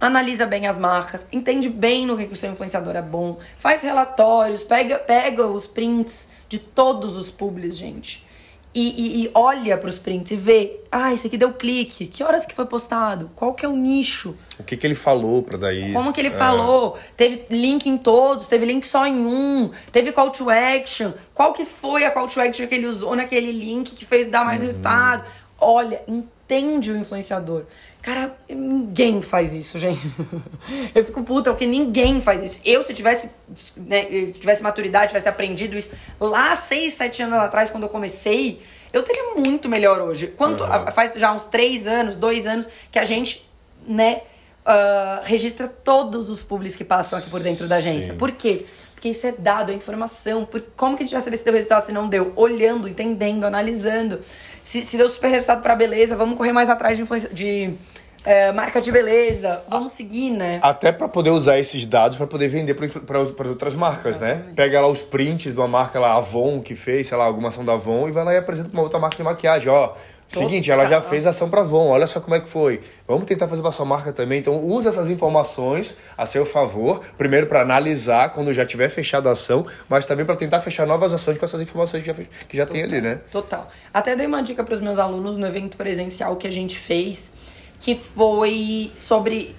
analisa 0.00 0.46
bem 0.46 0.66
as 0.66 0.78
marcas, 0.78 1.26
entende 1.32 1.68
bem 1.68 2.06
no 2.06 2.16
que, 2.16 2.26
que 2.26 2.32
o 2.32 2.36
seu 2.36 2.50
influenciador 2.50 2.96
é 2.96 3.02
bom, 3.02 3.38
faz 3.58 3.82
relatórios, 3.82 4.62
pega, 4.62 4.98
pega 4.98 5.46
os 5.46 5.66
prints 5.66 6.28
de 6.48 6.58
todos 6.58 7.16
os 7.16 7.30
publis, 7.30 7.76
gente. 7.76 8.26
E, 8.74 8.80
e, 8.80 9.24
e 9.26 9.30
olha 9.34 9.78
pros 9.78 10.00
prints 10.00 10.32
e 10.32 10.36
vê, 10.36 10.80
ah, 10.90 11.12
esse 11.12 11.28
aqui 11.28 11.36
deu 11.38 11.52
clique, 11.52 12.08
que 12.08 12.24
horas 12.24 12.44
que 12.44 12.52
foi 12.52 12.66
postado, 12.66 13.30
qual 13.36 13.54
que 13.54 13.64
é 13.64 13.68
o 13.68 13.76
nicho, 13.76 14.34
O 14.58 14.64
que, 14.64 14.76
que 14.76 14.84
ele 14.84 14.96
falou 14.96 15.44
pra 15.44 15.56
dar 15.56 15.72
isso? 15.72 15.92
como 15.92 16.12
que 16.12 16.20
ele 16.20 16.26
É. 16.28 16.32
falou, 16.32 16.98
teve 17.16 17.44
link 17.50 17.86
em 17.88 17.96
todos, 17.96 18.48
teve 18.48 18.66
link 18.66 18.84
só 18.84 19.06
em 19.06 19.14
um, 19.24 19.70
teve 19.92 20.10
call 20.10 20.30
to 20.30 20.50
action, 20.50 21.12
qual 21.32 21.52
que 21.52 21.64
foi 21.64 22.04
a 22.04 22.10
call 22.10 22.26
to 22.26 22.40
action 22.40 22.66
que 22.66 22.74
ele 22.74 22.86
usou 22.86 23.14
naquele 23.14 23.52
link 23.52 23.94
que 23.94 24.04
fez 24.04 24.26
dar 24.26 24.44
mais 24.44 24.60
Uhum. 24.60 24.66
resultado. 24.66 25.24
Olha, 25.56 26.02
entende 26.44 26.92
o 26.92 26.96
influenciador. 26.96 27.64
Cara, 28.02 28.36
ninguém 28.48 29.22
faz 29.22 29.54
isso, 29.54 29.78
gente. 29.78 30.00
Eu 30.94 31.04
fico 31.06 31.22
puta, 31.22 31.50
porque 31.50 31.64
ninguém 31.66 32.20
faz 32.20 32.42
isso. 32.42 32.60
Eu, 32.64 32.84
se 32.84 32.92
tivesse, 32.92 33.30
né, 33.76 34.06
eu 34.10 34.32
tivesse 34.32 34.62
maturidade, 34.62 35.08
tivesse 35.08 35.28
aprendido 35.28 35.76
isso 35.76 35.90
lá 36.20 36.54
seis, 36.54 36.92
sete 36.94 37.22
anos 37.22 37.38
atrás, 37.38 37.70
quando 37.70 37.84
eu 37.84 37.88
comecei, 37.88 38.60
eu 38.92 39.02
teria 39.02 39.34
muito 39.36 39.68
melhor 39.70 40.00
hoje. 40.02 40.26
Quanto, 40.28 40.62
Uhum. 40.64 40.86
faz 40.92 41.14
já 41.14 41.32
uns 41.32 41.46
três 41.46 41.86
anos, 41.86 42.14
dois 42.16 42.46
anos, 42.46 42.68
que 42.92 42.98
a 42.98 43.04
gente, 43.04 43.48
né, 43.88 44.20
ah, 44.66 45.22
registra 45.24 45.66
todos 45.66 46.28
os 46.28 46.42
publis 46.44 46.76
que 46.76 46.84
passam 46.84 47.18
aqui 47.18 47.30
por 47.30 47.40
dentro 47.40 47.66
da 47.68 47.76
agência. 47.76 48.12
Sim. 48.12 48.18
Por 48.18 48.32
quê? 48.32 48.64
Porque 49.04 49.10
isso 49.10 49.26
é 49.26 49.32
dado, 49.36 49.70
é 49.70 49.74
informação. 49.74 50.46
Por, 50.46 50.62
como 50.74 50.96
que 50.96 51.02
a 51.02 51.06
gente 51.06 51.12
vai 51.12 51.20
saber 51.22 51.36
se 51.36 51.44
deu 51.44 51.52
resultado, 51.52 51.84
se 51.84 51.92
não 51.92 52.08
deu? 52.08 52.32
Olhando, 52.36 52.88
entendendo, 52.88 53.44
analisando. 53.44 54.18
Se, 54.62 54.82
se 54.82 54.96
deu 54.96 55.10
super 55.10 55.28
resultado 55.28 55.60
pra 55.62 55.76
beleza, 55.76 56.16
vamos 56.16 56.38
correr 56.38 56.52
mais 56.52 56.70
atrás 56.70 56.96
de, 56.96 57.02
influência- 57.02 57.28
de 57.30 57.74
eh, 58.24 58.50
marca 58.52 58.80
de 58.80 58.90
beleza. 58.90 59.60
Vamos 59.68 59.92
seguir, 59.92 60.30
né? 60.30 60.58
Até 60.62 60.90
pra 60.90 61.06
poder 61.06 61.28
usar 61.28 61.58
esses 61.58 61.84
dados 61.84 62.16
pra 62.16 62.26
poder 62.26 62.48
vender 62.48 62.72
para 62.72 63.18
outras 63.20 63.74
marcas, 63.74 64.18
né? 64.18 64.42
Pega 64.56 64.80
lá 64.80 64.88
os 64.88 65.02
prints 65.02 65.52
de 65.52 65.58
uma 65.60 65.68
marca 65.68 66.00
lá, 66.00 66.14
Avon, 66.16 66.62
que 66.62 66.74
fez, 66.74 67.06
sei 67.08 67.18
lá, 67.18 67.24
alguma 67.26 67.50
ação 67.50 67.62
da 67.62 67.74
Avon 67.74 68.08
e 68.08 68.10
vai 68.10 68.24
lá 68.24 68.32
e 68.32 68.38
apresenta 68.38 68.70
pra 68.70 68.78
uma 68.78 68.84
outra 68.84 68.98
marca 68.98 69.18
de 69.18 69.22
maquiagem. 69.22 69.68
Ó, 69.68 69.92
seguinte, 70.34 70.70
ela 70.70 70.86
já 70.86 71.00
fez 71.00 71.26
ação 71.26 71.48
pra 71.48 71.60
Avon, 71.60 71.88
olha 71.88 72.06
só 72.06 72.20
como 72.20 72.34
é 72.34 72.40
que 72.40 72.48
foi. 72.48 72.80
Vamos 73.06 73.24
tentar 73.24 73.48
fazer 73.48 73.62
pra 73.62 73.72
sua 73.72 73.86
marca 73.86 74.12
também. 74.12 74.38
Então, 74.38 74.56
usa 74.66 74.88
essas 74.88 75.08
informações 75.10 75.94
a 76.16 76.26
seu 76.26 76.44
favor, 76.44 77.00
primeiro 77.16 77.46
pra 77.46 77.60
analisar 77.60 78.30
quando 78.30 78.52
já 78.52 78.64
tiver 78.64 78.88
fechado 78.88 79.28
a 79.28 79.32
ação, 79.32 79.66
mas 79.88 80.06
também 80.06 80.24
pra 80.24 80.36
tentar 80.36 80.60
fechar 80.60 80.86
novas 80.86 81.12
ações 81.12 81.38
com 81.38 81.44
essas 81.44 81.60
informações 81.60 82.02
que 82.02 82.08
já, 82.08 82.14
que 82.48 82.56
já 82.56 82.66
tem 82.66 82.82
ali, 82.82 83.00
né? 83.00 83.20
Total. 83.30 83.68
Até 83.92 84.16
dei 84.16 84.26
uma 84.26 84.42
dica 84.42 84.62
para 84.64 84.74
os 84.74 84.80
meus 84.80 84.98
alunos 84.98 85.36
no 85.36 85.46
evento 85.46 85.76
presencial 85.76 86.36
que 86.36 86.46
a 86.46 86.52
gente 86.52 86.78
fez, 86.78 87.30
que 87.78 87.94
foi 87.94 88.90
sobre 88.94 89.54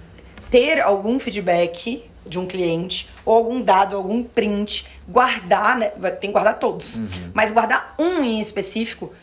ter 0.50 0.80
algum 0.82 1.20
feedback 1.20 2.04
de 2.26 2.40
um 2.40 2.46
cliente 2.48 3.10
ou 3.24 3.36
algum 3.36 3.62
dado, 3.62 3.96
algum 3.96 4.24
print, 4.24 4.86
guardar, 5.08 5.78
né? 5.78 5.90
Tem 5.90 6.30
que 6.30 6.32
guardar 6.32 6.58
todos, 6.58 7.00
mas 7.34 7.52
guardar 7.52 7.94
um 8.00 8.24
em 8.24 8.40
específico 8.40 9.14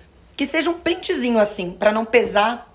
que 0.43 0.47
seja 0.51 0.70
um 0.70 0.74
printzinho 0.74 1.38
assim, 1.38 1.70
para 1.70 1.93
não 1.93 2.05
pesar 2.05 2.68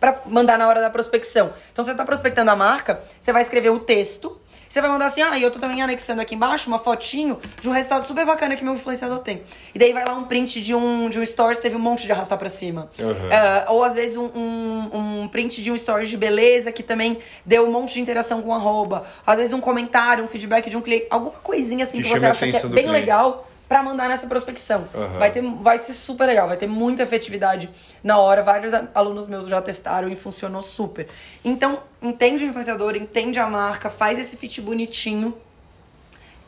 pra 0.00 0.20
mandar 0.26 0.58
na 0.58 0.66
hora 0.66 0.80
da 0.80 0.88
prospecção. 0.88 1.52
Então 1.70 1.84
você 1.84 1.94
tá 1.94 2.02
prospectando 2.04 2.50
a 2.50 2.56
marca, 2.56 3.00
você 3.20 3.30
vai 3.30 3.42
escrever 3.42 3.68
o 3.68 3.78
texto, 3.78 4.40
você 4.68 4.80
vai 4.80 4.88
mandar 4.88 5.06
assim, 5.06 5.20
ah, 5.20 5.36
e 5.38 5.42
eu 5.42 5.50
tô 5.50 5.58
também 5.58 5.82
anexando 5.82 6.22
aqui 6.22 6.34
embaixo 6.34 6.68
uma 6.68 6.78
fotinho 6.78 7.38
de 7.60 7.68
um 7.68 7.72
resultado 7.72 8.06
super 8.06 8.24
bacana 8.24 8.56
que 8.56 8.64
meu 8.64 8.74
influenciador 8.74 9.18
tem. 9.18 9.42
E 9.74 9.78
daí 9.78 9.92
vai 9.92 10.02
lá 10.02 10.14
um 10.14 10.24
print 10.24 10.62
de 10.62 10.74
um, 10.74 11.10
de 11.10 11.20
um 11.20 11.26
stories, 11.26 11.58
teve 11.58 11.76
um 11.76 11.78
monte 11.78 12.06
de 12.06 12.12
arrastar 12.12 12.38
pra 12.38 12.48
cima. 12.48 12.90
Uhum. 12.98 13.28
Ah, 13.30 13.66
ou 13.68 13.84
às 13.84 13.94
vezes 13.94 14.16
um, 14.16 14.30
um, 14.34 15.20
um 15.24 15.28
print 15.28 15.62
de 15.62 15.70
um 15.70 15.76
stories 15.76 16.08
de 16.08 16.16
beleza 16.16 16.72
que 16.72 16.82
também 16.82 17.18
deu 17.44 17.68
um 17.68 17.70
monte 17.70 17.92
de 17.92 18.00
interação 18.00 18.40
com 18.40 18.54
arroba. 18.54 19.04
Às 19.26 19.36
vezes 19.36 19.52
um 19.52 19.60
comentário, 19.60 20.24
um 20.24 20.28
feedback 20.28 20.70
de 20.70 20.76
um 20.78 20.80
cliente, 20.80 21.06
alguma 21.10 21.32
coisinha 21.32 21.84
assim 21.84 21.98
Que 21.98 22.04
que, 22.04 22.18
você 22.18 22.26
acha 22.26 22.50
que 22.50 22.56
é 22.56 22.60
bem 22.60 22.70
cliente. 22.70 22.90
legal 22.92 23.46
pra 23.72 23.82
mandar 23.82 24.06
nessa 24.06 24.26
prospecção. 24.26 24.86
Aham. 24.94 25.18
Vai, 25.18 25.30
ter, 25.30 25.42
vai 25.42 25.78
ser 25.78 25.94
super 25.94 26.26
legal, 26.26 26.46
vai 26.46 26.58
ter 26.58 26.66
muita 26.66 27.02
efetividade 27.04 27.70
na 28.04 28.18
hora. 28.18 28.42
Vários 28.42 28.74
alunos 28.94 29.26
meus 29.26 29.46
já 29.48 29.62
testaram 29.62 30.10
e 30.10 30.14
funcionou 30.14 30.60
super. 30.60 31.08
Então, 31.42 31.78
entende 32.02 32.44
o 32.44 32.48
influenciador, 32.48 32.94
entende 32.96 33.38
a 33.38 33.46
marca, 33.46 33.88
faz 33.88 34.18
esse 34.18 34.36
fit 34.36 34.60
bonitinho 34.60 35.34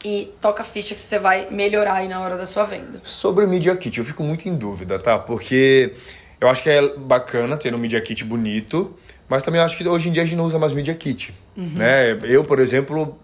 e 0.04 0.34
toca 0.38 0.62
a 0.62 0.66
ficha 0.66 0.94
que 0.94 1.02
você 1.02 1.18
vai 1.18 1.48
melhorar 1.50 1.94
aí 1.94 2.08
na 2.08 2.20
hora 2.20 2.36
da 2.36 2.46
sua 2.46 2.64
venda. 2.64 3.00
Sobre 3.02 3.46
o 3.46 3.48
Media 3.48 3.74
Kit, 3.74 3.98
eu 3.98 4.04
fico 4.04 4.22
muito 4.22 4.46
em 4.46 4.54
dúvida, 4.54 4.98
tá? 4.98 5.18
Porque 5.18 5.94
eu 6.38 6.46
acho 6.46 6.62
que 6.62 6.68
é 6.68 6.94
bacana 6.94 7.56
ter 7.56 7.74
um 7.74 7.78
Media 7.78 8.02
Kit 8.02 8.22
bonito, 8.22 8.94
mas 9.30 9.42
também 9.42 9.62
acho 9.62 9.78
que 9.78 9.88
hoje 9.88 10.10
em 10.10 10.12
dia 10.12 10.20
a 10.20 10.26
gente 10.26 10.36
não 10.36 10.44
usa 10.44 10.58
mais 10.58 10.74
Media 10.74 10.94
Kit, 10.94 11.32
né? 11.56 12.18
Eu, 12.24 12.44
por 12.44 12.60
exemplo, 12.60 13.18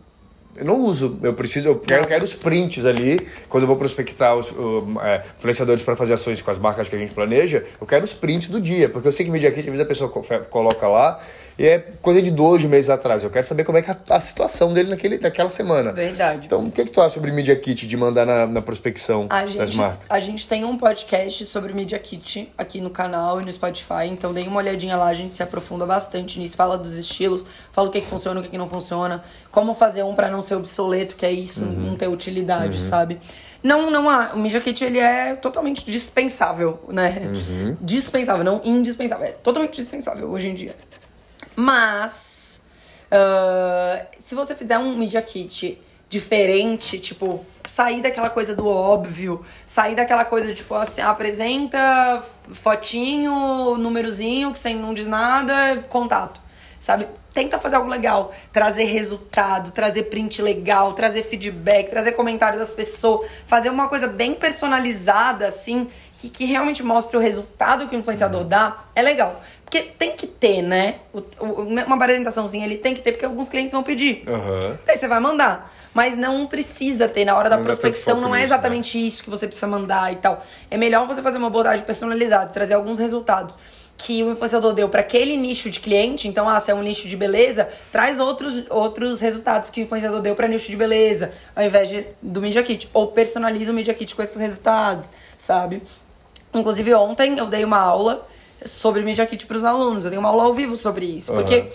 eu 0.61 0.67
não 0.67 0.79
uso, 0.79 1.19
eu 1.23 1.33
preciso, 1.33 1.69
eu 1.69 1.79
quero, 1.79 2.03
eu 2.03 2.07
quero 2.07 2.23
os 2.23 2.35
prints 2.35 2.85
ali, 2.85 3.27
quando 3.49 3.65
eu 3.65 3.67
vou 3.67 3.77
prospectar 3.77 4.37
os 4.37 4.51
o, 4.53 4.85
é, 5.03 5.25
influenciadores 5.39 5.83
para 5.83 5.97
fazer 5.97 6.13
ações 6.13 6.43
com 6.43 6.51
as 6.51 6.59
marcas 6.59 6.87
que 6.87 6.95
a 6.95 6.99
gente 6.99 7.13
planeja, 7.13 7.65
eu 7.81 7.87
quero 7.87 8.05
os 8.05 8.13
prints 8.13 8.49
do 8.49 8.61
dia, 8.61 8.89
porque 8.89 9.09
eu 9.09 9.13
sei 9.13 9.25
que 9.25 9.33
Media 9.33 9.51
Kit, 9.51 9.61
às 9.61 9.67
vezes 9.67 9.81
a 9.81 9.87
pessoa 9.87 10.11
coloca 10.51 10.87
lá 10.87 11.19
e 11.61 11.67
é 11.67 11.79
coisa 12.01 12.23
de 12.23 12.31
dois 12.31 12.65
meses 12.65 12.89
atrás, 12.89 13.23
eu 13.23 13.29
quero 13.29 13.47
saber 13.47 13.65
como 13.65 13.77
é 13.77 13.83
que 13.83 13.91
a, 13.91 13.97
a 14.09 14.19
situação 14.19 14.73
dele 14.73 14.89
naquele, 14.89 15.19
naquela 15.19 15.51
semana. 15.51 15.93
Verdade. 15.93 16.47
Então, 16.47 16.65
o 16.65 16.71
que, 16.71 16.87
que 16.87 16.91
tu 16.91 17.03
acha 17.03 17.17
sobre 17.17 17.31
Media 17.33 17.55
Kit 17.55 17.87
de 17.87 17.97
mandar 17.99 18.25
na, 18.25 18.47
na 18.47 18.63
prospecção 18.63 19.27
A 19.29 19.43
das 19.43 19.51
gente, 19.51 19.77
marcas? 19.77 20.07
a 20.09 20.21
gente 20.21 20.49
tem 20.49 20.65
um 20.65 20.79
podcast 20.79 21.45
sobre 21.45 21.75
Media 21.75 21.99
Kit 21.99 22.51
aqui 22.57 22.81
no 22.81 22.89
canal 22.89 23.43
e 23.43 23.45
no 23.45 23.53
Spotify, 23.53 24.07
então 24.07 24.33
dê 24.33 24.41
uma 24.41 24.57
olhadinha 24.57 24.97
lá, 24.97 25.09
a 25.09 25.13
gente 25.13 25.37
se 25.37 25.43
aprofunda 25.43 25.85
bastante 25.85 26.41
nisso, 26.41 26.57
fala 26.57 26.79
dos 26.79 26.97
estilos, 26.97 27.45
fala 27.71 27.89
o 27.89 27.91
que, 27.91 28.01
que 28.01 28.07
funciona, 28.07 28.41
o 28.41 28.43
que, 28.43 28.49
que 28.49 28.57
não 28.57 28.67
funciona, 28.67 29.23
como 29.51 29.75
fazer 29.75 30.03
um 30.03 30.15
pra 30.15 30.31
não 30.31 30.41
ser 30.41 30.55
obsoleto, 30.55 31.15
que 31.15 31.27
é 31.27 31.31
isso, 31.31 31.61
não 31.61 31.95
ter 31.95 32.09
utilidade, 32.09 32.81
sabe? 32.81 33.21
Não, 33.63 33.91
não 33.91 34.09
há. 34.09 34.31
O 34.33 34.39
Media 34.39 34.63
Kit 34.63 34.83
ele 34.83 34.99
é 34.99 35.35
totalmente 35.35 35.85
dispensável, 35.85 36.83
né? 36.89 37.31
Dispensável, 37.83 38.43
não 38.43 38.63
indispensável. 38.65 39.27
É 39.27 39.33
totalmente 39.33 39.77
dispensável 39.77 40.31
hoje 40.31 40.49
em 40.49 40.55
dia. 40.55 40.75
Mas, 41.57 42.61
ah, 43.11 44.07
se 44.19 44.35
você 44.35 44.55
fizer 44.55 44.79
um 44.79 44.97
Media 44.97 45.23
Kit 45.23 45.79
diferente, 46.09 46.99
tipo, 46.99 47.47
sair 47.65 48.03
daquela 48.03 48.29
coisa 48.29 48.55
do 48.55 48.67
óbvio, 48.67 49.45
sair 49.65 49.95
daquela 49.95 50.25
coisa, 50.25 50.53
tipo, 50.53 50.75
assim, 50.75 51.01
apresenta 51.01 52.23
fotinho, 52.53 53.77
númerozinho, 53.77 54.53
que 54.53 54.59
você 54.59 54.75
não 54.75 54.93
diz 54.93 55.07
nada, 55.07 55.85
contato, 55.89 56.41
sabe? 56.81 57.07
Tenta 57.33 57.61
fazer 57.61 57.77
algo 57.77 57.89
legal, 57.89 58.33
trazer 58.53 58.85
resultado, 58.87 59.71
trazer 59.71 60.05
print 60.05 60.43
legal, 60.43 60.95
trazer 60.95 61.23
feedback, 61.23 61.89
trazer 61.89 62.13
comentários 62.13 62.59
das 62.61 62.73
pessoas, 62.75 63.29
fazer 63.47 63.69
uma 63.71 63.87
coisa 63.89 64.09
bem 64.09 64.35
personalizada, 64.35 65.47
assim, 65.47 65.87
que, 66.13 66.29
que 66.29 66.45
realmente 66.45 66.83
mostre 66.83 67.17
o 67.17 67.21
resultado 67.21 67.87
que 67.89 67.95
o 67.95 67.99
influenciador 67.99 68.43
dá, 68.43 68.79
é 68.97 69.03
legal. 69.03 69.41
Porque 69.65 69.83
tem 69.83 70.17
que 70.17 70.27
ter, 70.27 70.63
né? 70.63 70.97
O- 71.13 71.23
o- 71.39 71.63
uma 71.69 71.95
apresentaçãozinha 71.95 72.65
ele 72.67 72.79
tem 72.79 72.95
que 72.95 73.01
ter, 73.01 73.13
porque 73.13 73.25
alguns 73.25 73.49
clientes 73.49 73.71
vão 73.71 73.85
pedir. 73.85 74.25
Aham. 74.27 74.79
Daí 74.85 74.97
você 74.97 75.07
vai 75.07 75.21
mandar. 75.21 75.73
Mas 75.95 76.17
não 76.17 76.47
precisa 76.47 77.09
ter 77.09 77.25
na 77.25 77.37
hora 77.37 77.49
da 77.51 77.57
Não 77.57 77.65
prospecção, 77.65 78.21
não 78.21 78.35
é 78.35 78.39
né? 78.39 78.45
exatamente 78.45 79.05
isso 79.05 79.23
que 79.25 79.31
você 79.31 79.47
precisa 79.47 79.67
mandar 79.67 80.13
e 80.13 80.17
tal. 80.17 80.45
É 80.71 80.77
melhor 80.77 81.07
você 81.07 81.21
fazer 81.23 81.39
uma 81.39 81.49
abordagem 81.49 81.85
personalizada, 81.85 82.47
trazer 82.53 82.75
alguns 82.75 82.99
resultados. 83.01 83.59
Que 84.01 84.23
o 84.23 84.33
influenciador 84.33 84.73
deu 84.73 84.89
para 84.89 85.01
aquele 85.01 85.37
nicho 85.37 85.71
de 85.71 85.79
cliente, 85.79 86.27
então, 86.27 86.49
ah, 86.49 86.59
se 86.59 86.71
é 86.71 86.75
um 86.75 86.83
nicho 86.83 87.07
de 87.07 87.17
beleza, 87.17 87.69
traz 87.93 88.19
outros, 88.19 88.65
outros 88.71 89.21
resultados 89.21 89.69
que 89.69 89.81
o 89.81 89.85
influenciador 89.85 90.21
deu 90.21 90.35
para 90.35 90.49
nicho 90.49 90.71
de 90.71 90.77
beleza, 90.77 91.31
ao 91.55 91.65
invés 91.65 91.89
de, 91.89 92.07
do 92.23 92.41
Media 92.41 92.63
Kit. 92.63 92.89
Ou 92.95 93.09
personaliza 93.09 93.71
o 93.71 93.75
Media 93.75 93.93
Kit 93.93 94.17
com 94.17 94.23
esses 94.23 94.37
resultados, 94.37 95.11
sabe? 95.37 95.83
Inclusive, 96.55 96.95
ontem 96.95 97.39
eu 97.39 97.47
dei 97.47 97.63
uma 97.63 97.79
aula 97.79 98.27
sobre 98.65 99.03
Media 99.03 99.27
Kit 99.27 99.47
para 99.47 99.57
os 99.57 99.65
alunos. 99.65 100.05
Eu 100.05 100.11
dei 100.11 100.19
uma 100.19 100.31
aula 100.31 100.45
ao 100.45 100.55
vivo 100.55 100.77
sobre 100.77 101.05
isso. 101.05 101.33
Uhum. 101.33 101.39
Porque 101.39 101.71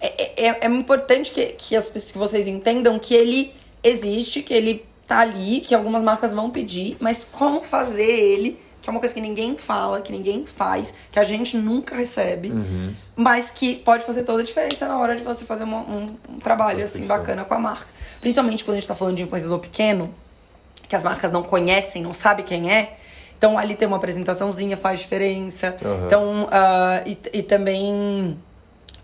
é, 0.00 0.48
é, 0.48 0.58
é 0.62 0.66
importante 0.66 1.30
que, 1.30 1.46
que, 1.46 1.76
as, 1.76 1.88
que 1.88 2.16
vocês 2.16 2.46
entendam 2.46 2.98
que 2.98 3.14
ele 3.14 3.52
existe, 3.82 4.42
que 4.42 4.54
ele 4.54 4.84
tá 5.06 5.20
ali, 5.20 5.60
que 5.60 5.74
algumas 5.74 6.02
marcas 6.02 6.34
vão 6.34 6.50
pedir, 6.50 6.96
mas 7.00 7.24
como 7.24 7.60
fazer 7.60 8.10
ele 8.10 8.58
que 8.80 8.88
é 8.88 8.90
uma 8.90 9.00
coisa 9.00 9.14
que 9.14 9.20
ninguém 9.20 9.56
fala, 9.56 10.00
que 10.00 10.12
ninguém 10.12 10.46
faz, 10.46 10.94
que 11.10 11.18
a 11.18 11.24
gente 11.24 11.56
nunca 11.56 11.96
recebe, 11.96 12.50
uhum. 12.50 12.94
mas 13.16 13.50
que 13.50 13.76
pode 13.76 14.04
fazer 14.04 14.22
toda 14.22 14.42
a 14.42 14.44
diferença 14.44 14.86
na 14.86 14.98
hora 14.98 15.16
de 15.16 15.22
você 15.22 15.44
fazer 15.44 15.64
uma, 15.64 15.78
um, 15.78 16.06
um, 16.28 16.38
trabalho 16.38 16.84
assim 16.84 17.04
bacana 17.06 17.44
com 17.44 17.54
a 17.54 17.58
marca. 17.58 17.86
Principalmente 18.20 18.64
quando 18.64 18.76
a 18.76 18.80
gente 18.80 18.88
tá 18.88 18.94
falando 18.94 19.16
de 19.16 19.22
influenciador 19.22 19.58
pequeno, 19.58 20.14
que 20.88 20.94
as 20.94 21.02
marcas 21.02 21.32
não 21.32 21.42
conhecem, 21.42 22.02
não 22.02 22.12
sabem 22.12 22.44
quem 22.44 22.70
é. 22.70 22.96
Então 23.36 23.58
ali 23.58 23.74
ter 23.74 23.86
uma 23.86 23.96
apresentaçãozinha 23.96 24.76
faz 24.76 25.00
diferença. 25.00 25.76
Uhum. 25.82 26.06
Então, 26.06 26.44
uh, 26.44 27.02
e, 27.06 27.18
e 27.38 27.42
também 27.42 28.38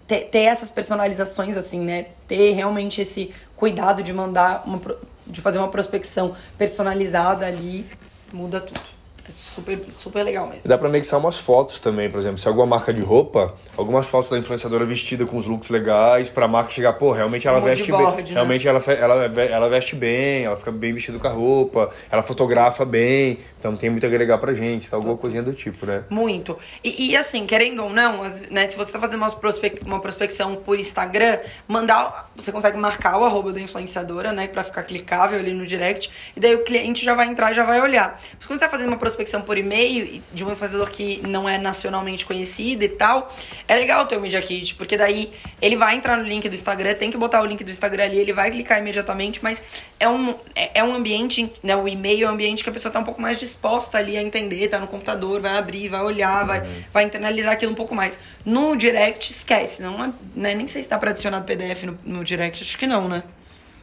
ter, 0.07 0.25
ter 0.25 0.41
essas 0.41 0.71
personalizações, 0.71 1.57
assim, 1.57 1.81
né? 1.81 2.07
Ter 2.29 2.53
realmente 2.53 3.01
esse 3.01 3.33
cuidado 3.57 4.03
de 4.03 4.13
mandar 4.13 4.63
uma, 4.67 4.81
de 5.27 5.41
fazer 5.41 5.59
uma 5.59 5.69
prospecção 5.69 6.35
personalizada 6.59 7.47
ali, 7.47 7.87
muda 8.33 8.61
tudo. 8.61 8.92
Super, 9.31 9.79
super 9.91 10.23
legal 10.23 10.49
mesmo. 10.49 10.69
Dá 10.69 10.77
pra 10.77 10.89
anexar 10.89 11.19
umas 11.19 11.39
fotos 11.39 11.79
também, 11.79 12.11
por 12.11 12.19
exemplo, 12.19 12.39
se 12.39 12.49
alguma 12.49 12.67
marca 12.67 12.93
de 12.93 13.01
roupa, 13.01 13.55
algumas 13.77 14.09
fotos 14.09 14.31
da 14.31 14.39
influenciadora 14.39 14.85
vestida 14.85 15.25
com 15.25 15.37
os 15.37 15.47
looks 15.47 15.71
legais, 15.71 16.29
pra 16.29 16.49
marca 16.49 16.71
chegar, 16.71 16.93
pô, 16.95 17.13
realmente 17.13 17.47
ela 17.47 17.61
veste 17.61 17.91
board, 17.91 18.17
bem. 18.17 18.25
Né? 18.25 18.33
Realmente 18.33 18.69
ela, 18.69 18.83
ela, 18.89 19.25
ela 19.25 19.69
veste 19.69 19.95
bem, 19.95 20.45
ela 20.45 20.57
fica 20.57 20.73
bem 20.73 20.93
vestida 20.93 21.19
com 21.19 21.27
a 21.27 21.31
roupa, 21.31 21.91
ela 22.11 22.23
fotografa 22.23 22.85
bem, 22.85 23.39
então 23.59 23.77
tem 23.77 23.91
muito 23.91 24.05
a 24.05 24.09
agregar 24.09 24.39
pra 24.39 24.55
gente, 24.55 24.91
tá? 24.91 24.97
Alguma 24.97 25.17
coisinha 25.17 25.43
do 25.43 25.53
tipo, 25.53 25.87
né? 25.87 26.05
Muito. 26.11 26.59
E, 26.83 27.11
e 27.11 27.17
assim, 27.17 27.47
querendo 27.47 27.85
ou 27.85 27.91
não, 27.91 28.23
né, 28.51 28.69
se 28.69 28.77
você 28.77 28.91
tá 28.91 28.99
fazendo 28.99 29.19
uma, 29.19 29.31
prospec 29.31 29.81
uma 29.85 30.01
prospecção 30.01 30.57
por 30.57 30.79
Instagram, 30.79 31.39
mandar. 31.69 32.31
Você 32.37 32.51
consegue 32.51 32.77
marcar 32.77 33.19
o 33.19 33.25
arroba 33.25 33.53
da 33.53 33.61
influenciadora, 33.61 34.33
né? 34.33 34.49
Pra 34.49 34.65
ficar 34.65 34.83
clicável 34.83 35.39
ali 35.39 35.53
no 35.53 35.67
direct. 35.67 36.11
E 36.37 36.41
daí 36.41 36.55
o 36.55 36.65
cliente 36.65 37.05
já 37.05 37.15
vai 37.15 37.29
entrar 37.29 37.53
e 37.53 37.55
já 37.55 37.65
vai 37.65 37.81
olhar. 37.81 38.21
Mas 38.39 38.47
quando 38.47 38.59
você 38.59 38.65
tá 38.65 38.71
fazendo 38.71 38.89
uma 38.89 38.97
prospecção 38.97 39.12
por 39.45 39.59
e-mail 39.59 40.23
de 40.33 40.45
um 40.45 40.53
influenciador 40.53 40.91
que 40.91 41.21
não 41.27 41.49
é 41.49 41.59
nacionalmente 41.59 42.25
conhecido 42.25 42.85
e 42.85 42.89
tal, 42.89 43.35
é 43.69 43.77
legal 43.77 44.07
ter 44.07 44.17
o 44.17 44.21
Media 44.21 44.41
Kit, 44.43 44.75
porque 44.75 44.97
daí 44.97 45.31
ele 45.61 45.77
vai 45.77 45.95
entrar 45.95 46.17
no 46.17 46.25
link 46.25 46.49
do 46.49 46.55
Instagram, 46.55 46.95
tem 46.95 47.11
que 47.11 47.17
botar 47.17 47.43
o 47.43 47.47
link 47.47 47.63
do 47.63 47.71
Instagram 47.71 48.05
ali, 48.05 48.19
ele 48.19 48.33
vai 48.33 48.51
clicar 48.51 48.79
imediatamente, 48.79 49.41
mas 49.43 49.63
é 49.99 50.09
um, 50.09 50.35
é, 50.55 50.81
é 50.81 50.85
um 50.85 50.95
ambiente, 50.95 51.53
né? 51.63 51.77
O 51.77 51.87
e-mail 51.87 52.27
é 52.27 52.31
um 52.31 52.35
ambiente 52.35 52.63
que 52.63 52.71
a 52.71 52.73
pessoa 52.73 52.93
tá 52.93 52.99
um 52.99 53.05
pouco 53.05 53.21
mais 53.21 53.39
disposta 53.39 53.99
ali 53.99 54.17
a 54.17 54.23
entender, 54.23 54.69
tá 54.69 54.79
no 54.79 54.87
computador, 54.87 55.41
vai 55.41 55.57
abrir, 55.57 55.89
vai 55.89 56.03
olhar, 56.03 56.43
uhum. 56.43 56.47
vai, 56.47 56.85
vai 56.93 57.05
internalizar 57.05 57.53
aquilo 57.53 57.73
um 57.73 57.77
pouco 57.77 57.95
mais. 57.95 58.19
No 58.45 58.77
direct, 58.77 59.31
esquece, 59.31 59.83
não 59.83 60.03
é, 60.03 60.13
né? 60.35 60.55
nem 60.55 60.67
sei 60.67 60.83
se 60.83 60.89
dá 60.89 60.99
pra 60.99 61.11
adicionar 61.11 61.43
PDF 61.43 61.85
no, 61.85 61.99
no 62.05 62.25
direct, 62.25 62.63
acho 62.63 62.79
que 62.79 62.87
não, 62.87 63.09
né? 63.09 63.23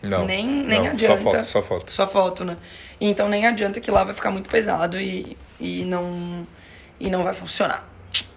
Não. 0.02 0.26
Nem, 0.26 0.45
nem 0.45 0.80
não, 0.80 0.91
adianta. 0.91 1.18
Só 1.18 1.24
foto, 1.24 1.43
só 1.43 1.62
foto. 1.62 1.93
Só 1.93 2.08
foto, 2.08 2.45
né? 2.45 2.58
Então 3.02 3.28
nem 3.28 3.45
adianta 3.45 3.80
que 3.80 3.91
lá 3.91 4.04
vai 4.04 4.14
ficar 4.14 4.32
muito 4.32 4.50
pesado 4.50 5.00
e, 5.00 5.38
e, 5.60 5.84
não, 5.84 6.47
e 7.00 7.10
não 7.10 7.24
vai 7.24 7.34
funcionar. 7.34 7.88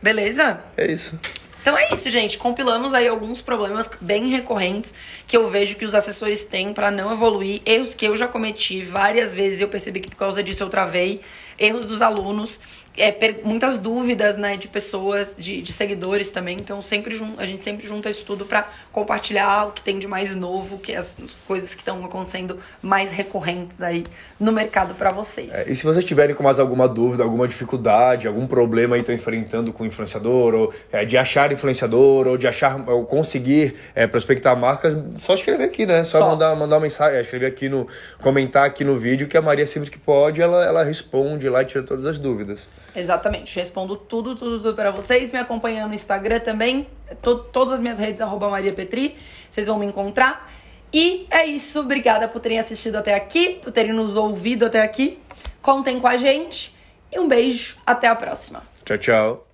Beleza? 0.01 0.61
É 0.77 0.91
isso. 0.91 1.19
Então 1.63 1.79
é 1.79 1.93
isso, 1.93 2.11
gente. 2.11 2.39
Compilamos 2.39 2.93
aí 2.93 3.07
alguns 3.07 3.41
problemas 3.41 3.89
bem 4.01 4.29
recorrentes 4.29 4.93
que 5.29 5.37
eu 5.37 5.49
vejo 5.49 5.77
que 5.77 5.85
os 5.85 5.95
assessores 5.95 6.45
têm 6.45 6.73
para 6.73 6.91
não 6.91 7.13
evoluir. 7.13 7.63
Erros 7.65 7.95
que 7.95 8.05
eu 8.05 8.17
já 8.17 8.27
cometi 8.27 8.83
várias 8.85 9.33
vezes 9.33 9.61
e 9.61 9.63
eu 9.63 9.69
percebi 9.69 10.01
que 10.01 10.11
por 10.11 10.17
causa 10.17 10.43
disso 10.43 10.65
eu 10.65 10.69
travei. 10.69 11.21
Erros 11.57 11.85
dos 11.85 12.03
alunos 12.03 12.59
é, 12.97 13.35
muitas 13.43 13.79
dúvidas, 13.79 14.37
né, 14.37 14.57
de 14.57 14.69
pessoas, 14.69 15.35
de, 15.39 15.63
de 15.63 15.73
seguidores 15.73 16.29
também. 16.29 16.59
Então, 16.59 16.83
sempre 16.83 17.19
a 17.39 17.47
gente 17.47 17.65
sempre 17.65 17.87
junta 17.87 18.11
isso 18.11 18.25
tudo 18.25 18.45
para 18.45 18.69
compartilhar 18.93 19.69
o 19.69 19.73
que 19.73 19.83
tem 19.83 19.99
de 19.99 20.07
mais 20.07 20.35
novo, 20.35 20.79
que 20.79 20.93
é 20.93 20.97
as 20.97 21.19
coisas 21.47 21.75
que 21.75 21.81
estão 21.81 22.05
acontecendo 22.05 22.59
mais 22.83 23.11
recorrentes 23.11 23.81
aí 23.81 24.05
no 24.39 24.53
mercado 24.53 24.95
para 24.95 25.11
vocês. 25.11 25.53
É, 25.53 25.73
e 25.73 25.77
se 25.77 25.85
vocês 25.85 26.05
tiverem 26.05 26.35
com 26.35 26.43
mais 26.43 26.59
alguma 26.59 26.87
dúvida, 26.87 27.23
alguma 27.23 27.49
dificuldade, 27.49 28.27
algum 28.27 28.47
problema 28.47 28.97
aí 28.97 29.01
estão 29.01 29.15
enfrentando 29.15 29.73
com 29.73 29.85
o 29.85 29.87
influenciador, 29.87 30.55
ou 30.55 30.75
é, 30.91 31.05
de 31.05 31.17
achar 31.17 31.51
influenciador, 31.51 32.27
ou 32.27 32.37
de 32.37 32.47
achar, 32.47 32.89
ou 32.89 33.07
conseguir 33.07 33.75
é, 33.95 34.07
prospectar 34.07 34.57
marcas, 34.57 34.97
só 35.19 35.35
escrever 35.35 35.65
aqui, 35.65 35.87
né? 35.87 36.05
Só, 36.05 36.19
só. 36.19 36.31
mandar, 36.31 36.55
mandar 36.57 36.77
uma 36.77 36.83
mensagem, 36.83 37.19
é, 37.19 37.23
escrever 37.23 37.47
aqui 37.47 37.69
no, 37.69 37.89
comentar 38.21 38.65
aqui 38.65 38.85
no 38.85 38.99
vídeo 38.99 39.27
que 39.27 39.37
a 39.37 39.43
Maria 39.43 39.67
sempre 39.67 39.91
que 39.91 39.99
pode, 39.99 40.43
ela, 40.43 40.65
ela 40.65 40.83
responde 40.83 41.49
lá 41.49 41.63
e 41.63 41.65
tira 41.65 41.83
todas 41.83 42.05
as 42.05 42.19
dúvidas. 42.19 42.69
Exatamente. 42.95 43.57
Respondo 43.57 43.97
tudo, 43.97 44.37
tudo, 44.37 44.59
tudo 44.59 44.75
para 44.75 44.91
vocês. 44.91 45.33
Me 45.33 45.39
acompanhando 45.39 45.89
no 45.89 45.95
Instagram 45.95 46.41
também. 46.41 46.87
To 47.23 47.37
todas 47.37 47.75
as 47.75 47.81
minhas 47.81 47.99
redes, 47.99 48.21
arroba 48.21 48.49
Maria 48.49 48.73
Petri. 48.73 49.17
Vocês 49.51 49.67
vão 49.67 49.79
me 49.79 49.87
encontrar. 49.87 50.51
E 50.93 51.27
é 51.31 51.47
isso. 51.47 51.81
Obrigada 51.81 52.29
por 52.29 52.41
terem 52.41 52.59
assistido 52.59 52.97
até 52.97 53.15
aqui, 53.15 53.61
por 53.63 53.73
terem 53.73 53.93
nos 53.93 54.17
ouvido 54.17 54.67
até 54.67 54.83
aqui. 54.83 55.19
Contem 55.63 55.99
com 55.99 56.07
a 56.07 56.17
gente. 56.17 56.75
E 57.11 57.19
um 57.19 57.29
beijo. 57.29 57.77
Até 57.87 58.09
a 58.09 58.15
próxima. 58.15 58.63
Tchau, 58.85 58.99
tchau. 58.99 59.52